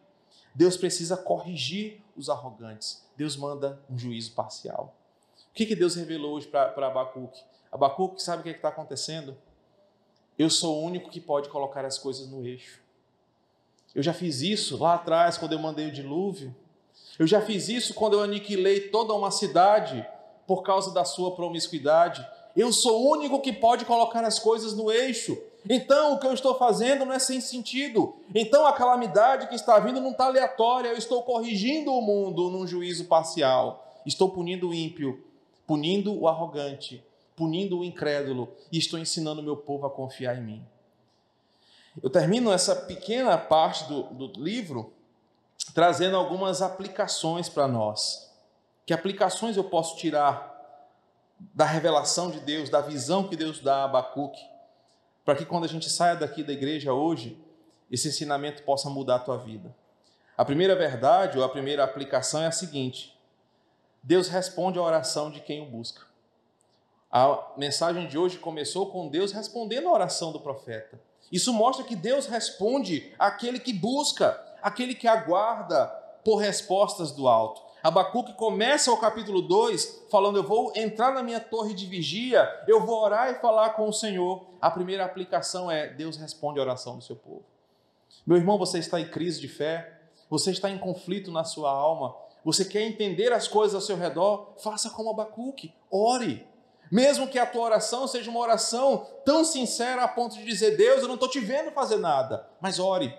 Deus 0.55 0.77
precisa 0.77 1.17
corrigir 1.17 2.01
os 2.15 2.29
arrogantes. 2.29 3.05
Deus 3.15 3.35
manda 3.35 3.81
um 3.89 3.97
juízo 3.97 4.33
parcial. 4.33 4.95
O 5.49 5.53
que, 5.53 5.65
que 5.65 5.75
Deus 5.75 5.95
revelou 5.95 6.35
hoje 6.35 6.47
para 6.47 6.87
Abacuque? 6.87 7.43
Abacuque, 7.71 8.23
sabe 8.23 8.39
o 8.39 8.43
que 8.43 8.49
é 8.49 8.53
está 8.53 8.69
acontecendo? 8.69 9.37
Eu 10.41 10.49
sou 10.49 10.81
o 10.81 10.83
único 10.83 11.11
que 11.11 11.19
pode 11.19 11.49
colocar 11.49 11.85
as 11.85 11.99
coisas 11.99 12.27
no 12.27 12.43
eixo. 12.43 12.81
Eu 13.93 14.01
já 14.01 14.11
fiz 14.11 14.41
isso 14.41 14.75
lá 14.75 14.95
atrás, 14.95 15.37
quando 15.37 15.51
eu 15.53 15.59
mandei 15.59 15.87
o 15.87 15.91
dilúvio. 15.91 16.55
Eu 17.19 17.27
já 17.27 17.39
fiz 17.39 17.69
isso 17.69 17.93
quando 17.93 18.13
eu 18.13 18.23
aniquilei 18.23 18.89
toda 18.89 19.13
uma 19.13 19.29
cidade 19.29 20.03
por 20.47 20.63
causa 20.63 20.91
da 20.91 21.05
sua 21.05 21.35
promiscuidade. 21.35 22.25
Eu 22.57 22.73
sou 22.73 23.03
o 23.03 23.11
único 23.11 23.39
que 23.39 23.53
pode 23.53 23.85
colocar 23.85 24.23
as 24.23 24.39
coisas 24.39 24.73
no 24.73 24.91
eixo. 24.91 25.37
Então, 25.69 26.13
o 26.15 26.19
que 26.19 26.25
eu 26.25 26.33
estou 26.33 26.55
fazendo 26.55 27.05
não 27.05 27.13
é 27.13 27.19
sem 27.19 27.39
sentido. 27.39 28.15
Então, 28.33 28.65
a 28.65 28.73
calamidade 28.73 29.47
que 29.47 29.53
está 29.53 29.77
vindo 29.77 30.01
não 30.01 30.09
está 30.09 30.25
aleatória. 30.25 30.89
Eu 30.89 30.97
estou 30.97 31.21
corrigindo 31.21 31.93
o 31.93 32.01
mundo 32.01 32.49
num 32.49 32.65
juízo 32.65 33.05
parcial. 33.05 34.01
Estou 34.07 34.27
punindo 34.27 34.69
o 34.69 34.73
ímpio, 34.73 35.23
punindo 35.67 36.19
o 36.19 36.27
arrogante, 36.27 37.05
punindo 37.35 37.79
o 37.79 37.83
incrédulo 37.83 38.53
e 38.71 38.77
estou 38.77 38.99
ensinando 38.99 39.41
o 39.41 39.43
meu 39.43 39.57
povo 39.57 39.85
a 39.85 39.89
confiar 39.89 40.37
em 40.37 40.41
mim. 40.41 40.65
Eu 42.01 42.09
termino 42.09 42.51
essa 42.51 42.75
pequena 42.75 43.37
parte 43.37 43.85
do, 43.85 44.03
do 44.03 44.41
livro 44.41 44.93
trazendo 45.73 46.15
algumas 46.15 46.61
aplicações 46.61 47.49
para 47.49 47.67
nós. 47.67 48.31
Que 48.85 48.93
aplicações 48.93 49.57
eu 49.57 49.63
posso 49.63 49.95
tirar 49.97 50.49
da 51.53 51.65
revelação 51.65 52.29
de 52.29 52.39
Deus, 52.39 52.69
da 52.69 52.81
visão 52.81 53.27
que 53.27 53.35
Deus 53.35 53.59
dá 53.59 53.77
a 53.77 53.83
Abacuque, 53.85 54.41
para 55.25 55.35
que 55.35 55.45
quando 55.45 55.65
a 55.65 55.67
gente 55.67 55.89
saia 55.89 56.15
daqui 56.15 56.43
da 56.43 56.53
igreja 56.53 56.93
hoje, 56.93 57.37
esse 57.89 58.07
ensinamento 58.07 58.63
possa 58.63 58.89
mudar 58.89 59.15
a 59.15 59.19
tua 59.19 59.37
vida. 59.37 59.73
A 60.37 60.45
primeira 60.45 60.75
verdade, 60.75 61.37
ou 61.37 61.43
a 61.43 61.49
primeira 61.49 61.83
aplicação 61.83 62.41
é 62.41 62.47
a 62.47 62.51
seguinte: 62.51 63.17
Deus 64.01 64.27
responde 64.27 64.79
à 64.79 64.81
oração 64.81 65.29
de 65.29 65.39
quem 65.39 65.61
o 65.61 65.65
busca. 65.65 66.10
A 67.11 67.51
mensagem 67.57 68.07
de 68.07 68.17
hoje 68.17 68.37
começou 68.37 68.89
com 68.89 69.09
Deus 69.09 69.33
respondendo 69.33 69.89
à 69.89 69.91
oração 69.91 70.31
do 70.31 70.39
profeta. 70.39 70.97
Isso 71.29 71.51
mostra 71.51 71.83
que 71.83 71.95
Deus 71.95 72.25
responde 72.25 73.13
àquele 73.19 73.59
que 73.59 73.73
busca, 73.73 74.39
aquele 74.61 74.95
que 74.95 75.07
aguarda 75.07 75.87
por 76.23 76.37
respostas 76.37 77.11
do 77.11 77.27
alto. 77.27 77.61
Abacuque 77.83 78.33
começa 78.35 78.91
o 78.91 78.97
capítulo 78.97 79.41
2 79.41 80.05
falando: 80.09 80.37
Eu 80.37 80.43
vou 80.43 80.71
entrar 80.73 81.13
na 81.13 81.21
minha 81.21 81.39
torre 81.39 81.73
de 81.73 81.85
vigia, 81.85 82.47
eu 82.65 82.85
vou 82.85 83.01
orar 83.01 83.29
e 83.29 83.41
falar 83.41 83.71
com 83.71 83.89
o 83.89 83.93
Senhor. 83.93 84.45
A 84.61 84.71
primeira 84.71 85.03
aplicação 85.03 85.69
é: 85.69 85.87
Deus 85.87 86.15
responde 86.15 86.59
a 86.59 86.61
oração 86.61 86.95
do 86.95 87.03
seu 87.03 87.17
povo. 87.17 87.43
Meu 88.25 88.37
irmão, 88.37 88.57
você 88.57 88.79
está 88.79 89.01
em 89.01 89.09
crise 89.09 89.41
de 89.41 89.49
fé, 89.49 89.99
você 90.29 90.51
está 90.51 90.69
em 90.69 90.77
conflito 90.77 91.31
na 91.31 91.43
sua 91.43 91.71
alma, 91.71 92.15
você 92.45 92.63
quer 92.63 92.83
entender 92.83 93.33
as 93.33 93.47
coisas 93.47 93.75
ao 93.75 93.81
seu 93.81 93.97
redor? 93.97 94.53
Faça 94.57 94.89
como 94.89 95.09
Abacuque, 95.09 95.73
ore. 95.89 96.47
Mesmo 96.91 97.29
que 97.29 97.39
a 97.39 97.45
tua 97.45 97.61
oração 97.61 98.05
seja 98.05 98.29
uma 98.29 98.41
oração 98.41 99.07
tão 99.23 99.45
sincera 99.45 100.03
a 100.03 100.07
ponto 100.09 100.35
de 100.35 100.43
dizer: 100.43 100.75
Deus, 100.75 101.01
eu 101.01 101.07
não 101.07 101.15
estou 101.15 101.29
te 101.29 101.39
vendo 101.39 101.71
fazer 101.71 101.95
nada, 101.95 102.45
mas 102.59 102.79
ore, 102.79 103.17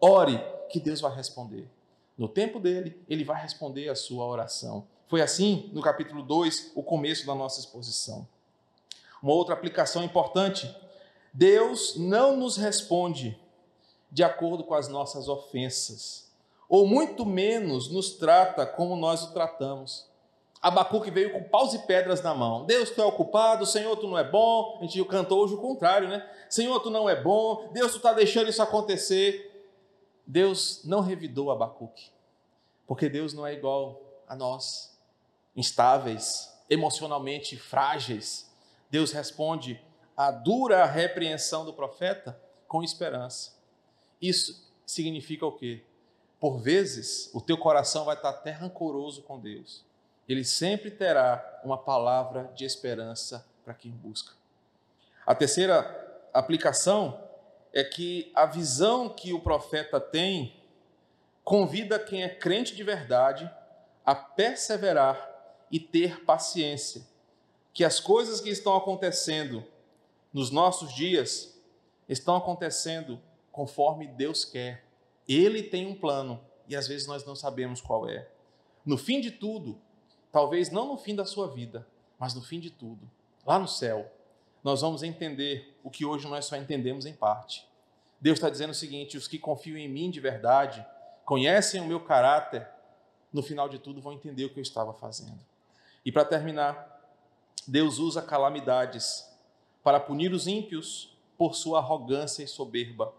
ore, 0.00 0.42
que 0.68 0.80
Deus 0.80 1.00
vai 1.00 1.14
responder. 1.14 1.70
No 2.18 2.28
tempo 2.28 2.58
dele, 2.58 3.00
ele 3.08 3.22
vai 3.22 3.40
responder 3.40 3.88
a 3.88 3.94
sua 3.94 4.26
oração. 4.26 4.86
Foi 5.06 5.20
assim 5.20 5.70
no 5.72 5.80
capítulo 5.80 6.22
2, 6.22 6.72
o 6.74 6.82
começo 6.82 7.24
da 7.24 7.34
nossa 7.34 7.60
exposição. 7.60 8.26
Uma 9.22 9.32
outra 9.34 9.54
aplicação 9.54 10.02
importante: 10.02 10.74
Deus 11.32 11.94
não 11.96 12.36
nos 12.36 12.56
responde 12.56 13.38
de 14.10 14.24
acordo 14.24 14.64
com 14.64 14.74
as 14.74 14.88
nossas 14.88 15.28
ofensas, 15.28 16.28
ou 16.68 16.86
muito 16.88 17.24
menos 17.24 17.88
nos 17.88 18.10
trata 18.12 18.66
como 18.66 18.96
nós 18.96 19.22
o 19.22 19.32
tratamos. 19.32 20.10
Abacuque 20.62 21.10
veio 21.10 21.32
com 21.32 21.42
paus 21.42 21.74
e 21.74 21.78
pedras 21.80 22.22
na 22.22 22.32
mão. 22.32 22.64
Deus, 22.64 22.90
tu 22.90 23.02
é 23.02 23.04
o 23.04 23.10
culpado, 23.10 23.66
Senhor, 23.66 23.96
tu 23.96 24.06
não 24.06 24.16
é 24.16 24.22
bom. 24.22 24.78
A 24.80 24.86
gente 24.86 25.04
cantou 25.06 25.40
hoje 25.40 25.54
o 25.54 25.60
contrário, 25.60 26.08
né? 26.08 26.24
Senhor, 26.48 26.78
tu 26.78 26.88
não 26.88 27.10
é 27.10 27.20
bom. 27.20 27.68
Deus, 27.72 27.90
tu 27.90 27.96
está 27.96 28.12
deixando 28.12 28.48
isso 28.48 28.62
acontecer. 28.62 29.50
Deus 30.24 30.82
não 30.84 31.00
revidou 31.00 31.50
Abacuque, 31.50 32.12
porque 32.86 33.08
Deus 33.08 33.34
não 33.34 33.44
é 33.44 33.52
igual 33.52 34.00
a 34.28 34.36
nós, 34.36 34.96
instáveis, 35.56 36.56
emocionalmente 36.70 37.56
frágeis. 37.56 38.48
Deus 38.88 39.10
responde 39.10 39.84
à 40.16 40.30
dura 40.30 40.84
repreensão 40.84 41.64
do 41.64 41.72
profeta 41.72 42.40
com 42.68 42.84
esperança. 42.84 43.52
Isso 44.20 44.72
significa 44.86 45.44
o 45.44 45.50
quê? 45.50 45.82
Por 46.38 46.58
vezes, 46.58 47.30
o 47.34 47.40
teu 47.40 47.58
coração 47.58 48.04
vai 48.04 48.14
estar 48.14 48.30
até 48.30 48.52
rancoroso 48.52 49.22
com 49.22 49.40
Deus 49.40 49.84
ele 50.32 50.44
sempre 50.44 50.90
terá 50.90 51.60
uma 51.64 51.76
palavra 51.76 52.50
de 52.54 52.64
esperança 52.64 53.46
para 53.64 53.74
quem 53.74 53.92
busca. 53.92 54.32
A 55.26 55.34
terceira 55.34 56.20
aplicação 56.32 57.22
é 57.72 57.84
que 57.84 58.32
a 58.34 58.46
visão 58.46 59.08
que 59.08 59.32
o 59.32 59.40
profeta 59.40 60.00
tem 60.00 60.56
convida 61.44 61.98
quem 61.98 62.22
é 62.22 62.28
crente 62.28 62.74
de 62.74 62.82
verdade 62.82 63.50
a 64.04 64.14
perseverar 64.14 65.30
e 65.70 65.78
ter 65.78 66.24
paciência, 66.24 67.06
que 67.72 67.84
as 67.84 67.98
coisas 67.98 68.40
que 68.40 68.50
estão 68.50 68.76
acontecendo 68.76 69.64
nos 70.32 70.50
nossos 70.50 70.94
dias 70.94 71.58
estão 72.08 72.36
acontecendo 72.36 73.20
conforme 73.50 74.06
Deus 74.06 74.44
quer. 74.44 74.84
Ele 75.28 75.62
tem 75.62 75.86
um 75.86 75.94
plano 75.94 76.40
e 76.68 76.76
às 76.76 76.88
vezes 76.88 77.06
nós 77.06 77.24
não 77.24 77.34
sabemos 77.34 77.80
qual 77.80 78.08
é. 78.08 78.28
No 78.84 78.98
fim 78.98 79.20
de 79.20 79.30
tudo, 79.30 79.80
talvez 80.32 80.70
não 80.70 80.88
no 80.88 80.96
fim 80.96 81.14
da 81.14 81.26
sua 81.26 81.46
vida, 81.46 81.86
mas 82.18 82.34
no 82.34 82.40
fim 82.40 82.58
de 82.58 82.70
tudo, 82.70 83.08
lá 83.46 83.58
no 83.58 83.68
céu, 83.68 84.10
nós 84.64 84.80
vamos 84.80 85.02
entender 85.02 85.78
o 85.84 85.90
que 85.90 86.04
hoje 86.04 86.26
nós 86.26 86.46
só 86.46 86.56
entendemos 86.56 87.04
em 87.04 87.12
parte. 87.12 87.68
Deus 88.20 88.38
está 88.38 88.48
dizendo 88.48 88.70
o 88.70 88.74
seguinte: 88.74 89.16
os 89.16 89.28
que 89.28 89.38
confiam 89.38 89.76
em 89.76 89.88
mim 89.88 90.10
de 90.10 90.20
verdade, 90.20 90.84
conhecem 91.24 91.80
o 91.80 91.86
meu 91.86 92.00
caráter, 92.00 92.66
no 93.32 93.42
final 93.42 93.68
de 93.68 93.78
tudo 93.78 94.00
vão 94.00 94.12
entender 94.12 94.44
o 94.44 94.50
que 94.50 94.58
eu 94.58 94.62
estava 94.62 94.92
fazendo. 94.94 95.40
E 96.04 96.10
para 96.10 96.24
terminar, 96.24 97.00
Deus 97.66 97.98
usa 97.98 98.22
calamidades 98.22 99.28
para 99.82 100.00
punir 100.00 100.32
os 100.32 100.46
ímpios 100.46 101.16
por 101.36 101.54
sua 101.54 101.78
arrogância 101.78 102.42
e 102.42 102.48
soberba, 102.48 103.12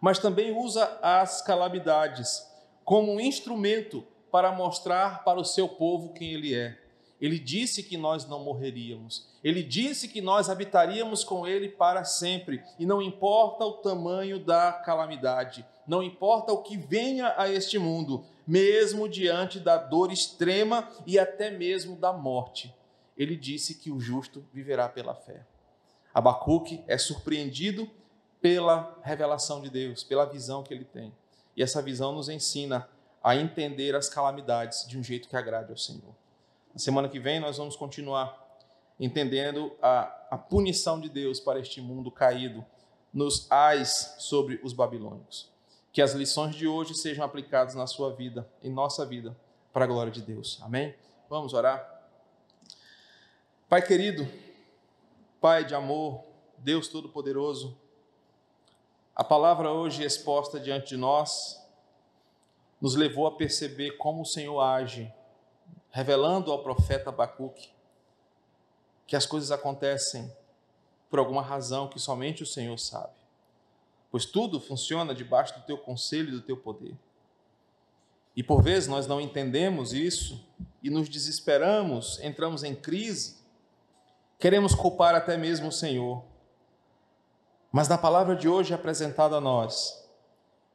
mas 0.00 0.18
também 0.18 0.56
usa 0.56 0.98
as 1.02 1.42
calamidades 1.42 2.50
como 2.84 3.12
um 3.12 3.20
instrumento 3.20 4.06
para 4.30 4.52
mostrar 4.52 5.24
para 5.24 5.40
o 5.40 5.44
seu 5.44 5.68
povo 5.68 6.12
quem 6.12 6.32
ele 6.32 6.54
é. 6.54 6.78
Ele 7.20 7.38
disse 7.38 7.82
que 7.82 7.96
nós 7.96 8.26
não 8.26 8.44
morreríamos. 8.44 9.26
Ele 9.42 9.62
disse 9.62 10.08
que 10.08 10.20
nós 10.20 10.50
habitaríamos 10.50 11.24
com 11.24 11.46
ele 11.46 11.68
para 11.68 12.04
sempre. 12.04 12.62
E 12.78 12.84
não 12.84 13.00
importa 13.00 13.64
o 13.64 13.72
tamanho 13.72 14.38
da 14.38 14.72
calamidade, 14.72 15.64
não 15.86 16.02
importa 16.02 16.52
o 16.52 16.62
que 16.62 16.76
venha 16.76 17.34
a 17.36 17.48
este 17.48 17.78
mundo, 17.78 18.24
mesmo 18.46 19.08
diante 19.08 19.58
da 19.58 19.76
dor 19.78 20.12
extrema 20.12 20.88
e 21.06 21.18
até 21.18 21.50
mesmo 21.50 21.96
da 21.96 22.12
morte. 22.12 22.74
Ele 23.16 23.34
disse 23.34 23.76
que 23.76 23.90
o 23.90 23.98
justo 23.98 24.44
viverá 24.52 24.88
pela 24.88 25.14
fé. 25.14 25.46
Abacuque 26.12 26.84
é 26.86 26.98
surpreendido 26.98 27.90
pela 28.40 28.98
revelação 29.02 29.60
de 29.60 29.70
Deus, 29.70 30.04
pela 30.04 30.26
visão 30.26 30.62
que 30.62 30.72
ele 30.72 30.84
tem. 30.84 31.12
E 31.56 31.62
essa 31.62 31.80
visão 31.80 32.12
nos 32.12 32.28
ensina 32.28 32.88
a 33.26 33.34
entender 33.34 33.96
as 33.96 34.08
calamidades 34.08 34.86
de 34.86 34.96
um 34.96 35.02
jeito 35.02 35.28
que 35.28 35.34
agrade 35.34 35.72
ao 35.72 35.76
Senhor. 35.76 36.14
Na 36.72 36.78
semana 36.78 37.08
que 37.08 37.18
vem 37.18 37.40
nós 37.40 37.56
vamos 37.56 37.74
continuar 37.74 38.40
entendendo 39.00 39.72
a, 39.82 40.02
a 40.30 40.38
punição 40.38 41.00
de 41.00 41.08
Deus 41.08 41.40
para 41.40 41.58
este 41.58 41.80
mundo 41.80 42.08
caído 42.08 42.64
nos 43.12 43.50
ais 43.50 44.14
sobre 44.18 44.60
os 44.62 44.72
babilônicos. 44.72 45.50
Que 45.92 46.00
as 46.00 46.12
lições 46.12 46.54
de 46.54 46.68
hoje 46.68 46.94
sejam 46.94 47.24
aplicadas 47.24 47.74
na 47.74 47.88
sua 47.88 48.14
vida, 48.14 48.48
em 48.62 48.70
nossa 48.70 49.04
vida, 49.04 49.36
para 49.72 49.86
a 49.86 49.88
glória 49.88 50.12
de 50.12 50.22
Deus. 50.22 50.60
Amém? 50.62 50.94
Vamos 51.28 51.52
orar? 51.52 51.84
Pai 53.68 53.82
querido, 53.82 54.24
Pai 55.40 55.64
de 55.64 55.74
amor, 55.74 56.22
Deus 56.58 56.86
Todo-Poderoso, 56.86 57.76
a 59.16 59.24
palavra 59.24 59.72
hoje 59.72 60.04
exposta 60.04 60.60
diante 60.60 60.90
de 60.90 60.96
nós 60.96 61.65
nos 62.80 62.94
levou 62.94 63.26
a 63.26 63.36
perceber 63.36 63.92
como 63.92 64.22
o 64.22 64.26
Senhor 64.26 64.60
age, 64.60 65.12
revelando 65.90 66.52
ao 66.52 66.62
profeta 66.62 67.10
Abacuque 67.10 67.70
que 69.06 69.16
as 69.16 69.24
coisas 69.24 69.50
acontecem 69.50 70.32
por 71.08 71.18
alguma 71.18 71.42
razão 71.42 71.88
que 71.88 71.98
somente 71.98 72.42
o 72.42 72.46
Senhor 72.46 72.76
sabe. 72.78 73.14
Pois 74.10 74.26
tudo 74.26 74.60
funciona 74.60 75.14
debaixo 75.14 75.54
do 75.54 75.64
teu 75.64 75.78
conselho 75.78 76.28
e 76.28 76.32
do 76.32 76.42
teu 76.42 76.56
poder. 76.56 76.96
E 78.34 78.42
por 78.42 78.62
vezes 78.62 78.88
nós 78.88 79.06
não 79.06 79.20
entendemos 79.20 79.92
isso 79.92 80.44
e 80.82 80.90
nos 80.90 81.08
desesperamos, 81.08 82.20
entramos 82.20 82.62
em 82.62 82.74
crise, 82.74 83.36
queremos 84.38 84.74
culpar 84.74 85.14
até 85.14 85.36
mesmo 85.36 85.68
o 85.68 85.72
Senhor. 85.72 86.22
Mas 87.72 87.88
na 87.88 87.96
palavra 87.96 88.36
de 88.36 88.48
hoje 88.48 88.74
apresentada 88.74 89.36
a 89.36 89.40
nós, 89.40 90.05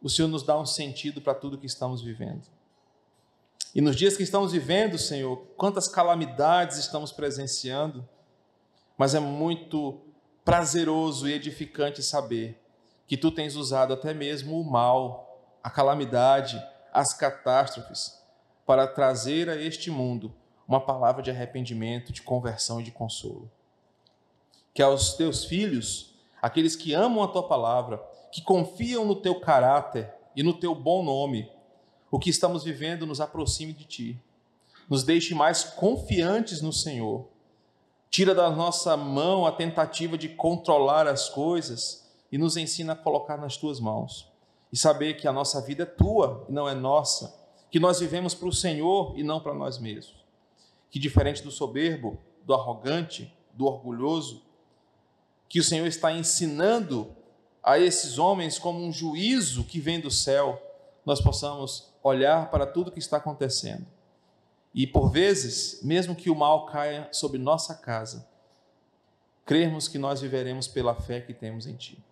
o 0.01 0.09
Senhor 0.09 0.27
nos 0.27 0.43
dá 0.43 0.59
um 0.59 0.65
sentido 0.65 1.21
para 1.21 1.33
tudo 1.33 1.57
que 1.57 1.65
estamos 1.65 2.01
vivendo. 2.01 2.43
E 3.73 3.81
nos 3.81 3.95
dias 3.95 4.17
que 4.17 4.23
estamos 4.23 4.51
vivendo, 4.51 4.97
Senhor, 4.97 5.37
quantas 5.55 5.87
calamidades 5.87 6.77
estamos 6.77 7.11
presenciando, 7.11 8.07
mas 8.97 9.15
é 9.15 9.19
muito 9.19 10.01
prazeroso 10.43 11.27
e 11.27 11.33
edificante 11.33 12.03
saber 12.03 12.59
que 13.07 13.15
tu 13.15 13.31
tens 13.31 13.55
usado 13.55 13.93
até 13.93 14.13
mesmo 14.13 14.59
o 14.59 14.63
mal 14.63 15.31
a 15.63 15.69
calamidade, 15.69 16.61
as 16.91 17.13
catástrofes, 17.13 18.19
para 18.65 18.87
trazer 18.87 19.49
a 19.49 19.55
este 19.55 19.91
mundo 19.91 20.33
uma 20.67 20.79
palavra 20.81 21.21
de 21.21 21.29
arrependimento, 21.29 22.11
de 22.11 22.21
conversão 22.21 22.79
e 22.79 22.83
de 22.83 22.91
consolo. 22.91 23.51
Que 24.73 24.81
aos 24.81 25.13
teus 25.13 25.45
filhos, 25.45 26.15
aqueles 26.41 26.75
que 26.75 26.93
amam 26.93 27.23
a 27.23 27.27
tua 27.27 27.47
palavra, 27.47 28.01
que 28.31 28.41
confiam 28.41 29.05
no 29.05 29.15
teu 29.15 29.39
caráter 29.39 30.13
e 30.35 30.41
no 30.41 30.53
teu 30.53 30.73
bom 30.73 31.03
nome, 31.03 31.51
o 32.09 32.19
que 32.19 32.29
estamos 32.29 32.63
vivendo 32.63 33.05
nos 33.05 33.21
aproxime 33.21 33.73
de 33.73 33.85
ti. 33.85 34.23
Nos 34.89 35.03
deixe 35.03 35.33
mais 35.33 35.63
confiantes 35.63 36.61
no 36.61 36.73
Senhor. 36.73 37.27
Tira 38.09 38.35
da 38.35 38.49
nossa 38.49 38.97
mão 38.97 39.45
a 39.45 39.51
tentativa 39.51 40.17
de 40.17 40.27
controlar 40.27 41.07
as 41.07 41.29
coisas 41.29 42.11
e 42.31 42.37
nos 42.37 42.57
ensina 42.57 42.93
a 42.93 42.95
colocar 42.95 43.37
nas 43.37 43.55
tuas 43.55 43.79
mãos. 43.79 44.29
E 44.71 44.77
saber 44.77 45.15
que 45.15 45.27
a 45.27 45.33
nossa 45.33 45.61
vida 45.61 45.83
é 45.83 45.85
tua 45.85 46.45
e 46.49 46.51
não 46.51 46.67
é 46.67 46.75
nossa. 46.75 47.39
Que 47.69 47.79
nós 47.79 47.99
vivemos 47.99 48.33
para 48.33 48.47
o 48.47 48.53
Senhor 48.53 49.17
e 49.17 49.23
não 49.23 49.39
para 49.39 49.53
nós 49.53 49.79
mesmos. 49.79 50.21
Que 50.89 50.99
diferente 50.99 51.41
do 51.41 51.51
soberbo, 51.51 52.17
do 52.45 52.53
arrogante, 52.53 53.33
do 53.53 53.65
orgulhoso, 53.65 54.41
que 55.47 55.59
o 55.59 55.63
Senhor 55.63 55.87
está 55.87 56.11
ensinando 56.11 57.15
a 57.63 57.77
esses 57.77 58.17
homens 58.17 58.57
como 58.57 58.79
um 58.79 58.91
juízo 58.91 59.63
que 59.63 59.79
vem 59.79 59.99
do 59.99 60.09
céu, 60.09 60.61
nós 61.05 61.21
possamos 61.21 61.91
olhar 62.03 62.49
para 62.49 62.65
tudo 62.65 62.91
que 62.91 62.99
está 62.99 63.17
acontecendo. 63.17 63.85
E 64.73 64.87
por 64.87 65.09
vezes, 65.09 65.81
mesmo 65.83 66.15
que 66.15 66.29
o 66.29 66.35
mal 66.35 66.65
caia 66.65 67.09
sobre 67.11 67.37
nossa 67.37 67.75
casa, 67.75 68.27
crermos 69.45 69.87
que 69.87 69.97
nós 69.97 70.21
viveremos 70.21 70.67
pela 70.67 70.95
fé 70.95 71.19
que 71.19 71.33
temos 71.33 71.67
em 71.67 71.75
Ti. 71.75 72.03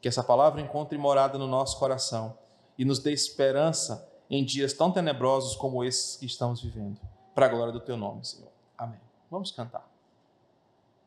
Que 0.00 0.08
essa 0.08 0.22
palavra 0.24 0.60
encontre 0.60 0.98
morada 0.98 1.38
no 1.38 1.46
nosso 1.46 1.78
coração 1.78 2.36
e 2.76 2.84
nos 2.84 2.98
dê 2.98 3.12
esperança 3.12 4.10
em 4.28 4.44
dias 4.44 4.72
tão 4.72 4.90
tenebrosos 4.90 5.56
como 5.56 5.84
esses 5.84 6.16
que 6.16 6.26
estamos 6.26 6.60
vivendo. 6.60 7.00
Para 7.34 7.46
a 7.46 7.48
glória 7.48 7.72
do 7.72 7.80
Teu 7.80 7.96
nome, 7.96 8.24
Senhor. 8.24 8.50
Amém. 8.76 9.00
Vamos 9.30 9.50
cantar. 9.50 9.93